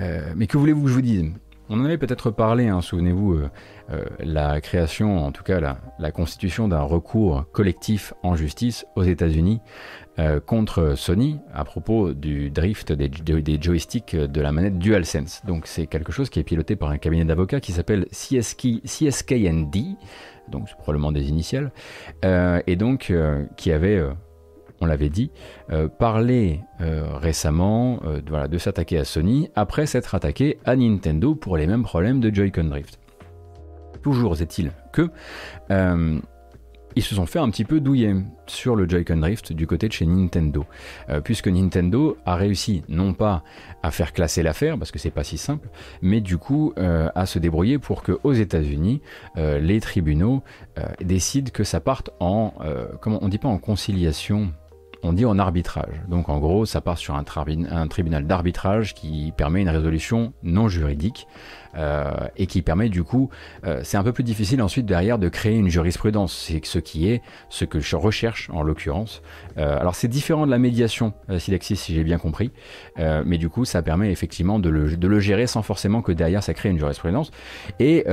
[0.01, 1.33] Euh, mais que voulez-vous que je vous dise?
[1.69, 3.51] On en avait peut-être parlé, hein, souvenez-vous, euh,
[3.90, 5.61] euh, la création, en tout cas
[5.99, 9.61] la, constitution d'un recours collectif en justice aux États-Unis
[10.19, 15.43] euh, contre Sony à propos du drift des, joysticks de la manette DualSense.
[15.47, 19.97] Donc c'est quelque chose qui est piloté par un cabinet d'avocats qui s'appelle CSK, CSKND,
[20.49, 21.70] donc probablement des initiales,
[22.24, 23.12] et donc
[23.57, 24.03] qui avait
[24.80, 25.30] on l'avait dit,
[25.70, 31.56] euh, parler euh, récemment euh, de, s'attaquer à Sony après s'être attaqué à Nintendo pour
[31.56, 32.98] les mêmes problèmes de Joy-Con Drift.
[34.02, 35.10] Toujours est-il que
[36.96, 38.16] ils se sont fait un petit peu douiller
[38.48, 40.64] sur le Joy-Con Drift du côté de chez Nintendo,
[41.22, 43.44] puisque Nintendo a réussi non pas
[43.84, 45.68] à faire classer l'affaire, parce que c'est pas si simple,
[46.02, 49.00] mais du coup à se débrouiller pour que aux États-Unis,
[49.36, 50.42] les tribunaux
[51.00, 52.55] décident que ça parte en,
[53.00, 54.52] comment on dit pas en conciliation,
[55.03, 56.03] on dit en arbitrage.
[56.09, 61.27] Donc en gros, ça part sur un, tribunal d'arbitrage qui permet une résolution non juridique
[61.77, 63.31] euh, et qui permet du coup,
[63.65, 66.47] euh, c'est un peu plus difficile ensuite derrière de créer une jurisprudence.
[66.49, 69.23] C'est ce qui est ce que je recherche en l'occurrence.
[69.57, 72.51] Euh, alors c'est différent de la médiation Silexis si j'ai bien compris,
[72.97, 76.43] mais du coup ça permet effectivement de le, de le, gérer sans forcément que derrière
[76.43, 77.31] ça crée une jurisprudence.
[77.79, 78.05] Et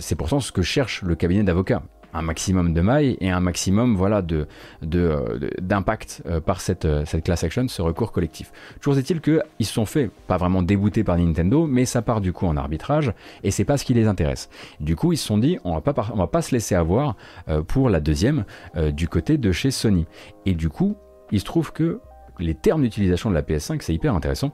[0.00, 3.96] c'est pourtant ce que cherche le cabinet d'avocats un maximum de mailles et un maximum
[3.96, 4.46] voilà de
[4.82, 8.52] d'impact euh, par cette euh, cette class action, ce recours collectif.
[8.80, 12.20] Toujours est-il que ils se sont fait pas vraiment déboutés par Nintendo, mais ça part
[12.20, 13.12] du coup en arbitrage
[13.42, 14.48] et c'est pas ce qui les intéresse.
[14.80, 17.16] Du coup, ils se sont dit on va pas va pas se laisser avoir
[17.48, 18.44] euh, pour la deuxième
[18.92, 20.06] du côté de chez Sony.
[20.46, 20.96] Et du coup,
[21.30, 22.00] il se trouve que
[22.38, 24.52] les termes d'utilisation de la PS5, c'est hyper intéressant.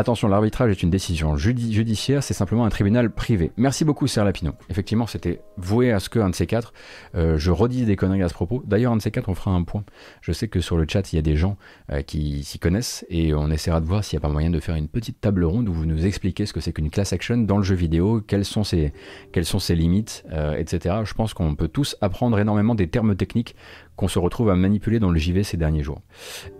[0.00, 3.52] Attention, l'arbitrage est une décision judiciaire, c'est simplement un tribunal privé.
[3.58, 4.52] Merci beaucoup, Serre Lapino.
[4.70, 6.72] Effectivement, c'était voué à ce qu'un de ces quatre,
[7.14, 8.62] euh, je redis des conneries à ce propos.
[8.66, 9.84] D'ailleurs, un de ces quatre, on fera un point.
[10.22, 11.58] Je sais que sur le chat, il y a des gens
[11.92, 14.58] euh, qui s'y connaissent et on essaiera de voir s'il n'y a pas moyen de
[14.58, 17.36] faire une petite table ronde où vous nous expliquez ce que c'est qu'une class action
[17.36, 18.94] dans le jeu vidéo, quelles sont ses,
[19.34, 20.94] quelles sont ses limites, euh, etc.
[21.04, 23.54] Je pense qu'on peut tous apprendre énormément des termes techniques
[24.00, 26.00] qu'on se retrouve à manipuler dans le JV ces derniers jours.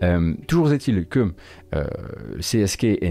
[0.03, 1.33] Euh, toujours est-il que
[1.73, 1.87] euh,
[2.37, 3.01] CSK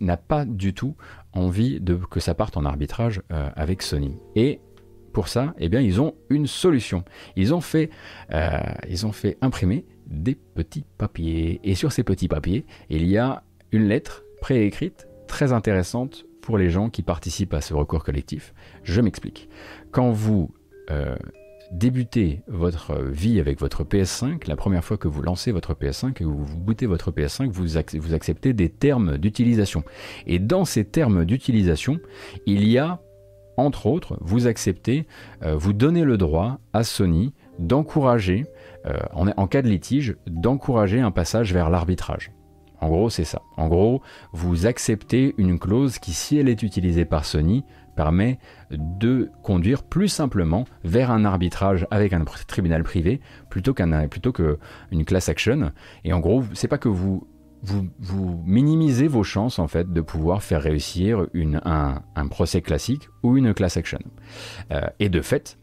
[0.00, 0.96] n'a pas du tout
[1.32, 4.16] envie de que ça parte en arbitrage euh, avec Sony.
[4.34, 4.58] Et
[5.12, 7.04] pour ça, eh bien, ils ont une solution.
[7.36, 7.88] Ils ont fait,
[8.88, 11.60] ils ont fait imprimer des petits papiers.
[11.62, 16.70] Et sur ces petits papiers, il y a une lettre préécrite très intéressante pour les
[16.70, 18.52] gens qui participent à ce recours collectif.
[18.82, 19.48] Je m'explique.
[19.92, 20.50] Quand vous
[21.72, 26.12] débutez votre vie avec votre PS5, la première fois que vous lancez votre PS5 et
[26.12, 27.76] que vous, bootez votre PS5, vous,
[28.14, 29.84] acceptez des termes d'utilisation.
[30.26, 31.98] Et dans ces termes d'utilisation,
[32.46, 33.00] il y a,
[33.56, 35.06] entre autres, vous acceptez,
[35.42, 38.46] euh, vous donnez le droit à Sony d'encourager,
[38.86, 42.32] euh, en cas de litige, d'encourager un passage vers l'arbitrage.
[42.80, 43.42] En gros, c'est ça.
[43.56, 44.02] En gros,
[44.32, 47.64] vous acceptez une clause qui, si elle est utilisée par Sony,
[47.96, 48.38] permet
[48.70, 53.20] de conduire plus simplement vers un arbitrage avec un tribunal privé
[53.50, 55.72] plutôt qu'un plutôt qu'une class action.
[56.04, 57.26] Et en gros, c'est pas que vous
[58.44, 63.54] minimisez vos chances en fait de pouvoir faire réussir une, un, procès classique ou une
[63.54, 63.98] class action.
[64.70, 65.58] Euh, et de fait,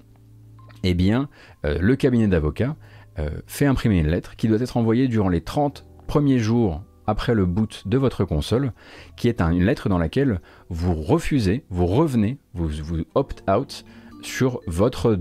[0.83, 1.29] eh bien,
[1.65, 2.75] euh, le cabinet d'avocats
[3.19, 7.33] euh, fait imprimer une lettre qui doit être envoyée durant les 30 premiers jours après
[7.33, 8.73] le boot de votre console,
[9.17, 13.85] qui est une lettre dans laquelle vous refusez, vous revenez, vous, vous opt-out
[14.21, 15.19] sur votre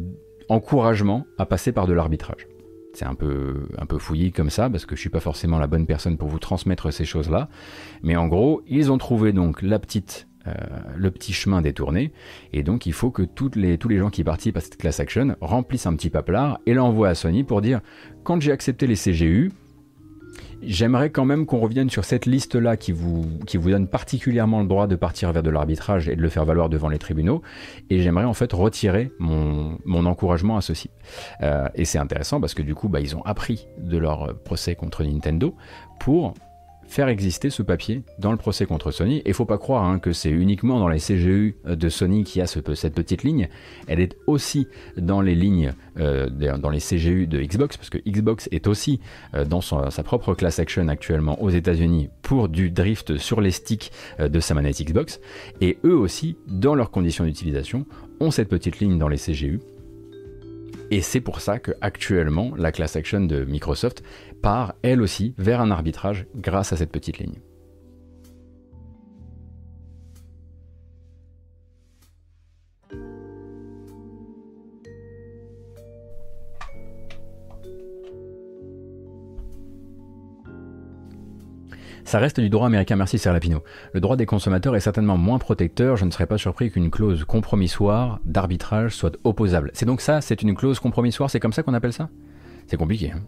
[0.49, 2.47] encouragement à passer par de l'arbitrage.
[2.95, 5.87] C'est un peu, un fouillis comme ça, parce que je suis pas forcément la bonne
[5.87, 7.49] personne pour vous transmettre ces choses-là.
[8.03, 10.53] Mais en gros, ils ont trouvé donc la petite, euh,
[10.95, 12.13] le petit chemin détourné,
[12.53, 15.87] et donc il faut que tous les gens qui participent à cette class action remplissent
[15.87, 17.81] un petit paplard et l'envoient à Sony pour dire
[18.25, 19.53] quand j'ai accepté les CGU,
[20.63, 24.69] J'aimerais quand même qu'on revienne sur cette liste-là qui vous, qui vous donne particulièrement le
[24.69, 27.43] droit de partir vers de l'arbitrage et de le faire valoir devant les tribunaux.
[27.91, 30.91] Et j'aimerais en fait retirer mon, mon encouragement à ceci.
[31.43, 34.75] Euh, et c'est intéressant parce que du coup, bah, ils ont appris de leur procès
[34.75, 35.57] contre Nintendo
[35.99, 36.35] pour
[36.87, 39.23] faire exister ce papier dans le procès contre Sony.
[39.25, 42.47] Et faut pas croire hein, que c'est uniquement dans les CGU de Sony qui a
[42.47, 43.49] ce, cette petite ligne.
[43.87, 48.49] Elle est aussi dans les lignes, euh, dans les CGU de Xbox, parce que Xbox
[48.53, 49.01] est aussi
[49.35, 53.91] euh, dans sa propre class action actuellement aux États-Unis pour du drift sur les sticks
[54.21, 55.21] euh, de sa manette Xbox.
[55.61, 57.87] Et eux aussi, dans leurs conditions d'utilisation,
[58.21, 59.61] ont cette petite ligne dans les CGU.
[60.93, 64.03] Et c'est pour ça que actuellement la class action de Microsoft
[64.43, 67.41] part elle aussi vers un arbitrage grâce à cette petite ligne.
[82.05, 83.63] Ça reste du droit américain, merci Serlapino.
[83.95, 87.25] Le droit des consommateurs est certainement moins protecteur, je ne serais pas surpris qu'une clause
[87.25, 89.71] compromissoire d'arbitrage soit opposable.
[89.73, 92.11] C'est donc ça, c'est une clause compromissoire, c'est comme ça qu'on appelle ça?
[92.67, 93.13] C'est compliqué.
[93.13, 93.23] Hein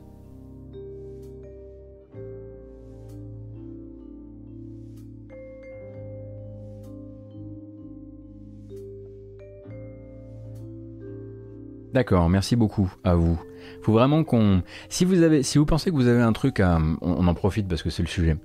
[11.95, 13.41] D'accord, merci beaucoup à vous.
[13.83, 14.63] Faut vraiment qu'on.
[14.89, 17.69] Si vous avez, si vous pensez que vous avez un truc à, on, en profite
[17.69, 18.37] parce que c'est le sujet.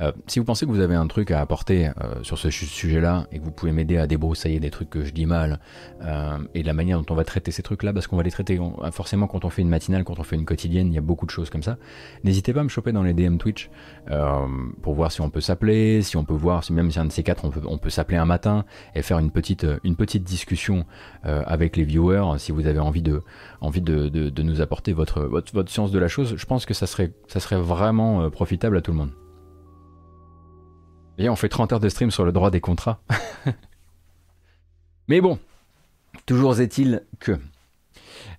[0.00, 3.26] Euh, si vous pensez que vous avez un truc à apporter euh, sur ce sujet-là
[3.32, 5.60] et que vous pouvez m'aider à débroussailler des trucs que je dis mal
[6.02, 8.58] euh, et la manière dont on va traiter ces trucs-là, parce qu'on va les traiter
[8.92, 11.26] forcément quand on fait une matinale, quand on fait une quotidienne, il y a beaucoup
[11.26, 11.76] de choses comme ça.
[12.24, 13.70] N'hésitez pas à me choper dans les DM Twitch
[14.82, 17.12] pour voir si on peut s'appeler, si on peut voir si même si un de
[17.12, 20.24] ces quatre on peut, on peut s'appeler un matin et faire une petite, une petite
[20.24, 20.84] discussion
[21.22, 23.22] avec les viewers si vous avez envie de,
[23.60, 26.74] envie de, de, de nous apporter votre, votre, science de la chose, je pense que
[26.74, 29.12] ça serait, ça serait vraiment euh, profitable à tout le monde.
[31.18, 33.00] Et on fait 30 heures de stream sur le droit des contrats.
[35.08, 35.38] Mais bon,
[36.26, 37.38] toujours est-il que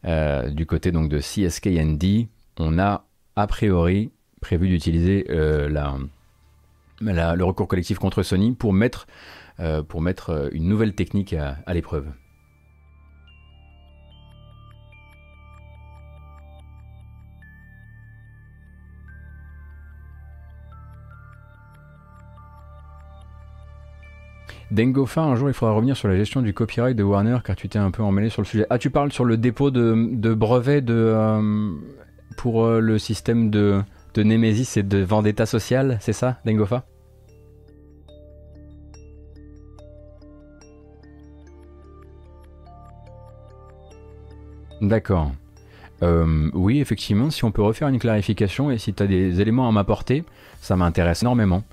[0.06, 2.28] euh, du côté donc de CSKND,
[2.60, 3.06] on a
[3.38, 9.08] a priori prévu d'utiliser euh, la, le recours collectif contre Sony pour mettre,
[9.88, 12.06] pour mettre une nouvelle technique à l'épreuve.
[24.70, 27.70] Dengofa, un jour il faudra revenir sur la gestion du copyright de Warner car tu
[27.70, 28.66] t'es un peu emmêlé sur le sujet.
[28.70, 31.72] Ah, tu parles sur le dépôt de, brevets de, euh,
[32.38, 33.82] pour euh, le système de,
[34.14, 36.86] de Nemesis et de Vendetta Social, c'est ça, Dengofa
[44.82, 45.32] D'accord.
[46.04, 49.68] Euh, oui, effectivement, si on peut refaire une clarification et si tu as des éléments
[49.68, 50.24] à m'apporter,
[50.62, 51.64] ça m'intéresse énormément.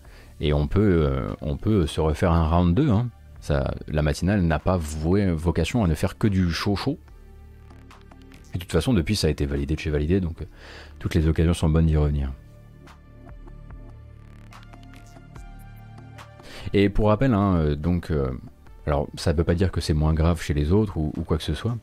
[0.40, 2.90] Et on peut, euh, on peut se refaire un round 2.
[2.90, 3.09] Hein.
[3.40, 6.98] Ça, la matinale n'a pas voué, vocation à ne faire que du chaud chaud.
[8.55, 10.47] Et de toute façon, depuis, ça a été validé de chez validé, donc euh,
[10.98, 12.32] toutes les occasions sont bonnes d'y revenir.
[16.73, 18.12] Et pour rappel, hein, euh, donc,
[18.86, 21.36] alors ça ne veut pas dire que c'est moins grave chez les autres ou, quoi
[21.36, 21.77] que ce soit,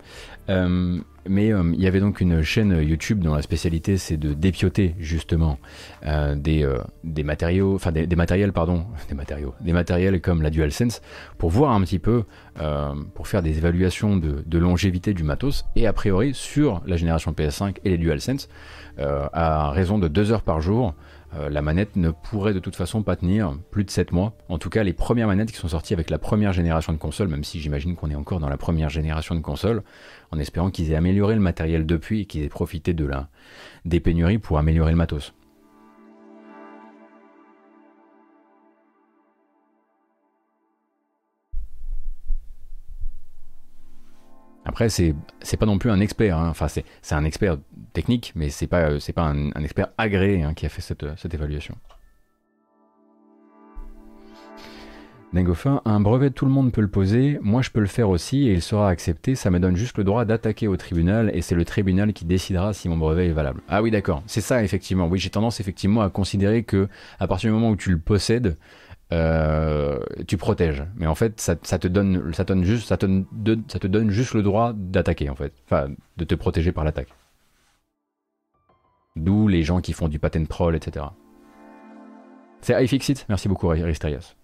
[1.27, 4.95] mais euh, il y avait donc une chaîne YouTube dont la spécialité c'est de dépioter
[4.99, 5.59] justement
[6.05, 10.49] euh, des, euh, des matériaux, enfin des, matériels pardon, des matériaux, des matériels comme la
[10.49, 11.01] DualSense
[11.37, 12.23] pour voir un petit peu,
[13.13, 17.31] pour faire des évaluations de, de, longévité du matos et a priori sur la génération
[17.31, 18.49] PS5 et les DualSense
[18.97, 20.93] à raison de 2 heures par jour.
[21.49, 24.33] La manette ne pourrait de toute façon pas tenir plus de 7 mois.
[24.49, 27.29] En tout cas, les premières manettes qui sont sorties avec la première génération de console,
[27.29, 29.83] même si j'imagine qu'on est encore dans la première génération de console,
[30.31, 33.29] en espérant qu'ils aient amélioré le matériel depuis et qu'ils aient profité de la,
[33.85, 35.33] des pénuries pour améliorer le matos.
[44.65, 45.15] Après, c'est
[45.59, 46.37] pas non plus un expert.
[46.37, 46.49] Hein.
[46.49, 47.57] Enfin, c'est un expert
[47.93, 51.33] technique, mais c'est pas c'est pas un, expert agréé hein, qui a fait cette, cette
[51.33, 51.75] évaluation.
[55.33, 58.49] Nengofa, un brevet, tout le monde peut le poser, moi je peux le faire aussi
[58.49, 61.55] et il sera accepté, ça me donne juste le droit d'attaquer au tribunal et c'est
[61.55, 63.61] le tribunal qui décidera si mon brevet est valable.
[63.69, 67.49] Ah oui d'accord, c'est ça effectivement, oui j'ai tendance effectivement à considérer que à partir
[67.49, 68.57] du moment où tu le possèdes,
[69.11, 70.83] euh, tu protèges.
[70.95, 72.31] Mais en fait ça, te donne,
[72.63, 72.91] juste,
[74.33, 77.09] le droit d'attaquer en fait, enfin de te protéger par l'attaque.
[79.15, 81.05] D'où les gens qui font du patent troll, etc.
[82.61, 84.40] C'est iFixit, merci beaucoup Risterios.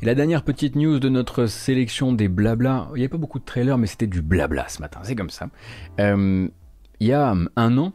[0.00, 3.40] Et la dernière petite news de notre sélection des blabla, il n'y avait pas beaucoup
[3.40, 5.48] de trailers, mais c'était du blabla ce matin, c'est comme ça.
[5.98, 6.46] Euh,
[7.00, 7.92] il y a un an,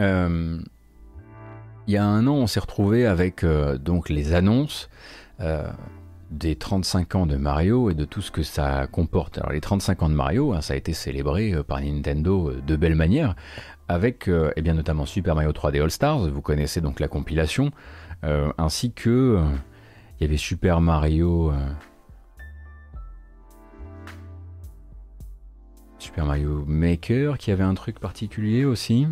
[0.00, 0.58] euh,
[1.88, 4.88] a un an, on s'est retrouvé avec euh, donc les annonces
[6.30, 9.38] des 35 ans de Mario et de tout ce que ça comporte.
[9.38, 12.94] Alors les 35 ans de Mario, hein, ça a été célébré par Nintendo de belle
[12.94, 13.34] manière,
[13.88, 16.28] avec eh bien notamment Super Mario 3D All Stars.
[16.28, 17.72] Vous connaissez donc la compilation,
[18.22, 19.42] ainsi que
[20.22, 21.50] il y avait Super Mario.
[21.50, 21.72] Euh,
[25.98, 29.08] Super Mario Maker qui avait un truc particulier aussi.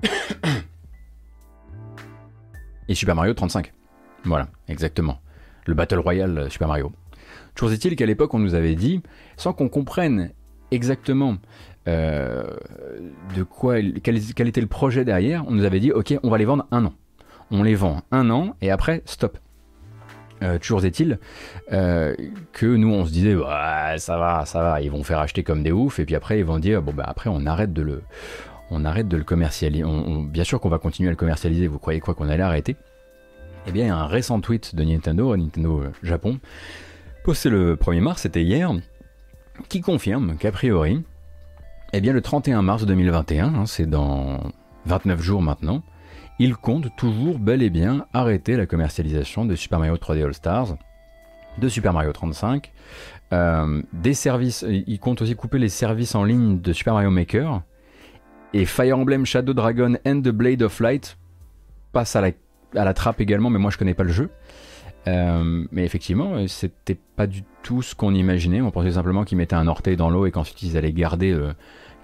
[2.88, 3.72] Et Super Mario 35.
[4.24, 5.20] Voilà, exactement.
[5.66, 6.92] Le Battle Royale Super Mario.
[7.56, 9.02] Toujours est-il qu'à l'époque, on nous avait dit,
[9.36, 10.30] sans qu'on comprenne
[10.70, 11.38] exactement
[11.86, 16.44] de quoi, quel, était le projet derrière, on nous avait dit ok, on va les
[16.44, 16.94] vendre un an.
[17.50, 19.38] On les vend un an et après stop.
[20.42, 21.18] Euh, toujours est-il
[21.72, 22.14] euh,
[22.52, 25.62] que nous on se disait bah, ça va, ça va, ils vont faire acheter comme
[25.62, 28.02] des oufs et puis après ils vont dire bon bah après on arrête de le,
[28.70, 29.84] on arrête de le commercialiser.
[30.28, 31.66] bien sûr qu'on va continuer à le commercialiser.
[31.68, 32.76] Vous croyez quoi qu'on allait arrêter?
[33.66, 36.40] Eh bien il y a un récent tweet de Nintendo, Nintendo Japon,
[37.22, 38.70] posté le 1er mars, c'était hier,
[39.68, 41.02] qui confirme qu'a priori
[41.96, 44.40] eh bien, le 31 mars 2021, hein, c'est dans
[44.86, 45.84] 29 jours maintenant,
[46.40, 50.76] il compte toujours bel et bien arrêter la commercialisation de Super Mario 3D All Stars,
[51.56, 52.72] de Super Mario 35,
[53.32, 57.62] euh, des services, il compte aussi couper les services en ligne de Super Mario Maker,
[58.54, 61.16] et Fire Emblem Shadow Dragon and the Blade of Light
[61.92, 62.22] passe à
[62.72, 64.30] la, trappe également, mais moi je connais pas le jeu.
[65.06, 68.62] Euh, mais effectivement, c'était pas du tout ce qu'on imaginait.
[68.62, 71.52] On pensait simplement qu'ils mettaient un orteil dans l'eau et qu'ensuite ils allaient garder euh,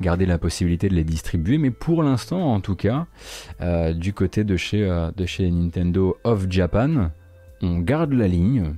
[0.01, 1.59] garder la possibilité de les distribuer.
[1.59, 3.07] Mais pour l'instant, en tout cas,
[3.61, 7.11] euh, du côté de chez, euh, de chez Nintendo of Japan,
[7.63, 8.75] on garde la ligne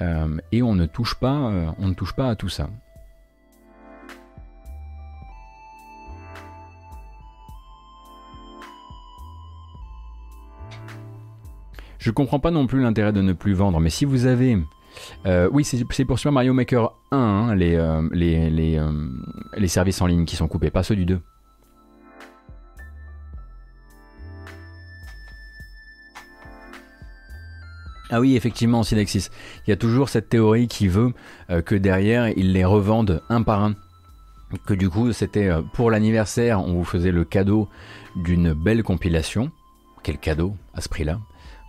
[0.00, 2.70] euh, et on ne touche pas, on ne touche pas à tout ça.
[11.98, 14.56] Je comprends pas non plus l'intérêt de ne plus vendre, mais si vous avez
[15.26, 18.90] euh, oui, c'est pour Super Mario Maker 1, hein, les, euh, les, euh,
[19.56, 21.20] les, services en ligne qui sont coupés, pas ceux du 2.
[28.10, 29.28] Ah oui, effectivement, Synexis.
[29.66, 31.12] Il y a toujours cette théorie qui veut
[31.66, 33.74] que derrière, ils les revendent un par un.
[34.64, 37.68] Que du coup, c'était pour l'anniversaire, on vous faisait le cadeau
[38.16, 39.50] d'une belle compilation.
[40.02, 41.18] Quel cadeau à ce prix-là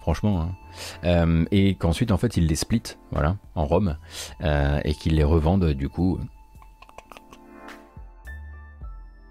[0.09, 0.41] franchement.
[0.41, 0.55] Hein.
[1.03, 3.97] Euh, et qu'ensuite, en fait, ils les split, voilà, en Rome,
[4.41, 6.19] euh, et qu'ils les revendent du coup.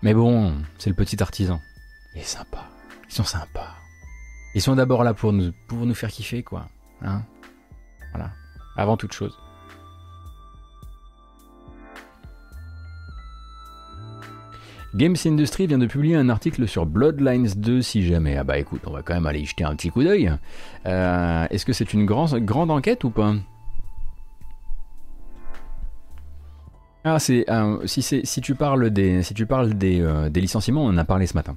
[0.03, 1.61] Mais bon, c'est le petit artisan.
[2.15, 2.65] Il est sympa.
[3.09, 3.75] Ils sont sympas.
[4.55, 6.69] Ils sont d'abord là pour nous, pour nous faire kiffer, quoi.
[7.03, 7.23] Hein
[8.13, 8.31] voilà.
[8.77, 9.37] Avant toute chose.
[14.95, 18.37] Games Industry vient de publier un article sur Bloodlines 2 si jamais.
[18.37, 20.33] Ah bah écoute, on va quand même aller y jeter un petit coup d'œil.
[20.87, 23.35] Euh, est-ce que c'est une grande, enquête ou pas?
[27.05, 30.85] Ah, c'est euh, si, si tu parles des si tu parles des, euh, des licenciements,
[30.85, 31.57] on en a parlé ce matin.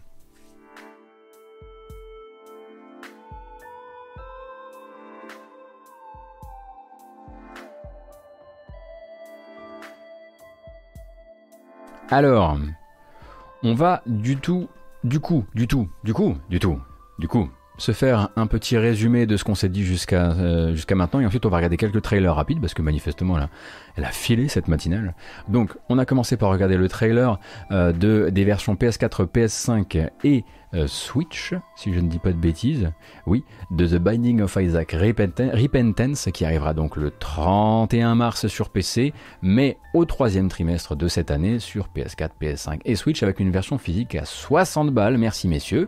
[12.10, 12.58] Alors,
[13.64, 14.70] on va du tout,
[15.04, 16.80] du coup, du tout, du coup, du tout,
[17.20, 20.94] du coup, se faire un petit résumé de ce qu'on s'est dit jusqu'à euh, jusqu'à
[20.94, 23.40] maintenant et ensuite on va regarder quelques trailers rapides parce que manifestement
[23.96, 25.16] elle a filé cette matinale.
[25.48, 27.40] Donc on a commencé par regarder le trailer
[27.72, 30.44] euh, de des versions PS4, PS5 et
[30.88, 32.92] Switch, si je ne dis pas de bêtises.
[33.26, 39.14] Oui, de The Binding of Isaac Repentance, qui arrivera donc le 31 mars sur PC,
[39.42, 43.78] mais au troisième trimestre de cette année sur PS4, PS5 et Switch avec une version
[43.78, 45.18] physique à 60 balles.
[45.18, 45.88] Merci messieurs.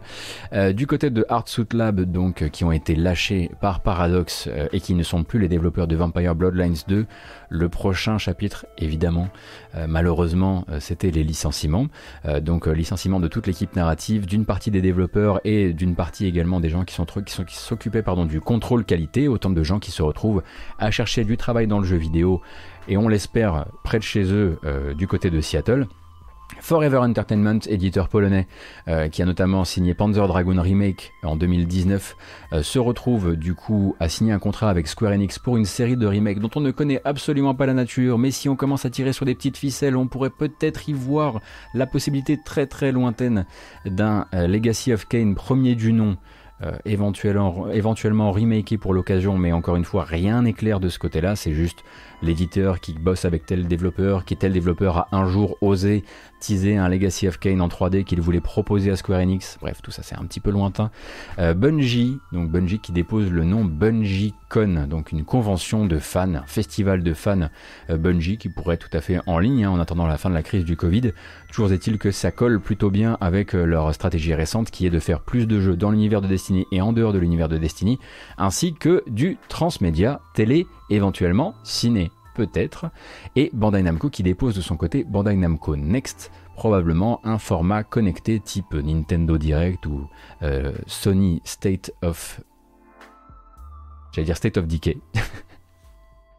[0.73, 5.03] du côté de Suit Lab, donc, qui ont été lâchés par Paradox et qui ne
[5.03, 7.05] sont plus les développeurs de Vampire Bloodlines 2,
[7.49, 9.30] le prochain chapitre, évidemment, euh,
[9.88, 11.88] malheureusement, euh, c'était les licenciements.
[12.26, 16.60] Euh, donc licenciement de toute l'équipe narrative, d'une partie des développeurs et d'une partie également
[16.60, 19.80] des gens qui sont qui sont qui s'occupaient pardon du contrôle qualité, autant de gens
[19.80, 20.44] qui se retrouvent
[20.80, 22.41] à chercher du travail dans le jeu vidéo
[22.88, 24.60] et on l'espère près de chez eux
[24.98, 25.88] du côté de Seattle.
[26.60, 28.48] Forever Entertainment, éditeur polonais,
[28.88, 32.16] euh, qui a notamment signé Panzer Dragon Remake en 2019,
[32.54, 35.98] euh, se retrouve du coup à signer un contrat avec Square Enix pour une série
[35.98, 38.90] de remakes dont on ne connaît absolument pas la nature, mais si on commence à
[38.90, 41.42] tirer sur des petites ficelles, on pourrait peut-être y voir
[41.74, 43.46] la possibilité très très lointaine
[43.86, 46.18] d'un euh, Legacy of Kane premier du nom.
[46.86, 51.36] éventuellement, éventuellement remaké pour l'occasion, mais encore une fois, rien n'est clair de ce côté-là,
[51.36, 51.84] c'est juste
[52.22, 56.06] l'éditeur qui bosse avec tel développeur, qui tel développeur a un jour osé
[56.52, 59.57] un Legacy of Kane en 3D qu'il voulait proposer à Square Enix.
[59.61, 60.91] Bref, tout ça c'est un petit peu lointain.
[61.40, 66.36] Euh, Bungie, donc Bungie qui dépose le nom Bungie Con, donc une convention de fans,
[66.36, 67.49] un festival de fans
[67.90, 70.30] euh, Bungie qui pourrait être tout à fait en ligne hein, en attendant la fin
[70.30, 71.14] de la crise du Covid.
[71.48, 74.99] Toujours est-il que ça colle plutôt bien avec euh, leur stratégie récente qui est de
[74.99, 77.99] faire plus de jeux dans l'univers de Destiny et en dehors de l'univers de Destiny,
[78.38, 82.88] ainsi que du transmédia, télé, éventuellement ciné peut-être,
[83.35, 88.39] et Bandai Namco qui dépose de son côté Bandai Namco Next, probablement un format connecté
[88.39, 90.07] type Nintendo Direct ou
[90.41, 92.41] euh, Sony State of...
[94.11, 94.97] J'allais dire State of Decay.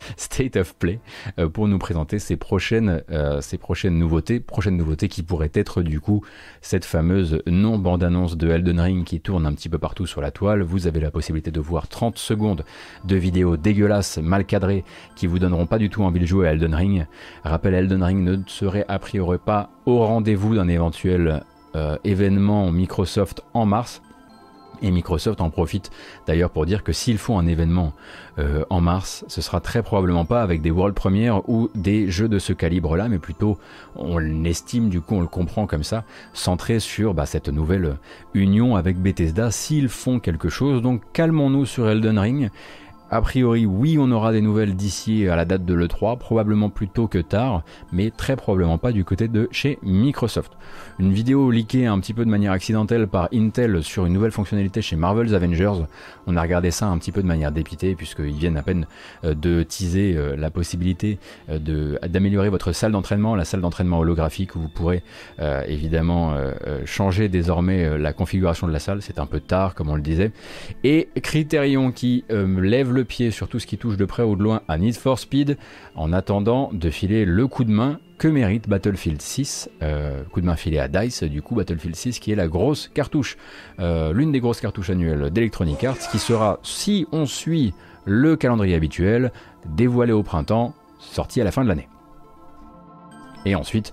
[0.17, 1.01] State of Play
[1.39, 6.01] euh, pour nous présenter ces prochaines, euh, prochaines nouveautés, prochaines nouveautés qui pourraient être du
[6.01, 6.23] coup
[6.61, 10.31] cette fameuse non bande-annonce de Elden Ring qui tourne un petit peu partout sur la
[10.31, 10.63] toile.
[10.63, 12.65] Vous avez la possibilité de voir 30 secondes
[13.05, 14.85] de vidéos dégueulasses, mal cadrées,
[15.17, 17.07] qui vous donneront pas du tout envie de jouer à Elden Ring.
[17.45, 21.43] Rappel, Elden Ring ne serait a priori pas au rendez-vous d'un éventuel
[21.77, 24.01] euh, événement Microsoft en mars.
[24.85, 25.91] Et Microsoft en profite
[26.27, 27.95] d'ailleurs pour dire que s'ils font un événement
[28.39, 32.29] euh, en mars, ce sera très probablement pas avec des world premières ou des jeux
[32.29, 33.57] de ce calibre-là, mais plutôt,
[33.97, 36.05] on l'estime du coup, on le comprend comme ça,
[36.35, 37.97] centré sur bah, cette nouvelle
[38.35, 40.83] union avec Bethesda s'ils font quelque chose.
[40.83, 42.51] Donc calmons-nous sur Elden Ring
[43.11, 46.89] a priori, oui, on aura des nouvelles d'ici à la date de l'E3, probablement plus
[46.89, 47.63] tôt que tard,
[47.93, 50.53] mais très probablement pas du côté de chez Microsoft.
[51.01, 54.81] Une vidéo leakée un petit peu de manière accidentelle par Intel sur une nouvelle fonctionnalité
[54.81, 55.87] chez Marvel's Avengers.
[56.29, 58.87] On a regardé ça un petit peu de manière dépitée, puisqu'ils viennent à peine
[59.25, 61.19] euh, de teaser euh, la possibilité
[61.51, 65.03] euh, d'améliorer votre salle d'entraînement, la salle d'entraînement holographique où vous pourrez
[65.67, 66.37] évidemment
[66.85, 69.03] changer désormais la configuration de la salle.
[69.03, 70.31] C'est un peu tard, comme on le disait.
[70.85, 74.43] Et Criterion qui lève le pied sur tout ce qui touche de près ou de
[74.43, 75.57] loin à Need for Speed,
[75.95, 80.47] en attendant de filer le coup de main que mérite Battlefield 6, euh, coup de
[80.47, 83.37] main filé à DICE, du coup Battlefield 6 qui est la grosse cartouche,
[83.81, 87.75] euh, l'une des grosses cartouches annuelles d'Electronic Arts, qui sera, si on suit
[88.05, 89.33] le calendrier habituel,
[89.67, 91.89] dévoilé au printemps, sorti à la fin de l'année.
[93.45, 93.93] Et ensuite,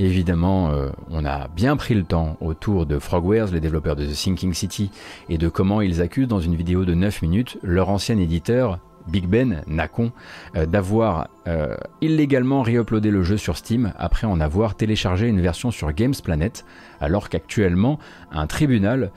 [0.00, 4.14] Évidemment, euh, on a bien pris le temps autour de Frogwares, les développeurs de The
[4.14, 4.92] Sinking City,
[5.28, 8.78] et de comment ils accusent dans une vidéo de 9 minutes leur ancien éditeur,
[9.08, 10.12] Big Ben, Nacon,
[10.56, 15.70] euh, d'avoir euh, illégalement réuploadé le jeu sur Steam après en avoir téléchargé une version
[15.70, 16.64] sur Games Planet,
[17.00, 17.98] alors qu'actuellement,
[18.30, 19.10] un tribunal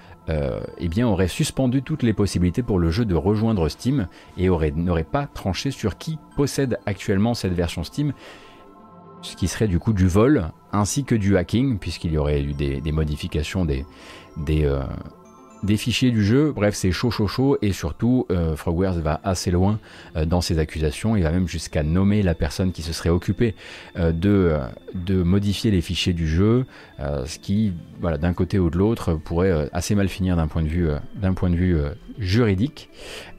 [0.78, 4.08] eh bien, aurait suspendu toutes les possibilités pour le jeu de rejoindre Steam
[4.38, 8.14] et n'aurait pas tranché sur qui possède actuellement cette version Steam
[9.22, 12.54] ce qui serait du coup du vol ainsi que du hacking, puisqu'il y aurait eu
[12.54, 13.86] des, modifications des,
[14.38, 14.84] des, euh,
[15.64, 16.52] des, fichiers du jeu.
[16.56, 19.80] Bref, c'est chaud, chaud, chaud, et surtout, euh, Frogwares va assez loin
[20.16, 21.16] euh, dans ses accusations.
[21.16, 23.56] Il va même jusqu'à nommer la personne qui se serait occupée
[23.98, 24.58] de,
[24.94, 26.66] de modifier les fichiers du jeu,
[27.00, 31.78] ce qui, d'un côté ou de l'autre, pourrait assez mal finir d'un point de vue,
[32.20, 32.90] juridique.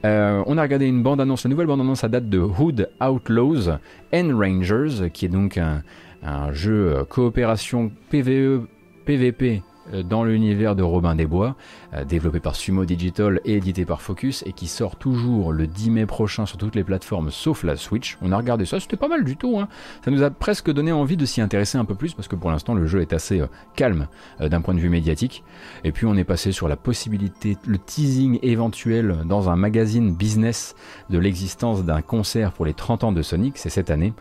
[0.03, 3.69] on a regardé une bande-annonce, une nouvelle bande-annonce à date de Hood Outlaws
[4.13, 5.83] and Rangers, qui est donc un,
[6.23, 8.65] un jeu euh, coopération PVE,
[9.05, 11.55] PVP euh, dans l'univers de Robin des Bois,
[11.93, 15.89] euh, développé par Sumo Digital et édité par Focus, et qui sort toujours le 10
[15.91, 18.17] mai prochain sur toutes les plateformes sauf la Switch.
[18.21, 19.59] On a regardé ça, c'était pas mal du tout.
[19.59, 19.67] Hein.
[20.05, 22.51] Ça nous a presque donné envie de s'y intéresser un peu plus, parce que pour
[22.51, 23.41] l'instant le jeu est assez
[23.75, 24.07] calme
[24.39, 25.43] d'un point de vue médiatique.
[25.83, 30.75] Et puis on est passé sur la possibilité, le teasing éventuel dans un magazine business
[31.09, 34.13] de l'existence d'un concert pour les 30 ans de Sonic, c'est cette année.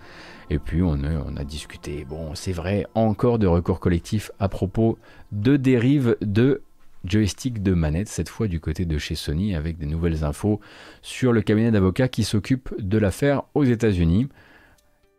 [0.51, 0.99] Et puis on
[1.37, 4.99] a, discuté, bon c'est vrai, encore de recours collectifs à propos
[5.33, 6.63] de dérives de
[7.05, 10.61] joystick de manette, cette fois du côté de chez Sony, avec des nouvelles infos
[11.03, 14.29] sur le cabinet d'avocats qui s'occupe de l'affaire aux États-Unis.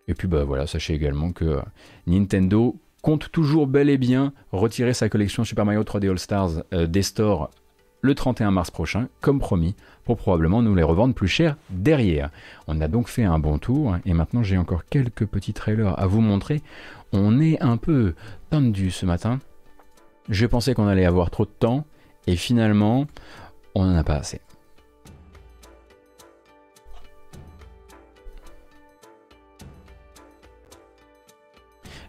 [0.07, 1.59] Et puis bah voilà, sachez également que
[2.07, 6.87] Nintendo compte toujours bel et bien retirer sa collection Super Mario 3D All Stars euh,
[6.87, 7.51] des stores
[8.03, 12.29] le 31 mars prochain, comme promis, pour probablement nous les revendre plus cher derrière.
[12.67, 16.05] On a donc fait un bon tour, et maintenant j'ai encore quelques petits trailers à
[16.05, 16.61] vous montrer.
[17.13, 18.13] On est un peu
[18.49, 19.39] tendu ce matin.
[20.29, 21.85] Je pensais qu'on allait avoir trop de temps,
[22.27, 23.05] et finalement,
[23.75, 24.39] on n'en a pas assez.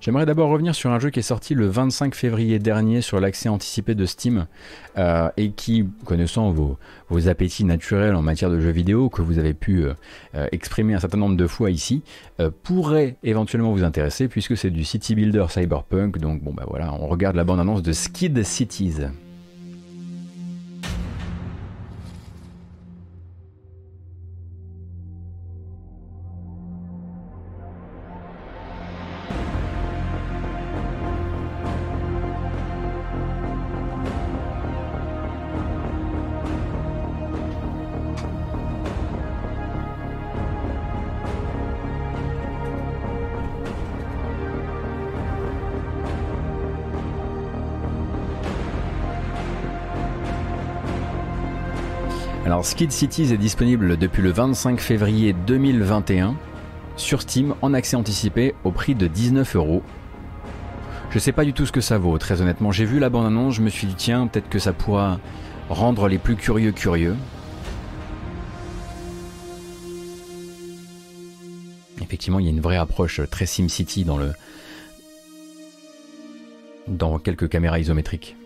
[0.04, 3.48] J'aimerais d'abord revenir sur un jeu qui est sorti le 25 février dernier sur l'accès
[3.48, 4.46] anticipé de Steam
[4.98, 6.76] euh, et qui, connaissant vos,
[7.26, 9.94] appétits naturels en matière de jeux vidéo que vous avez pu euh,
[10.34, 12.02] euh, exprimer un certain nombre de fois ici,
[12.64, 16.18] pourrait éventuellement vous intéresser puisque c'est du City Builder Cyberpunk.
[16.18, 19.06] Donc bon bah voilà, on regarde la bande-annonce de Skid Cities.
[52.64, 56.34] Skid Cities est disponible depuis le 25 février 2021
[56.96, 59.82] sur Steam en accès anticipé au prix de 19 euros.
[61.10, 62.72] Je sais pas du tout ce que ça vaut, très honnêtement.
[62.72, 65.20] J'ai vu la bande-annonce, je me suis dit tiens, peut-être que ça pourra
[65.68, 67.16] rendre les plus curieux curieux.
[72.00, 74.32] Effectivement, il y a une vraie approche très SimCity dans le
[76.88, 78.36] dans quelques caméras isométriques.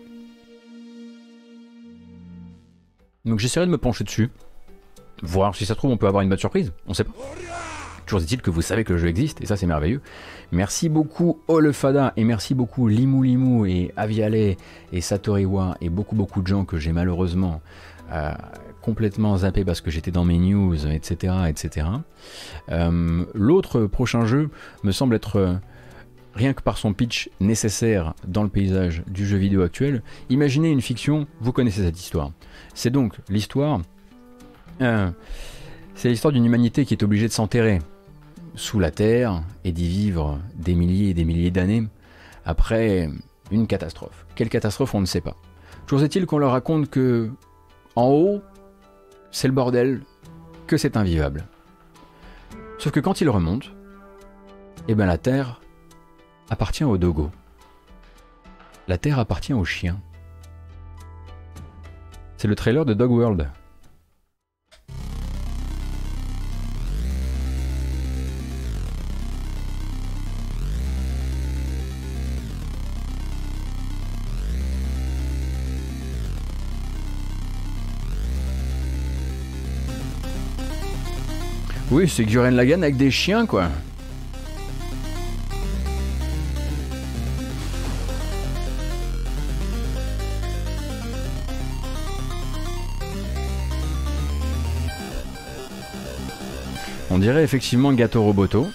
[3.25, 4.29] Donc j'essaierai de me pencher dessus.
[5.21, 6.71] Voir si ça se trouve on peut avoir une bonne surprise.
[6.87, 7.11] On sait pas.
[8.05, 10.01] Toujours est-il que vous savez que le jeu existe et ça c'est merveilleux.
[10.51, 14.57] Merci beaucoup Olefada et merci beaucoup Limou Limou et Aviale et
[15.01, 17.61] Satoriwa et beaucoup beaucoup de gens que j'ai malheureusement
[18.11, 18.33] euh,
[18.81, 21.33] complètement zappé parce que j'étais dans mes news, etc.
[21.47, 21.87] etc.
[22.71, 24.49] Euh, l'autre prochain jeu
[24.83, 25.53] me semble être euh,
[26.33, 30.03] rien que par son pitch nécessaire dans le paysage du jeu vidéo actuel.
[30.29, 32.31] Imaginez une fiction, vous connaissez cette histoire.
[32.73, 33.81] C'est donc l'histoire.
[34.81, 35.09] Euh,
[35.95, 37.79] c'est l'histoire d'une humanité qui est obligée de s'enterrer
[38.55, 41.87] sous la terre et d'y vivre des milliers et des milliers d'années
[42.45, 43.09] après
[43.51, 44.25] une catastrophe.
[44.35, 45.35] Quelle catastrophe, on ne sait pas.
[45.87, 47.31] Toujours est-il qu'on leur raconte que
[47.95, 48.41] en haut,
[49.31, 50.03] c'est le bordel,
[50.67, 51.45] que c'est invivable.
[52.77, 53.67] Sauf que quand ils remontent,
[54.87, 55.59] eh ben la terre
[56.49, 57.31] appartient au dogo.
[58.87, 59.99] La terre appartient aux chiens.
[62.37, 63.49] C'est le trailer de Dog World.
[81.91, 83.69] Oui, c'est Guren Lagan avec des chiens, quoi.
[97.19, 98.69] On dirait effectivement Gâteau Roboto.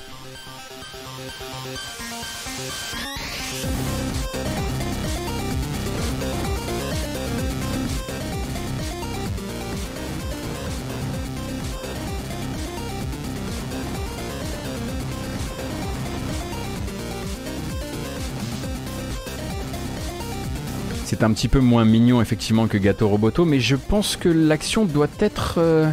[21.07, 24.85] C'est un petit peu moins mignon effectivement que Gâteau Roboto, mais je pense que l'action
[24.85, 25.55] doit être...
[25.57, 25.91] Euh,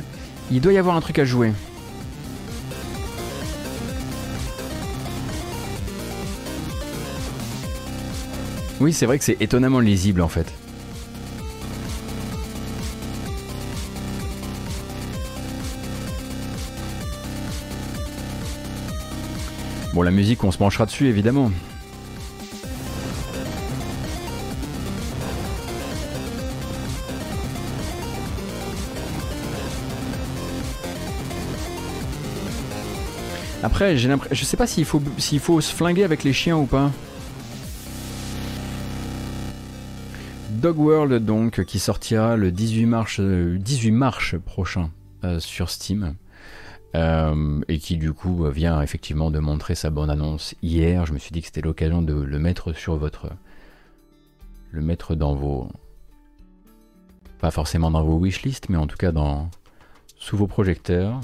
[0.51, 1.53] il doit y avoir un truc à jouer.
[8.81, 10.51] Oui, c'est vrai que c'est étonnamment lisible en fait.
[19.93, 21.51] Bon, la musique, on se penchera dessus évidemment.
[33.61, 36.57] Après, j'ai l'impression, je sais pas s'il faut, s'il faut se flinguer avec les chiens
[36.57, 36.89] ou pas.
[40.61, 44.91] Dog World donc qui sortira le 18 mars, 18 euh, mars prochain
[45.23, 46.13] euh, sur Steam.
[46.93, 51.07] Euh, et qui du coup vient effectivement de montrer sa bonne annonce hier.
[51.07, 53.31] Je me suis dit que c'était l'occasion de le mettre sur votre,
[54.69, 55.67] le mettre dans vos,
[57.39, 59.49] Pas forcément dans vos wishlists, mais en tout cas dans
[60.15, 61.21] sous vos projecteurs.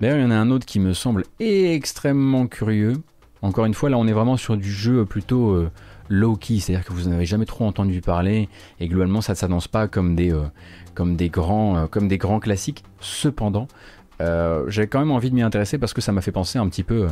[0.00, 3.02] D'ailleurs, il y en a un autre qui me semble extrêmement curieux.
[3.42, 5.70] Encore une fois, là, on est vraiment sur du jeu plutôt euh,
[6.08, 8.48] low-key, c'est-à-dire que vous n'avez jamais trop entendu parler,
[8.80, 10.44] et globalement, ça ne s'annonce pas comme des, euh,
[10.94, 12.84] comme, des grands, euh, comme des grands classiques.
[13.00, 13.68] Cependant,
[14.68, 16.82] j'ai quand même envie de m'y intéresser parce que ça m'a fait penser un petit
[16.82, 17.08] peu,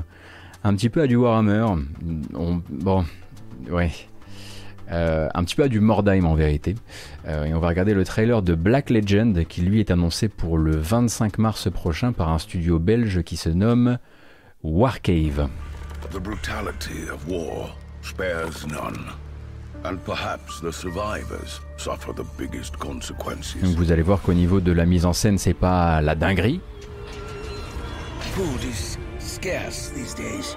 [0.62, 1.64] un petit peu à du Warhammer.
[2.68, 3.04] bon,
[3.70, 3.90] ouais.
[4.90, 6.74] Un petit peu à du Mordheim en vérité.
[7.26, 10.76] Et on va regarder le trailer de Black Legend qui lui est annoncé pour le
[10.76, 13.96] 25 mars prochain par un studio belge qui se nomme
[14.62, 15.48] Warcave.
[16.10, 17.70] The brutality of war
[18.02, 19.12] spares none.
[19.84, 23.54] And perhaps the survivors suffer the biggest consequences.
[23.62, 26.60] Donc vous allez voir qu'au niveau de la mise en scène, c'est pas la dinguerie.
[28.34, 30.56] Food is scarce these days.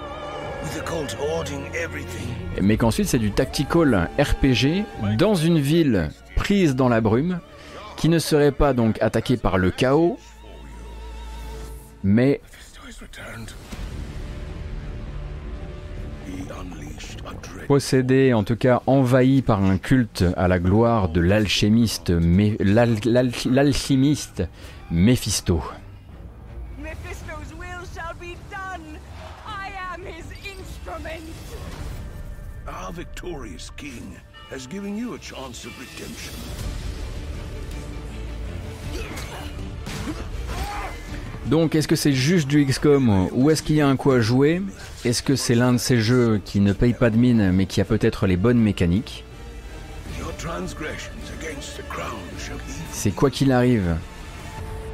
[2.60, 4.84] Mais qu'ensuite c'est du tactical RPG
[5.18, 7.40] dans une ville prise dans la brume,
[7.96, 10.18] qui ne serait pas donc attaquée par le chaos,
[12.04, 12.40] mais
[17.72, 22.12] possédée, en tout cas envahie par un culte à la gloire de l'alchimiste,
[23.46, 24.42] l'alchimiste
[24.90, 25.62] Mephisto.
[32.92, 34.14] victorious king
[34.50, 36.34] has given you a chance of redemption.
[41.46, 44.20] Donc, est-ce que c'est juste du XCOM ou est-ce qu'il y a un coup à
[44.20, 44.62] jouer?
[45.04, 47.80] Est-ce que c'est l'un de ces jeux qui ne paye pas de mine mais qui
[47.80, 49.24] a peut-être les bonnes mécaniques?
[52.90, 53.96] C'est quoi qu'il arrive,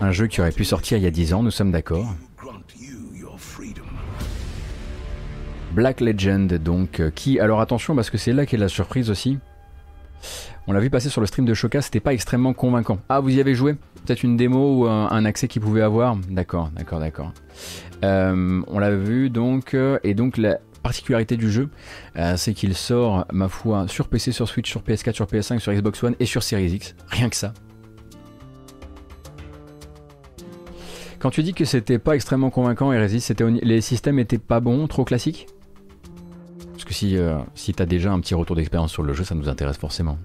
[0.00, 2.14] un jeu qui aurait pu sortir il y a 10 ans, nous sommes d'accord.
[5.72, 9.38] Black Legend, donc, euh, qui, alors attention, parce que c'est là qu'est la surprise aussi.
[10.66, 12.98] On l'a vu passer sur le stream de Shoka, c'était pas extrêmement convaincant.
[13.08, 13.76] Ah, vous y avez joué?
[14.04, 17.32] Peut-être une démo ou un, accès qu'il pouvait avoir D'accord, d'accord, d'accord.
[18.04, 21.68] Euh, on l'a vu donc, euh, et donc la particularité du jeu,
[22.36, 26.02] c'est qu'il sort, ma foi, sur PC, sur Switch, sur PS4, sur PS5, sur Xbox
[26.02, 26.94] One et sur Series X.
[27.08, 27.52] Rien que ça.
[31.18, 34.86] Quand tu dis que c'était pas extrêmement convaincant, Eresis, c'était les systèmes étaient pas bons,
[34.86, 35.48] trop classiques?
[36.88, 39.34] Que si, euh, si tu as déjà un petit retour d'expérience sur le jeu, ça
[39.34, 40.16] nous intéresse forcément.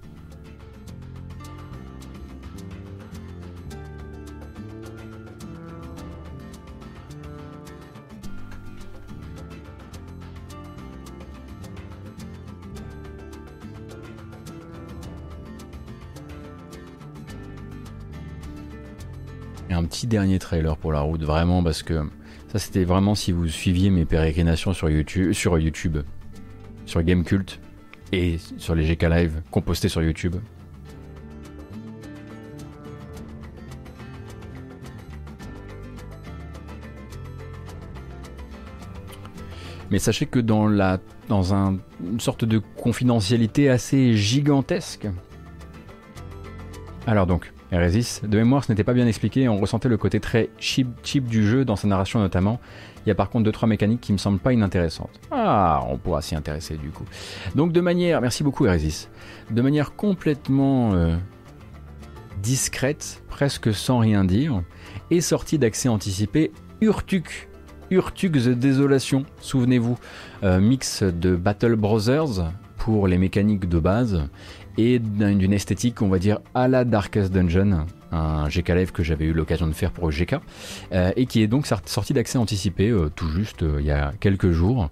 [20.07, 22.03] Dernier trailer pour la route, vraiment, parce que
[22.51, 25.97] ça c'était vraiment si vous suiviez mes pérégrinations sur YouTube, sur YouTube
[26.85, 27.59] sur Gamecult
[28.11, 30.35] et sur les GK Live compostés sur YouTube.
[39.89, 40.99] Mais sachez que dans, la,
[41.30, 45.07] dans un, une sorte de confidentialité assez gigantesque.
[47.05, 50.49] Alors donc, Eresis, de mémoire ce n'était pas bien expliqué, on ressentait le côté très
[50.59, 52.59] cheap, cheap du jeu dans sa narration notamment,
[53.03, 55.19] il y a par contre 2-3 mécaniques qui me semblent pas inintéressantes.
[55.31, 57.05] Ah, on pourra s'y intéresser du coup.
[57.55, 59.09] Donc de manière, merci beaucoup Eresis,
[59.49, 61.15] de manière complètement euh,
[62.43, 64.61] discrète, presque sans rien dire,
[65.09, 66.51] est sorti d'accès anticipé
[66.81, 67.49] Urtuk.
[67.89, 69.97] Urtuk The Désolation, souvenez-vous,
[70.43, 74.27] euh, mix de Battle Brothers pour les mécaniques de base
[74.77, 79.25] et d'une esthétique, on va dire, à la Darkest Dungeon, un GK Live que j'avais
[79.25, 80.35] eu l'occasion de faire pour GK,
[80.91, 84.13] euh, et qui est donc sorti d'accès anticipé euh, tout juste euh, il y a
[84.19, 84.89] quelques jours,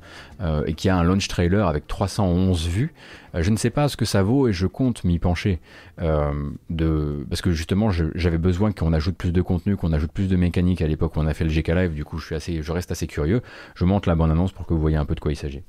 [0.65, 2.95] et qui a un launch trailer avec 311 vues.
[3.35, 5.59] je ne sais pas ce que ça vaut et je compte m'y pencher,
[5.97, 10.81] parce que justement j'avais besoin qu'on ajoute plus de contenu, qu'on ajoute plus de mécanique
[10.81, 12.71] à l'époque où on a fait le GK Live, du coup je, suis assez, je
[12.71, 13.43] reste assez curieux.
[13.75, 15.61] Je monte la bonne annonce pour que vous voyez un peu de quoi il s'agit.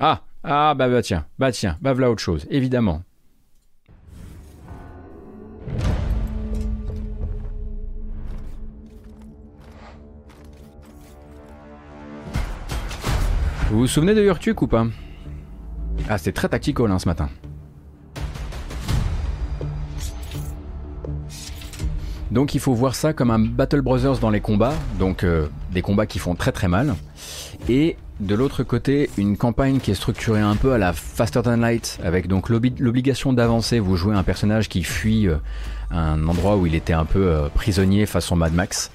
[0.00, 3.02] Ah Ah bah bah tiens, bah tiens, bah voilà autre chose, évidemment.
[13.70, 14.86] Vous vous souvenez de Urtuk ou pas?
[16.10, 17.30] Ah, c'est très tactical hein, ce matin.
[22.30, 25.80] Donc il faut voir ça comme un Battle Brothers dans les combats, donc euh, des
[25.80, 26.94] combats qui font très très mal.
[27.68, 31.56] Et de l'autre côté, une campagne qui est structurée un peu à la Faster Than
[31.56, 33.78] Light, avec donc l'obligation d'avancer.
[33.78, 35.36] Vous jouez un personnage qui fuit euh,
[35.90, 38.90] un endroit où il était un peu euh, prisonnier façon Mad Max,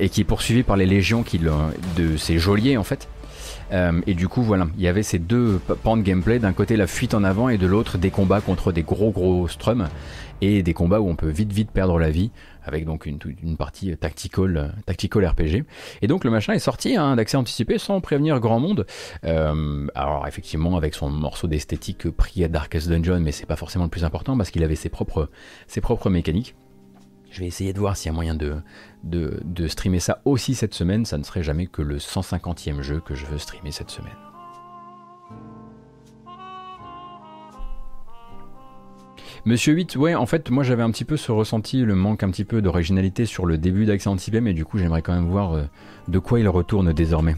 [0.00, 1.22] et qui est poursuivi par les légions
[1.96, 3.08] de ses geôliers en fait.
[3.72, 6.38] et du coup, voilà, il y avait ces deux pans de gameplay.
[6.38, 9.48] D'un côté, la fuite en avant et de l'autre, des combats contre des gros gros
[9.48, 9.88] strums
[10.40, 12.30] et des combats où on peut vite vite perdre la vie
[12.66, 13.18] avec donc une,
[13.56, 15.64] partie tactical, RPG.
[16.02, 18.86] Et donc le machin est sorti hein, d'accès anticipé sans prévenir grand monde.
[19.24, 23.84] Euh, alors effectivement avec son morceau d'esthétique pris à Darkest Dungeon, mais c'est pas forcément
[23.84, 25.30] le plus important parce qu'il avait ses propres,
[25.68, 26.56] ses propres mécaniques.
[27.30, 28.56] Je vais essayer de voir s'il y a moyen de,
[29.04, 31.04] de, de streamer ça aussi cette semaine.
[31.04, 34.16] Ça ne serait jamais que le 150e jeu que je veux streamer cette semaine.
[39.46, 42.30] Monsieur 8, ouais, en fait, moi j'avais un petit peu ce ressenti, le manque un
[42.32, 45.52] petit peu d'originalité sur le début d'Accent Anticipé, mais du coup j'aimerais quand même voir
[45.52, 45.62] euh,
[46.08, 47.36] de quoi il retourne désormais.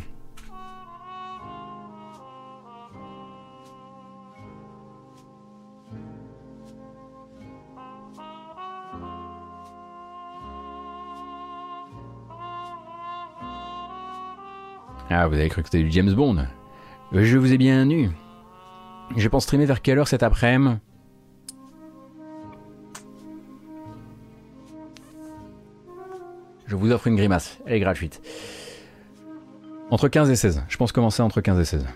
[15.10, 16.46] Ah, vous avez cru que c'était du James Bond
[17.12, 18.08] Je vous ai bien nu.
[19.14, 20.78] Je pense streamer vers quelle heure cet après-midi?
[26.68, 28.20] Je vous offre une grimace, elle est gratuite.
[29.90, 30.64] Entre 15 et 16.
[30.68, 31.86] Je pense commencer entre 15 et 16.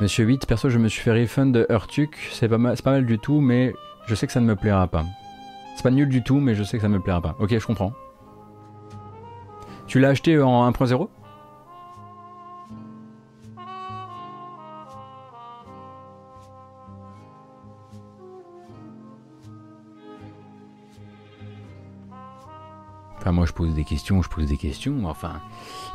[0.00, 2.16] Monsieur 8, perso, je me suis fait refund de Hurtuk.
[2.32, 3.74] C'est pas, mal, pas mal du tout, mais
[4.06, 5.04] je sais que ça ne me plaira pas.
[5.76, 7.36] C'est pas nul du tout, mais je sais que ça ne me plaira pas.
[7.38, 7.92] Ok, je comprends.
[9.86, 11.08] Tu l'as acheté en 1.0
[23.24, 25.06] Enfin, moi, je pose des questions, je pose des questions.
[25.06, 25.40] Enfin,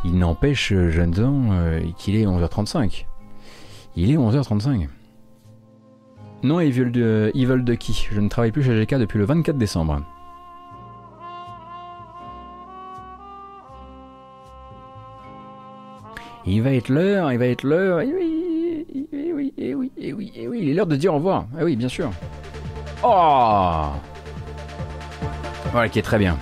[0.04, 3.06] il n'empêche, euh, jeunes gens, euh, qu'il est 11h35.
[3.96, 4.90] Il est 11h35.
[6.42, 8.08] Non, Evil de, Evil de qui?
[8.12, 10.02] Je ne travaille plus chez GK depuis le 24 décembre.
[16.48, 18.02] Il va être l'heure, il va être l'heure.
[18.02, 21.18] Eh oui, eh oui, eh oui, eh oui, oui, il est l'heure de dire au
[21.18, 21.46] revoir.
[21.56, 22.10] Ah oui, bien sûr.
[23.04, 23.90] Oh
[25.72, 26.36] Voilà, qui est très bien.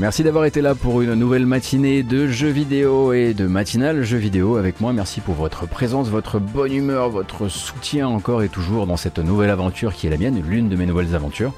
[0.00, 4.16] Merci d'avoir été là pour une nouvelle matinée de jeux vidéo et de matinale jeux
[4.16, 4.94] vidéo avec moi.
[4.94, 9.50] Merci pour votre présence, votre bonne humeur, votre soutien encore et toujours dans cette nouvelle
[9.50, 11.52] aventure qui est la mienne, l'une de mes nouvelles aventures.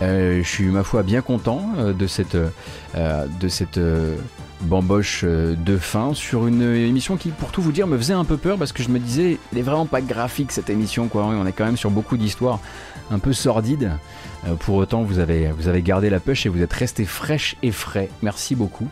[0.00, 3.78] Euh, je suis ma foi bien content euh, de cette, euh, de cette
[4.62, 8.38] bamboche de fin sur une émission qui, pour tout vous dire, me faisait un peu
[8.38, 11.26] peur parce que je me disais, elle est vraiment pas graphique cette émission, quoi.
[11.26, 12.60] On est quand même sur beaucoup d'histoires
[13.10, 13.92] un peu sordides.
[14.46, 17.56] Euh, pour autant, vous avez, vous avez gardé la pêche et vous êtes resté fraîche
[17.62, 18.08] et frais.
[18.22, 18.88] Merci beaucoup.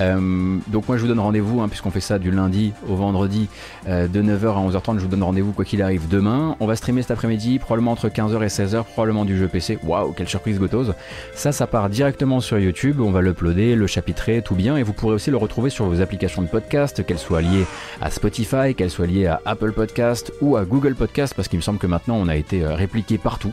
[0.00, 3.48] Euh, donc moi, je vous donne rendez-vous, hein, puisqu'on fait ça du lundi au vendredi,
[3.88, 4.96] euh, de 9h à 11h30.
[4.96, 6.56] Je vous donne rendez-vous quoi qu'il arrive demain.
[6.60, 9.78] On va streamer cet après-midi, probablement entre 15h et 16h, probablement du jeu PC.
[9.82, 10.94] Waouh, quelle surprise gotose.
[11.34, 13.00] Ça, ça part directement sur YouTube.
[13.00, 14.76] On va l'uploader, le chapitrer, tout bien.
[14.76, 17.66] Et vous pourrez aussi le retrouver sur vos applications de podcast, qu'elles soient liées
[18.00, 21.62] à Spotify, qu'elles soient liées à Apple Podcast ou à Google Podcast, parce qu'il me
[21.62, 23.52] semble que maintenant on a été répliqué partout.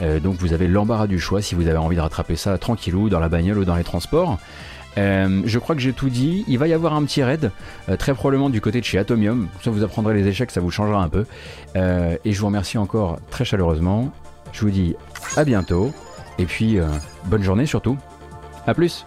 [0.00, 3.08] Euh, donc vous avez l'embarras du choix si vous avez envie de rattraper ça tranquillou
[3.08, 4.38] dans la bagnole ou dans les transports.
[4.96, 6.44] Euh, je crois que j'ai tout dit.
[6.46, 7.50] Il va y avoir un petit raid,
[7.88, 9.48] euh, très probablement du côté de chez Atomium.
[9.62, 11.26] Ça vous apprendrez les échecs, ça vous changera un peu.
[11.76, 14.12] et je vous remercie encore très chaleureusement.
[14.52, 14.94] Je vous dis
[15.36, 15.92] à bientôt.
[16.38, 16.78] Et puis,
[17.26, 17.96] bonne journée surtout.
[18.66, 19.04] A plus